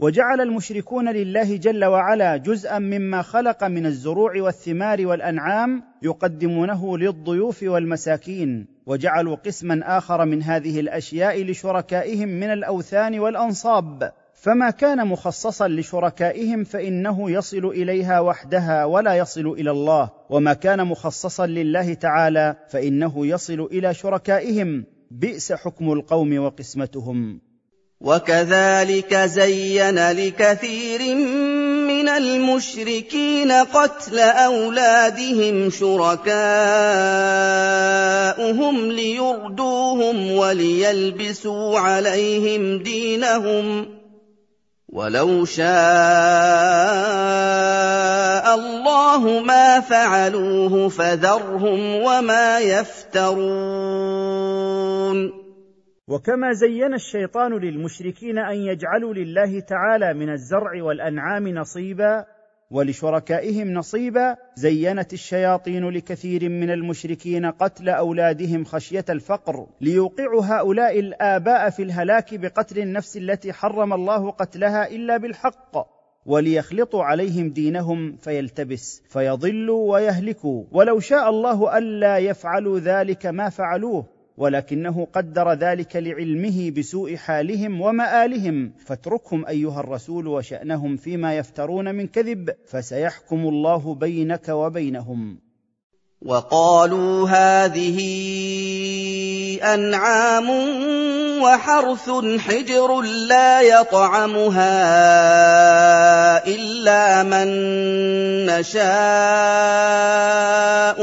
[0.00, 8.66] وجعل المشركون لله جل وعلا جزءا مما خلق من الزروع والثمار والأنعام يقدمونه للضيوف والمساكين
[8.86, 14.12] وجعلوا قسما آخر من هذه الأشياء لشركائهم من الأوثان والأنصاب.
[14.34, 21.46] فما كان مخصصا لشركائهم فإنه يصل إليها وحدها ولا يصل إلى الله وما كان مخصصا
[21.46, 24.84] لله تعالى فإنه يصل إلى شركائهم.
[25.10, 27.47] بئس حكم القوم وقسمتهم.
[28.00, 31.14] وكذلك زين لكثير
[31.88, 36.36] من المشركين قتل أولادهم شركاءهم
[38.92, 43.86] ليردوهم وليلبسوا عليهم دينهم
[44.88, 45.68] ولو شاء
[48.54, 54.57] الله ما فعلوه فذرهم وما يفترون
[56.08, 62.24] وكما زين الشيطان للمشركين أن يجعلوا لله تعالى من الزرع والأنعام نصيبا
[62.70, 71.82] ولشركائهم نصيبا زينت الشياطين لكثير من المشركين قتل أولادهم خشية الفقر ليوقعوا هؤلاء الآباء في
[71.82, 80.64] الهلاك بقتل النفس التي حرم الله قتلها إلا بالحق وليخلطوا عليهم دينهم فيلتبس فيضلوا ويهلكوا.
[80.72, 84.17] ولو شاء الله ألا يفعلوا ذلك ما فعلوه.
[84.38, 88.72] ولكنه قدر ذلك لعلمه بسوء حالهم ومآلهم.
[88.86, 95.38] فاتركهم أيها الرسول وشأنهم فيما يفترون من كذب فسيحكم الله بينك وبينهم.
[96.22, 97.98] وقالوا هذه
[99.74, 100.50] أنعام
[101.42, 104.68] وحرث حجر لا يطعمها
[106.46, 107.48] إلا من
[108.46, 108.88] نشاء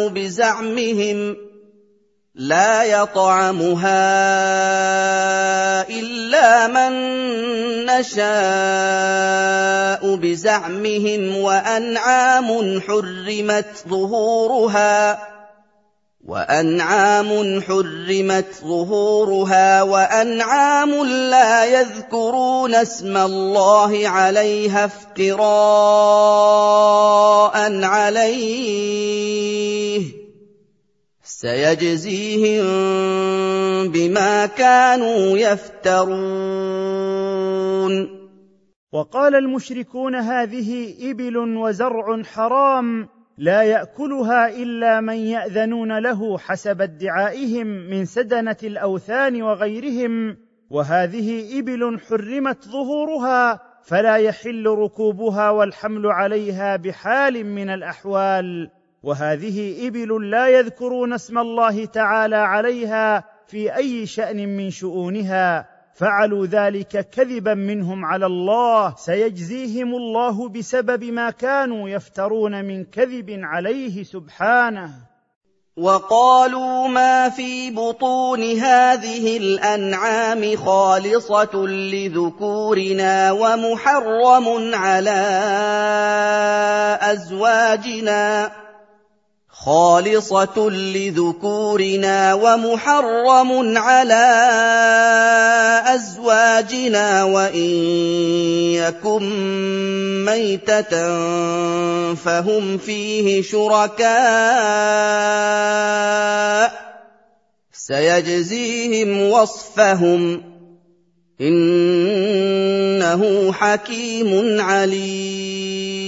[0.07, 1.44] بزعمهم.
[2.35, 3.89] لا يطعمها
[5.89, 6.91] إلا من
[7.85, 8.25] نشاء
[10.15, 15.19] بزعمهم وأنعام حرمت ظهورها
[16.25, 25.45] وأنعام حرمت ظهورها وأنعام لا يذكرون اسم الله عليها افتراء
[27.83, 29.05] عليه
[31.41, 32.65] سيجزيهم
[33.91, 36.15] بما كانوا يفترون.
[38.93, 43.07] وقال المشركون هذه إبل وزرع حرام
[43.37, 50.37] لا يأكلها إلا من يأذنون له حسب ادعائهم من سدنة الأوثان وغيرهم
[50.69, 58.74] وهذه إبل حرمت ظهورها فلا يحل ركوبها والحمل عليها بحال من الأحوال.
[59.05, 65.65] وهذه إبل لا يذكرون اسم الله تعالى عليها في أي شأن من شؤونها.
[65.93, 68.95] فعلوا ذلك كذبا منهم على الله.
[68.95, 74.89] سيجزيهم الله بسبب ما كانوا يفترون من كذب عليه سبحانه.
[75.77, 85.21] وقالوا ما في بطون هذه الأنعام خالصة لذكورنا ومحرم على
[87.01, 88.64] أزواجنا.
[89.65, 94.27] خالصة لذكورنا ومحرم على
[95.95, 97.69] أزواجنا وإن
[98.77, 99.23] يكن
[100.25, 100.93] ميتة
[102.13, 104.05] فهم فيه شركاء
[107.71, 110.43] سيجزيهم وصفهم
[111.41, 113.21] إنه
[113.51, 116.05] حكيم عليم.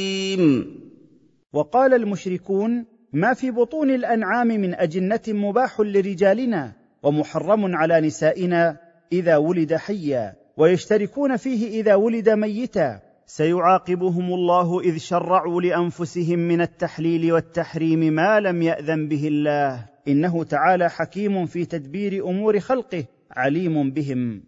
[1.53, 6.73] وقال المشركون ما في بطون الأنعام من أجنة مباح لرجالنا
[7.03, 8.77] ومحرم على نسائنا
[9.11, 12.99] إذا ولد حيا ويشتركون فيه إذا ولد ميتا.
[13.25, 19.85] سيعاقبهم الله إذ شرعوا لأنفسهم من التحليل والتحريم ما لم يأذن به الله.
[20.07, 24.43] إنه تعالى حكيم في تدبير أمور خلقه عليم بهم.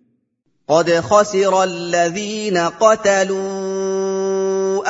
[0.67, 3.98] قد خسر الذين قتلوا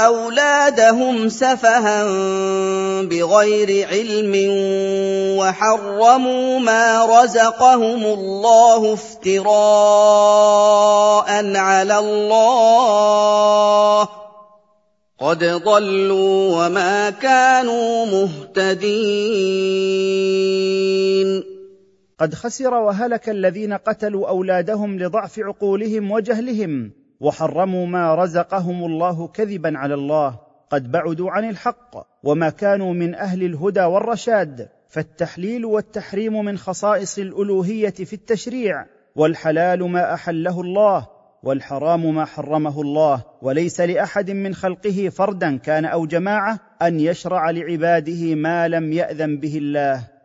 [0.05, 2.03] أولادهم سفها
[3.01, 4.33] بغير علم
[5.39, 9.55] وحرموا ما رزقهم الله افتراء
[11.55, 13.09] على الله.
[15.19, 19.19] قد ضلوا وما كانوا مهتدين.
[22.19, 26.98] قد خسر وهلك الذين قتلوا أولادهم لضعف عقولهم وجهلهم.
[27.19, 30.39] وحرموا ما رزقهم الله كذبا على الله
[30.69, 34.69] قد بعدوا عن الحق وما كانوا من أهل الهدى والرشاد.
[34.89, 38.85] فالتحليل والتحريم من خصائص الألوهية في التشريع
[39.15, 41.07] والحلال ما أحله الله
[41.43, 43.23] والحرام ما حرمه الله.
[43.41, 49.57] وليس لأحد من خلقه فردا كان أو جماعة أن يشرع لعباده ما لم يأذن به
[49.57, 50.18] الله.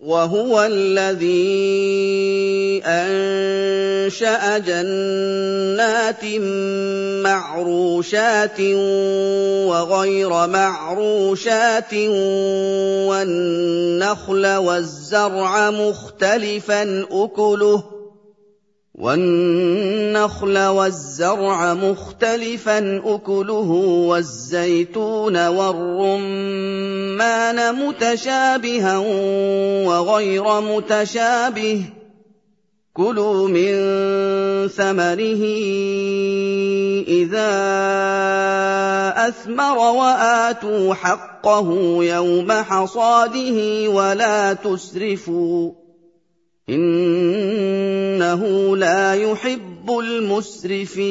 [0.00, 1.54] وهو الذي
[2.84, 6.24] أنشأ جنات
[7.24, 8.60] معروشات
[9.70, 11.94] وغير معروشات
[13.08, 17.93] والنخل والزرع مختلفا أكله
[18.94, 23.70] والنخل والزرع مختلفا أكله
[24.08, 26.68] والزيتون والرمان
[27.74, 28.98] متشابها
[29.86, 31.82] وغير متشابه.
[32.94, 33.74] كلوا من
[34.68, 35.44] ثمره
[37.08, 37.54] إذا
[39.28, 45.83] أثمر وآتوا حقه يوم حصاده ولا تسرفوا.
[46.68, 48.42] إِنَّهُ
[48.76, 51.04] لَا يُحِبُّ الْمُسْرِفِينَ.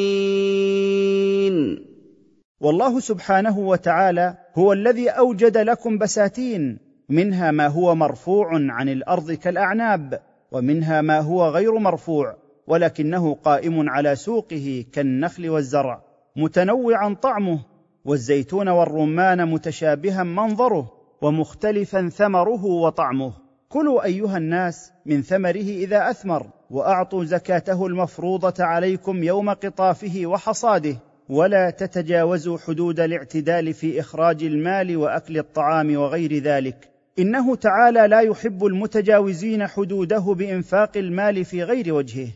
[2.61, 10.21] والله سبحانه وتعالى هو الذي أوجد لكم بساتين منها ما هو مرفوع عن الأرض كالأعناب
[10.51, 16.01] ومنها ما هو غير مرفوع ولكنه قائم على سوقه كالنخل والزرع
[16.35, 17.59] متنوعا طعمه
[18.05, 23.42] والزيتون والرمان متشابها منظره ومختلفا ثمره وطعمه.
[23.73, 30.95] كلوا أيها الناس من ثمره إذا أثمر وأعطوا زكاته المفروضة عليكم يوم قطافه وحصاده
[31.29, 36.89] ولا تتجاوزوا حدود الاعتدال في إخراج المال وأكل الطعام وغير ذلك.
[37.19, 42.29] إنه تعالى لا يحب المتجاوزين حدوده بإنفاق المال في غير وجهه.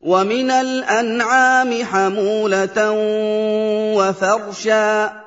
[0.00, 2.90] ومن الأنعام حمولة
[3.96, 5.22] وفرشا.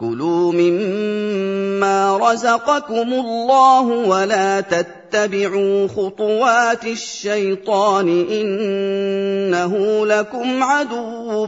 [0.00, 11.46] كلوا مما رزقكم الله ولا تتبعوا خطوات الشيطان انه لكم عدو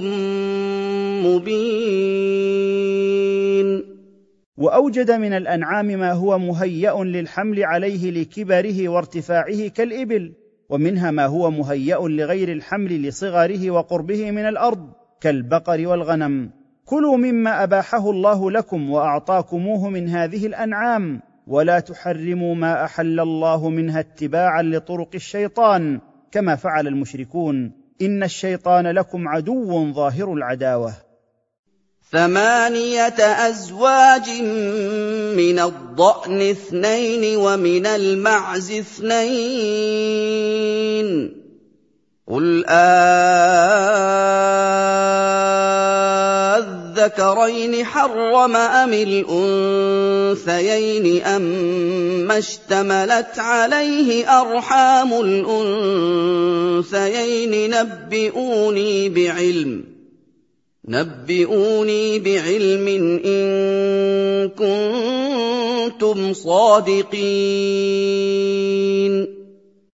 [1.24, 2.42] مبين.
[4.56, 10.32] واوجد من الانعام ما هو مهيا للحمل عليه لكبره وارتفاعه كالابل
[10.68, 14.88] ومنها ما هو مهيا لغير الحمل لصغره وقربه من الأرض
[15.20, 16.61] كالبقر والغنم.
[16.86, 24.00] كلوا مما أباحه الله لكم وأعطاكموه من هذه الأنعام ولا تحرموا ما أحل الله منها
[24.00, 26.00] اتباعا لطرق الشيطان
[26.32, 27.72] كما فعل المشركون.
[28.02, 30.94] إن الشيطان لكم عدو ظاهر العداوة.
[32.10, 34.28] ثمانية أزواج
[35.36, 40.02] من الضأن اثنين ومن المعز اثنين.
[42.28, 42.64] قل
[47.02, 48.92] آذكرين حرم أم
[50.32, 55.12] الأنثيين أما اشتملت عليه أرحام
[56.72, 59.84] الأنثيين نبئوني بعلم
[60.88, 62.88] نبئوني بعلم
[63.24, 67.12] إن كنتم صادقين.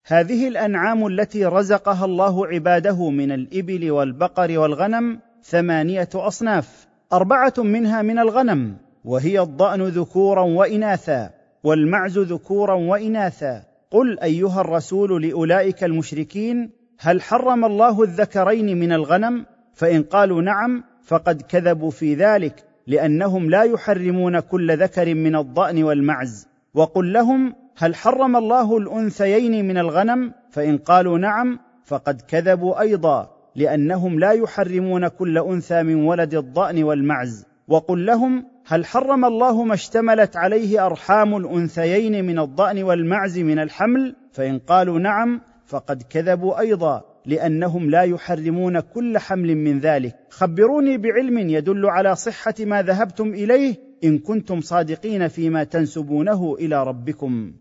[0.06, 6.85] هذه الأنعام التي رزقها الله عباده من الإبل والبقر والغنم ثمانية أصناف.
[7.12, 11.30] أربعة منها من الغنم وهي الضأن ذكورا وإناثا
[11.64, 13.62] والمعز ذكورا وإناثا.
[13.90, 16.70] قل أيها الرسول لأولئك المشركين
[17.00, 23.62] هل حرم الله الذكرين من الغنم؟ فإن قالوا نعم فقد كذبوا في ذلك لأنهم لا
[23.62, 26.48] يحرمون كل ذكر من الضأن والمعز.
[26.74, 33.35] وقل لهم هل حرم الله الأنثيين من الغنم؟ فإن قالوا نعم فقد كذبوا أيضا.
[33.56, 37.46] لأنهم لا يحرمون كل أنثى من ولد الضأن والمعز.
[37.68, 44.16] وقل لهم هل حرم الله ما اشتملت عليه أرحام الأنثيين من الضأن والمعز من الحمل؟
[44.32, 50.16] فإن قالوا نعم فقد كذبوا أيضا لأنهم لا يحرمون كل حمل من ذلك.
[50.30, 53.74] خبروني بعلم يدل على صحة ما ذهبتم إليه.
[54.04, 57.52] إن كنتم صادقين فيما تنسبونه إلى ربكم.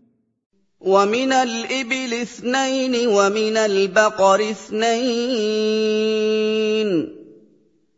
[0.80, 5.96] ومن الإبل اثنين ومن البقر اثنين.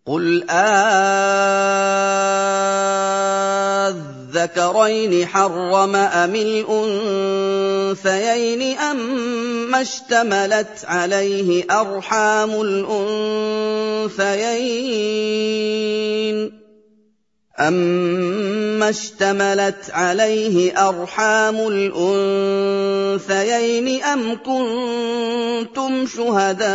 [0.06, 0.50] قل
[4.38, 6.34] آذكرين حرم أم
[7.94, 14.18] الأنثيين أما اشتملت عليه أرحام الأنثيين؟
[17.58, 21.56] أَمَّا اشْتَمَلَتْ عَلَيْهِ أَرْحَامُ
[23.18, 23.22] الْأُنثَيَيْنِ
[24.02, 26.68] أَمْ كُنتُمْ شُهَدَاءَ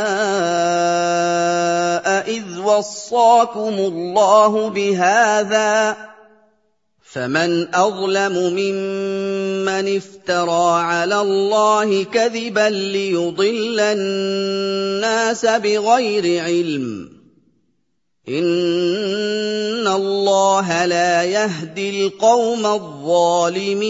[2.27, 5.97] إِذْ وَصَّاكُمُ اللَّهُ بِهَٰذَا ۚ
[7.13, 17.12] فمن اظلم ممن افترى على الله كذبا ليضل الناس بغير علم
[18.29, 23.83] ان الله لا يهدي القوم الظالمين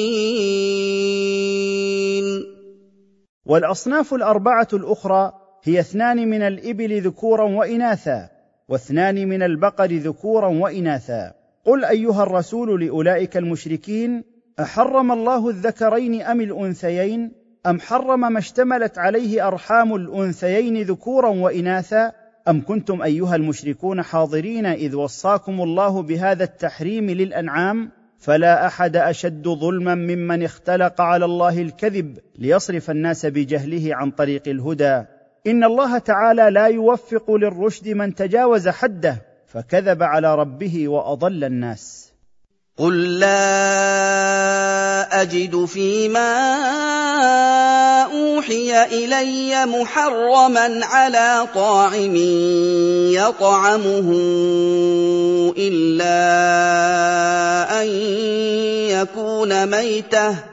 [3.45, 5.31] والأصناف الأربعة الأخرى
[5.63, 8.29] هي اثنان من الإبل ذكورا وإناثا
[8.69, 11.33] واثنان من البقر ذكورا وإناثا.
[11.65, 14.23] قل أيها الرسول لأولئك المشركين
[14.59, 17.31] أحرم الله الذكرين أم الأنثيين؟
[17.65, 24.95] أم حرم ما اشتملت عليه أرحام الأنثيين ذكورا وإناثا؟ أم كنتم أيها المشركون حاضرين إذ
[24.95, 32.89] وصاكم الله بهذا التحريم للأنعام؟ فلا أحد أشد ظلما ممن اختلق على الله الكذب ليصرف
[32.89, 35.03] الناس بجهله عن طريق الهدى.
[35.47, 42.02] إن الله تعالى لا يوفق للرشد من تجاوز حده فكذب على ربه وأضل الناس.
[42.77, 43.61] قل لا
[45.21, 46.33] اجد فيما
[48.03, 52.15] اوحي الي محرما على طاعم
[53.13, 54.09] يطعمه
[55.57, 56.21] الا
[57.81, 57.87] ان
[58.89, 60.52] يكون ميته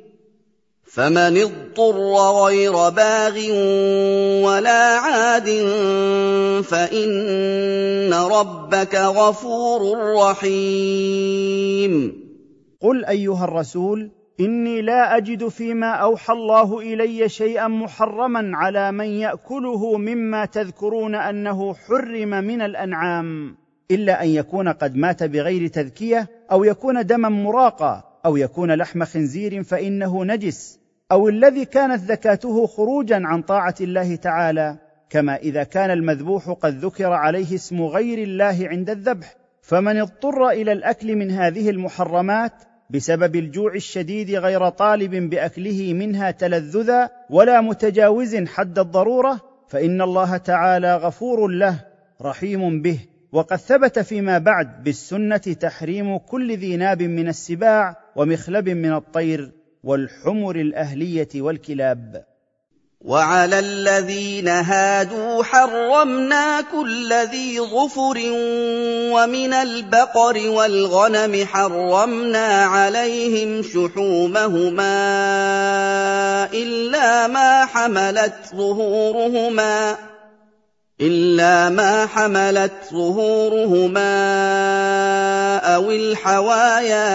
[0.93, 1.97] فمن اضطر
[2.43, 3.35] غير باغ
[4.45, 5.49] ولا عاد
[6.63, 9.81] فإن ربك غفور
[10.15, 11.93] رحيم.
[12.81, 19.97] قل أيها الرسول إني لا أجد فيما أوحى الله إلي شيئا محرما على من يأكله
[19.97, 23.55] مما تذكرون أنه حرم من الأنعام
[23.91, 29.63] إلا أن يكون قد مات بغير تذكية أو يكون دما مراقا أو يكون لحم خنزير
[29.63, 30.80] فإنه نجس.
[31.11, 34.77] أو الذي كانت زكاته خروجا عن طاعة الله تعالى
[35.09, 39.35] كما إذا كان المذبوح قد ذكر عليه اسم غير الله عند الذبح.
[39.61, 42.51] فمن اضطر إلى الأكل من هذه المحرمات
[42.89, 50.95] بسبب الجوع الشديد غير طالب بأكله منها تلذذا ولا متجاوز حد الضرورة فإن الله تعالى
[50.95, 51.85] غفور له
[52.21, 52.99] رحيم به.
[53.31, 59.60] وقد ثبت فيما بعد بالسنة تحريم كل ذي ناب من السباع ومخلب من الطير.
[59.83, 62.25] والحمر الأهلية والكلاب.
[63.01, 68.17] وعلى الذين هادوا حرمنا كل ذي ظفر
[69.13, 74.93] ومن البقر والغنم حرمنا عليهم شحومهما
[76.53, 80.10] إلا ما حملت ظهورهما.
[81.01, 84.01] إلا ما حملت ظهورهما
[85.57, 87.11] أو الحوايا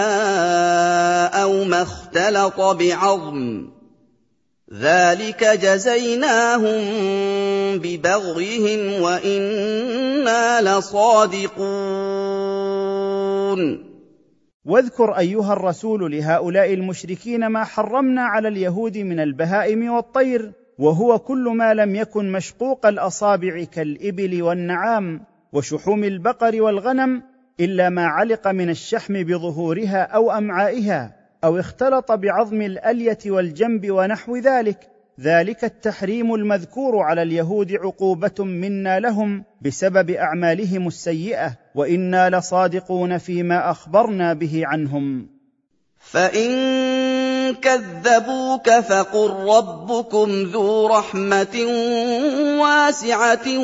[1.42, 3.68] أو ما اختلط بعظم.
[4.74, 6.80] ذلك جزيناهم
[7.78, 11.66] ببغيهم وإنا لصادقون.
[14.64, 20.65] واذكر أيها الرسول لهؤلاء المشركين ما حرمنا على اليهود من البهائم والطير.
[20.78, 25.20] وهو كل ما لم يكن مشقوق الأصابع كالإبل والنعام
[25.52, 27.22] وشحوم البقر والغنم
[27.60, 34.78] إلا ما علق من الشحم بظهورها أو أمعائها أو اختلط بعظم الألية والجنب ونحو ذلك.
[35.20, 44.32] ذلك التحريم المذكور على اليهود عقوبة منا لهم بسبب أعمالهم السيئة وإنا لصادقون فيما أخبرنا
[44.32, 45.35] به عنهم.
[46.10, 51.56] فان كذبوك فقل ربكم ذو رحمه
[52.60, 53.58] واسعه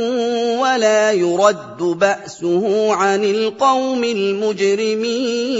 [0.60, 5.52] ولا يرد باسه عن القوم المجرمين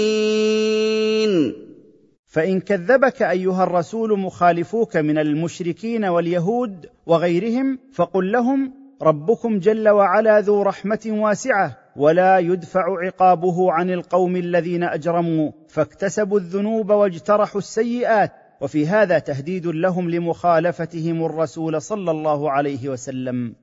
[2.27, 10.61] فان كذبك ايها الرسول مخالفوك من المشركين واليهود وغيرهم فقل لهم ربكم جل وعلا ذو
[10.61, 18.31] رحمه واسعه ولا يدفع عقابه عن القوم الذين أجرموا فاكتسبوا الذنوب واجترحوا السيئات.
[18.61, 23.62] وفي هذا تهديد لهم لمخالفتهم الرسول صلى الله عليه وسلم.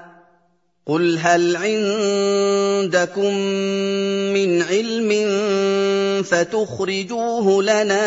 [0.85, 3.33] قل هل عندكم
[4.33, 5.11] من علم
[6.23, 8.01] فتخرجوه لنا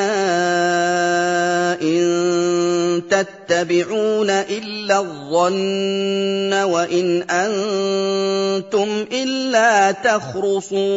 [1.82, 10.94] ان تتبعون الا الظن وان أنتم الا تخرصون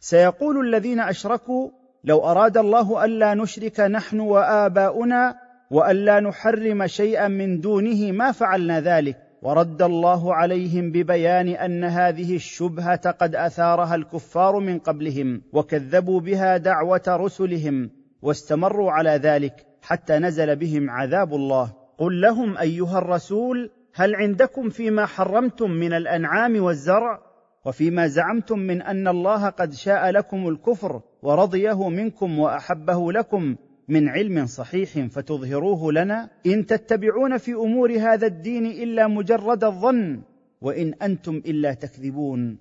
[0.00, 1.68] سيقول الذين أشركوا
[2.04, 9.16] لو أراد الله ألا نشرك نحن وآباؤنا وألا نحرم شيئا من دونه ما فعلنا ذلك.
[9.42, 17.02] ورد الله عليهم ببيان أن هذه الشبهة قد أثارها الكفار من قبلهم وكذبوا بها دعوة
[17.08, 17.90] رسلهم
[18.22, 21.72] واستمروا على ذلك حتى نزل بهم عذاب الله.
[21.98, 27.20] قل لهم أيها الرسول هل عندكم فيما حرمتم من الأنعام والزرع؟
[27.64, 33.56] وفيما زعمتم من أن الله قد شاء لكم الكفر ورضيه منكم وأحبه لكم
[33.88, 36.30] من علم صحيح فتظهروه لنا.
[36.46, 40.20] إن تتبعون في أمور هذا الدين إلا مجرد الظن
[40.60, 42.58] وإن أنتم إلا تكذبون.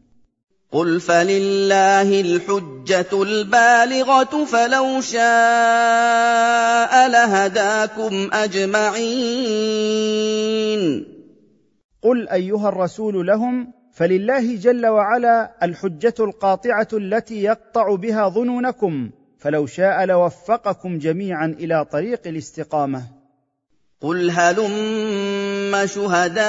[0.72, 5.24] قل فلله الحجة البالغة فلو شاء
[7.10, 9.94] لهداكم أجمعين.
[12.02, 19.10] قل أيها الرسول لهم فلله جل وعلا الحجة القاطعة التي يقطع بها ظنونكم.
[19.44, 23.04] فلو شاء لوفقكم جميعا إلى طريق الاستقامة.
[24.02, 26.40] قل هلم شهداءكم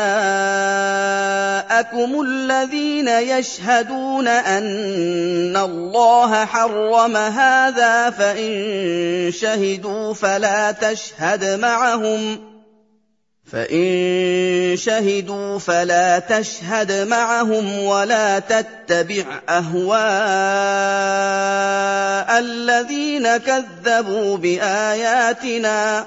[2.20, 12.53] الذين يشهدون ان الله حرم هذا فان شهدوا فلا تشهد معهم
[13.52, 19.94] فان شهدوا فلا تشهد معهم ولا تتبع اهواء
[22.38, 26.06] الذين كذبوا باياتنا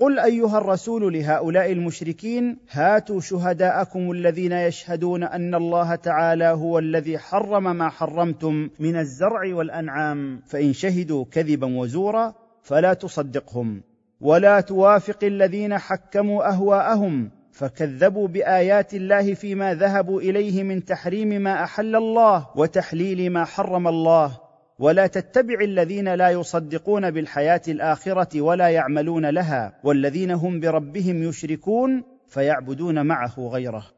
[0.00, 7.76] قل أيها الرسول لهؤلاء المشركين هاتوا شهداءكم الذين يشهدون أن الله تعالى هو الذي حرم
[7.76, 13.82] ما حرمتم من الزرع والأنعام فإن شهدوا كذبا وزورا فلا تصدقهم.
[14.20, 21.96] ولا توافق الذين حكموا أهواءهم فكذبوا بآيات الله فيما ذهبوا إليه من تحريم ما أحل
[21.96, 24.47] الله وتحليل ما حرم الله.
[24.78, 33.06] ولا تتبع الذين لا يصدقون بالحياة الآخرة ولا يعملون لها والذين هم بربهم يشركون فيعبدون
[33.06, 33.97] معه غيره.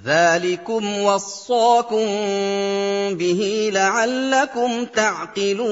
[0.00, 2.06] ذلكم وصاكم
[3.14, 5.62] به لعلكم تعقلون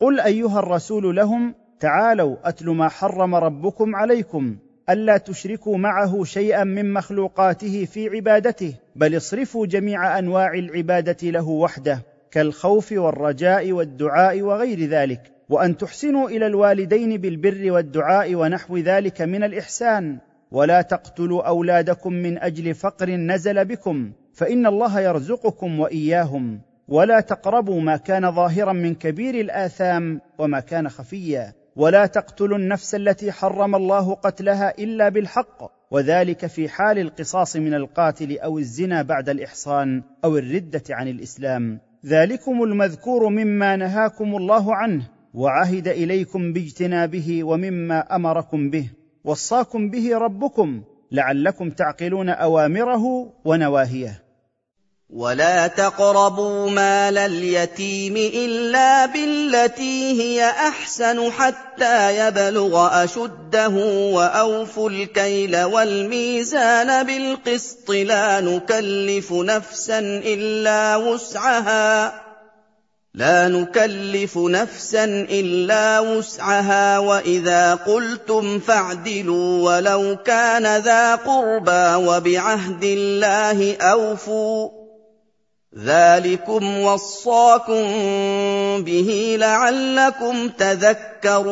[0.00, 4.56] قل ايها الرسول لهم تعالوا اتل ما حرم ربكم عليكم
[4.90, 12.02] الا تشركوا معه شيئا من مخلوقاته في عبادته بل اصرفوا جميع انواع العباده له وحده
[12.30, 20.18] كالخوف والرجاء والدعاء وغير ذلك وان تحسنوا إلى الوالدين بالبر والدعاء ونحو ذلك من الاحسان
[20.50, 26.60] ولا تقتلوا أولادكم من أجل فقر نزل بكم فإن الله يرزقكم وإياهم.
[26.88, 31.52] ولا تقربوا ما كان ظاهرا من كبير الآثام وما كان خفيا.
[31.76, 35.80] ولا تقتلوا النفس التي حرم الله قتلها إلا بالحق.
[35.90, 41.80] وذلك في حال القصاص من القاتل أو الزنا بعد الإحصان أو الردة عن الإسلام.
[42.06, 48.90] ذلكم المذكور مما نهاكم الله عنه وعهد إليكم باجتنابه ومما أمركم به.
[49.24, 50.82] وصاكم به ربكم
[51.12, 54.22] لعلكم تعقلون أوامره ونواهيه.
[55.12, 63.68] ولا تقربوا مال اليتيم إلا بالتي هي أحسن حتى يبلغ أشده
[64.14, 72.29] وأوفوا الكيل والميزان بالقسط لا نكلف نفسا إلا وسعها.
[73.14, 84.68] لا نكلف نفسا إلا وسعها وإذا قلتم فاعدلوا ولو كان ذا قربى وبعهد الله أوفوا
[85.78, 87.82] ذلكم وصاكم
[88.84, 91.50] به لعلكم تذكرون.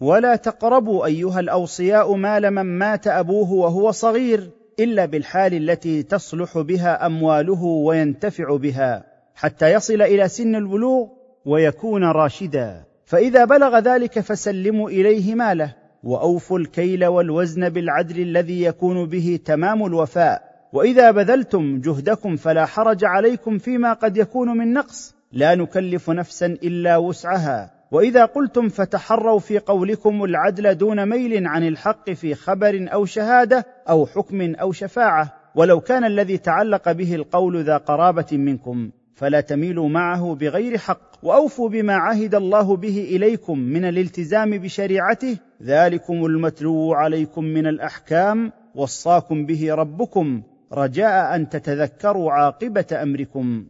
[0.00, 4.50] ولا تقربوا أيها الأوصياء مال من مات أبوه وهو صغير.
[4.80, 11.08] إلا بالحال التي تصلح بها أمواله وينتفع بها حتى يصل إلى سن البلوغ
[11.44, 12.84] ويكون راشدا.
[13.04, 15.74] فإذا بلغ ذلك فسلموا إليه ماله
[16.04, 20.42] وأوفوا الكيل والوزن بالعدل الذي يكون به تمام الوفاء.
[20.72, 26.96] وإذا بذلتم جهدكم فلا حرج عليكم فيما قد يكون من نقص لا نكلف نفسا إلا
[26.96, 27.75] وسعها.
[27.90, 34.06] وإذا قلتم فتحروا في قولكم العدل دون ميل عن الحق في خبر أو شهادة أو
[34.06, 40.34] حكم أو شفاعة ولو كان الذي تعلق به القول ذا قرابة منكم فلا تميلوا معه
[40.34, 45.36] بغير حق وأوفوا بما عهد الله به إليكم من الالتزام بشريعته.
[45.62, 50.42] ذلكم المتلو عليكم من الأحكام وصاكم به ربكم.
[50.72, 53.66] رجاء أن تتذكروا عاقبة أمركم.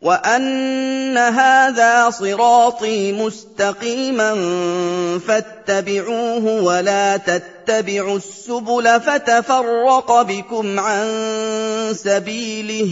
[0.00, 4.34] وان هذا صراطي مستقيما
[5.18, 11.06] فاتبعوه ولا تتبعوا السبل فتفرق بكم عن
[11.92, 12.88] سبيله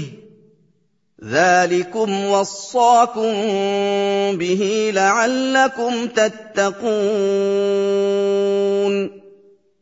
[1.25, 3.33] ذلكم وصاكم
[4.36, 6.76] به لعلكم تتقون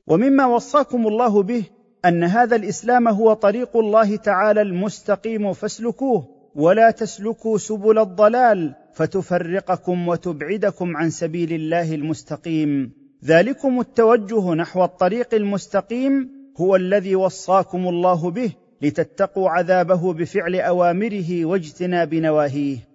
[0.07, 1.65] ومما وصاكم الله به
[2.05, 10.97] ان هذا الاسلام هو طريق الله تعالى المستقيم فاسلكوه ولا تسلكوا سبل الضلال فتفرقكم وتبعدكم
[10.97, 12.93] عن سبيل الله المستقيم.
[13.25, 18.53] ذلكم التوجه نحو الطريق المستقيم هو الذي وصاكم الله به
[18.83, 22.94] لتتقوا عذابه بفعل أوامره واجتناب نواهيه.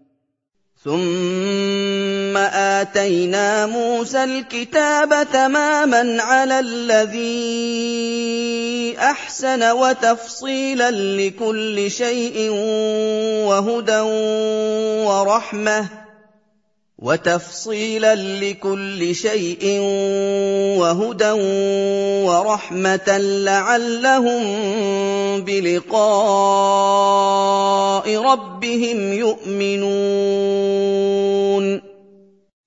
[0.83, 7.19] ثم اتينا موسى الكتاب تماما على الذي
[8.99, 12.49] احسن وتفصيلا لكل شيء
[13.47, 13.99] وهدى
[15.09, 16.08] ورحمه
[17.01, 19.79] وتفصيلا لكل شيء
[20.79, 21.31] وهدى
[22.27, 24.41] ورحمة لعلهم
[25.41, 26.55] بلقاء
[28.17, 30.59] ربهم يؤمنون.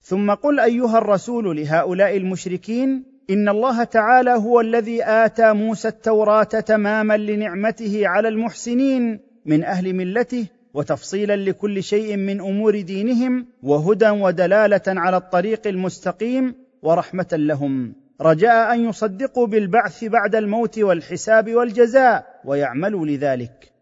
[0.02, 7.16] ثم قل أيها الرسول لهؤلاء المشركين إن الله تعالى هو الذي آتى موسى التوراة تماما
[7.16, 15.16] لنعمته على المحسنين من أهل ملته وتفصيلا لكل شيء من أمور دينهم وهدى ودلالة على
[15.16, 17.94] الطريق المستقيم ورحمة لهم.
[18.20, 23.72] رجاء أن يصدقوا بالبعث بعد الموت والحساب والجزاء ويعملوا لذلك.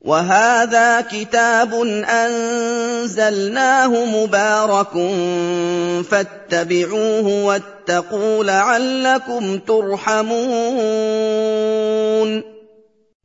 [0.00, 1.74] وهذا كتاب
[2.24, 3.88] أنزلناه
[4.24, 4.92] مبارك
[6.04, 10.38] فاتبعوه واتقوا لعلكم ترحمون.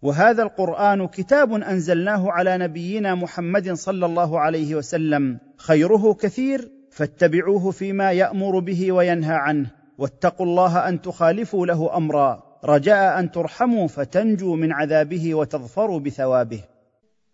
[0.03, 5.39] وهذا القرآن كتاب أنزلناه على نبينا محمد صلى الله عليه وسلم.
[5.57, 9.71] خيره كثير فاتبعوه فيما يأمر به وينهى عنه.
[9.97, 12.43] واتقوا الله أن تخالفوا له أمرا.
[12.65, 16.59] رجاء أن ترحموا فتنجوا من عذابه وتظفروا بثوابه.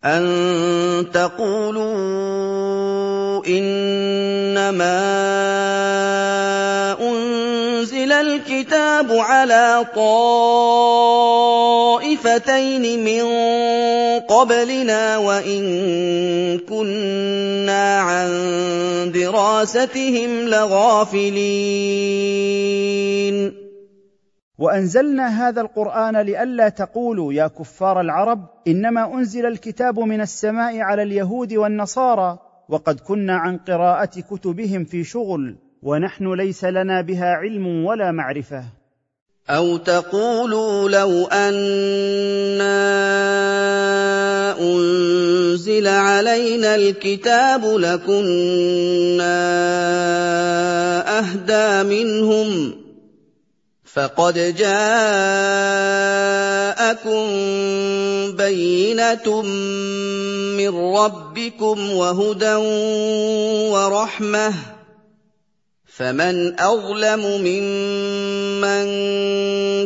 [0.05, 0.25] أن
[1.13, 1.89] تقولوا
[3.47, 4.99] إنما
[7.79, 11.43] أُنزِلَ الْكِتَابُ عَلَىٰ طَائِفَتَيْنِ
[13.03, 13.23] مِن
[14.19, 15.61] قَبْلِنَا وَإِن
[16.59, 18.29] كُنَّا عَن
[19.11, 21.39] دِرَاسَتِهِمْ لَغَافِلِينَ.
[24.59, 31.53] وأنزلنا هذا القرآن لئلا تقولوا يا كفار العرب إنما أنزل الكتاب من السماء على اليهود
[31.53, 35.68] والنصارى وقد كنا عن قراءة كتبهم في شغل.
[35.83, 38.63] ونحن ليس لنا بها علم ولا معرفة.
[39.49, 42.79] أو تقولوا لو أنا
[44.61, 49.39] أنزل علينا الكتاب لكنا
[51.19, 52.75] أهدى منهم
[53.93, 54.79] فقد جاءكم
[58.37, 59.41] بينة
[60.57, 62.55] من ربكم وهدى
[63.71, 64.53] ورحمة
[65.99, 68.87] فمن أظلم ممن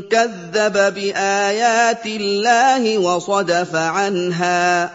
[0.01, 4.91] كذب بآيات الله وصدف عنها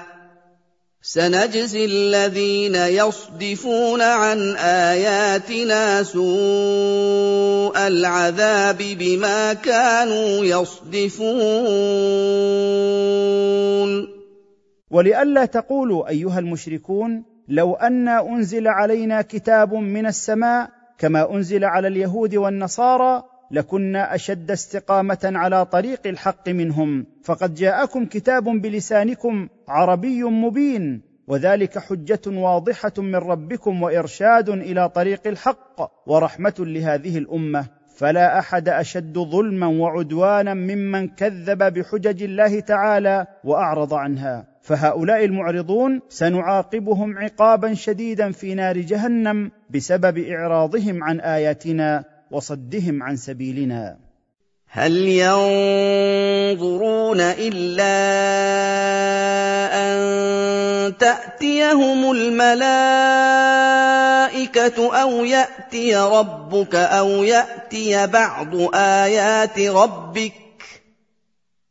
[1.02, 11.28] سنجزي الذين يصدفون عن آياتنا سوء العذاب بما كانوا يصدفون.
[14.90, 22.34] ولئلا تقولوا أيها المشركون لو أن أنزل علينا كتاب من السماء كما أنزل على اليهود
[22.34, 27.06] والنصارى لكنا أشد استقامة على طريق الحق منهم.
[27.24, 35.92] فقد جاءكم كتاب بلسانكم عربي مبين وذلك حجة واضحة من ربكم وإرشاد إلى طريق الحق
[36.06, 37.66] ورحمة لهذه الأمة.
[37.96, 44.47] فلا أحد أشد ظلما وعدوانا ممن كذب بحجج الله تعالى وأعرض عنها.
[44.68, 53.96] فهؤلاء المعرضون سنعاقبهم عقابا شديدا في نار جهنم بسبب إعراضهم عن آياتنا وصدهم عن سبيلنا.
[54.70, 57.96] هل ينظرون إلا
[59.72, 59.98] أن
[60.96, 62.58] تأتيهم الملائكة
[65.02, 70.47] أو يأتي ربك أو يأتي بعض آيات ربك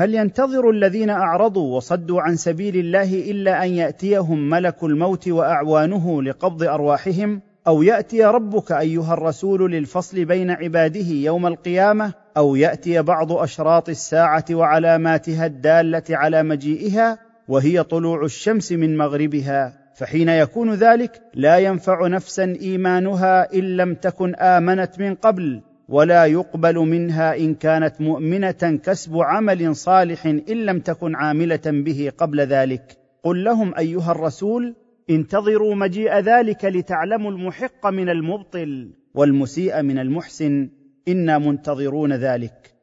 [0.00, 6.62] هل ينتظر الذين أعرضوا وصدوا عن سبيل الله إلا أن يأتيهم ملك الموت وأعوانه لقبض
[6.62, 13.88] أرواحهم؟ أو يأتي ربك أيها الرسول للفصل بين عباده يوم القيامة؟ أو يأتي بعض أشراط
[13.88, 22.06] الساعة وعلاماتها الدالة على مجيئها وهي طلوع الشمس من مغربها؟ فحين يكون ذلك لا ينفع
[22.06, 25.60] نفسا إيمانها إن لم تكن آمنت من قبل.
[25.90, 32.40] ولا يقبل منها إن كانت مؤمنة كسب عمل صالح إن لم تكن عاملة به قبل
[32.40, 32.98] ذلك.
[33.24, 34.74] قل لهم أيها الرسول
[35.10, 40.68] انتظروا مجيء ذلك لتعلموا المحق من المبطل والمسيء من المحسن.
[41.08, 42.74] إنا منتظرون ذلك.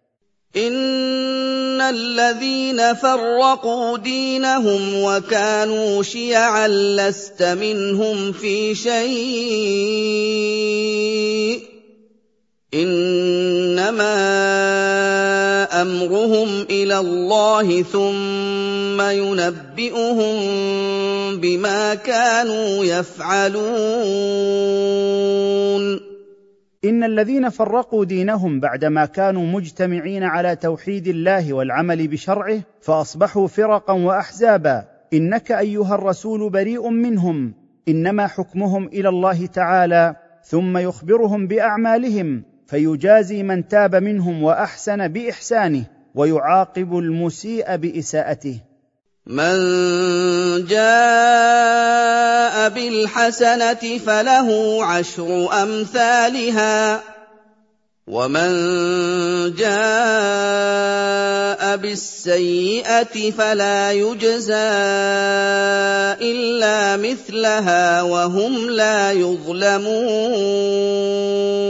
[0.55, 10.17] إن الذين فرقوا دينهم وكانوا شيعا لست منهم في شيء.
[12.73, 14.17] إنما
[15.81, 20.35] أمرهم إلى الله ثم ينبئهم
[21.39, 23.67] بما كانوا يفعلون.
[26.85, 34.83] إن الذين فرقوا دينهم بعدما كانوا مجتمعين على توحيد الله والعمل بشرعه فأصبحوا فرقا وأحزابا.
[35.13, 37.53] إنك أيها الرسول بريء منهم.
[37.87, 42.56] إنما حكمهم إلى الله تعالى ثم يخبرهم بأعمالهم.
[42.67, 45.83] فيجازي من تاب منهم وأحسن بإحسانه
[46.15, 48.59] ويعاقب المسيء بإساءته.
[49.25, 49.55] من
[50.65, 57.03] جاء بالحسنة فله عشر أمثالها.
[58.07, 58.49] ومن
[59.55, 60.97] جاء
[61.77, 64.53] بالسيئة فلا يجزى
[66.21, 71.66] إلا مثلها وهم لا يظلمون.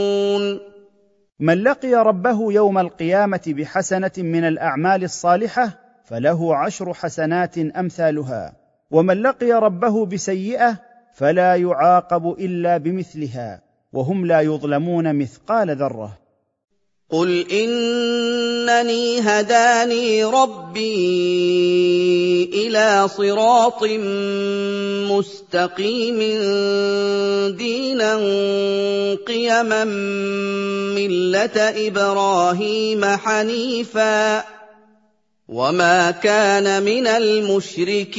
[1.39, 5.69] من لقي ربه يوم القيامة بحسنة من الأعمال الصالحة
[6.05, 8.53] فله عشر حسنات أمثالها.
[8.91, 10.77] ومن لقي ربه بسيئة
[11.13, 13.61] فلا يعاقب إلا بمثلها
[13.93, 16.17] وهم لا يظلمون مثقال ذرة.
[17.11, 20.83] قل انني هداني ربي
[22.53, 23.83] إلى صراط
[25.11, 26.19] مستقيم
[27.55, 28.15] دينا
[29.27, 29.83] قيما
[30.95, 34.43] مله إبراهيم حنيفا
[35.47, 38.17] وما كان من المشركين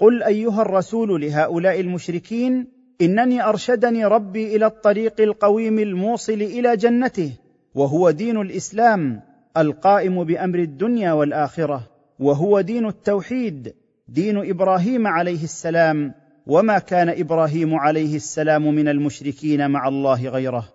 [0.00, 7.32] قل ايها الرسول لهؤلاء المشركين إنني أرشدني ربي إلى الطريق القويم الموصل إلى جنته
[7.74, 9.20] وهو دين الإسلام
[9.56, 11.80] القائم بأمر الدنيا والآخرة
[12.18, 13.74] وهو دين التوحيد
[14.08, 16.14] دين إبراهيم عليه السلام
[16.46, 20.68] وما كان إبراهيم عليه السلام من المشركين مع الله غيره.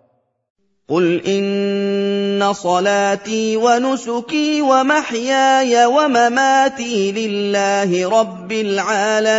[0.88, 9.38] قل إن صلاتي ونسكي ومحياي ومماتي لله رب العالمين.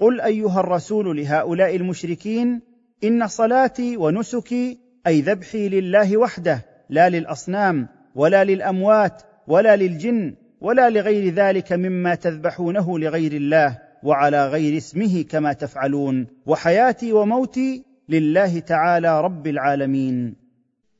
[0.00, 2.60] قل ايها الرسول لهؤلاء المشركين
[3.04, 11.34] ان صلاتي ونسكي اي ذبحي لله وحده لا للاصنام ولا للاموات ولا للجن ولا لغير
[11.34, 19.46] ذلك مما تذبحونه لغير الله وعلى غير اسمه كما تفعلون وحياتي وموتي لله تعالى رب
[19.46, 20.34] العالمين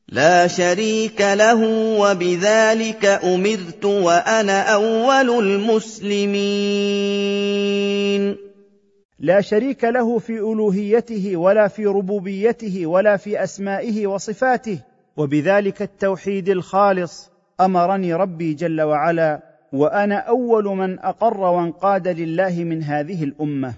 [0.08, 1.64] لا شريك له
[2.00, 6.36] وبذلك امرت وأنا اول المسلمين
[9.20, 14.78] لا شريك له في ألوهيته ولا في ربوبيته ولا في أسمائه وصفاته
[15.16, 17.30] وبذلك التوحيد الخالص
[17.60, 23.74] أمرني ربي جل وعلا وأنا أول من أقر وانقاد لله من هذه الأمة.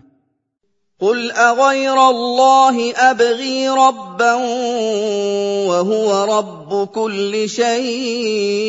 [1.01, 4.35] قل أغير الله أبغي ربا
[5.69, 8.69] وهو رب كل شيء.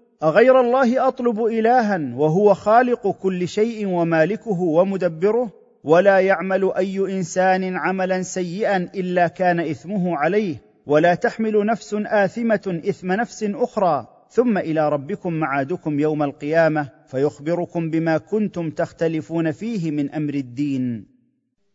[0.23, 5.51] أغير الله أطلب إلها وهو خالق كل شيء ومالكه ومدبره
[5.83, 13.11] ولا يعمل أي إنسان عملا سيئا إلا كان إثمه عليه ولا تحمل نفس آثمة إثم
[13.11, 20.33] نفس أخرى ثم إلى ربكم معادكم يوم القيامة فيخبركم بما كنتم تختلفون فيه من أمر
[20.33, 21.10] الدين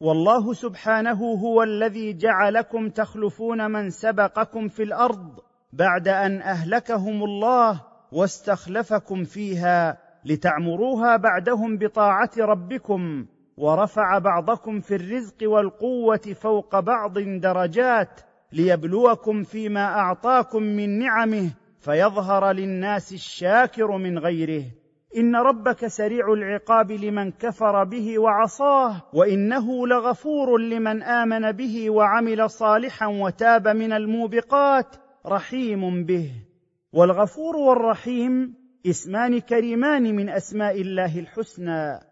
[0.00, 5.40] والله سبحانه هو الذي جعلكم تخلفون من سبقكم في الأرض
[5.72, 13.26] بعد أن أهلكهم الله واستخلفكم فيها لتعمروها بعدهم بطاعة ربكم
[13.56, 18.20] ورفع بعضكم في الرزق والقوة فوق بعض درجات
[18.52, 21.50] ليبلوكم فيما أعطاكم من نعمه
[21.80, 24.64] فيظهر للناس الشاكر من غيره.
[25.16, 33.06] إن ربك سريع العقاب لمن كفر به وعصاه وإنه لغفور لمن آمن به وعمل صالحا
[33.06, 36.30] وتاب من الموبقات رحيم به.
[36.92, 38.54] والغفور والرحيم
[38.86, 42.05] اسمان كريمان من أسماء الله الحسنى.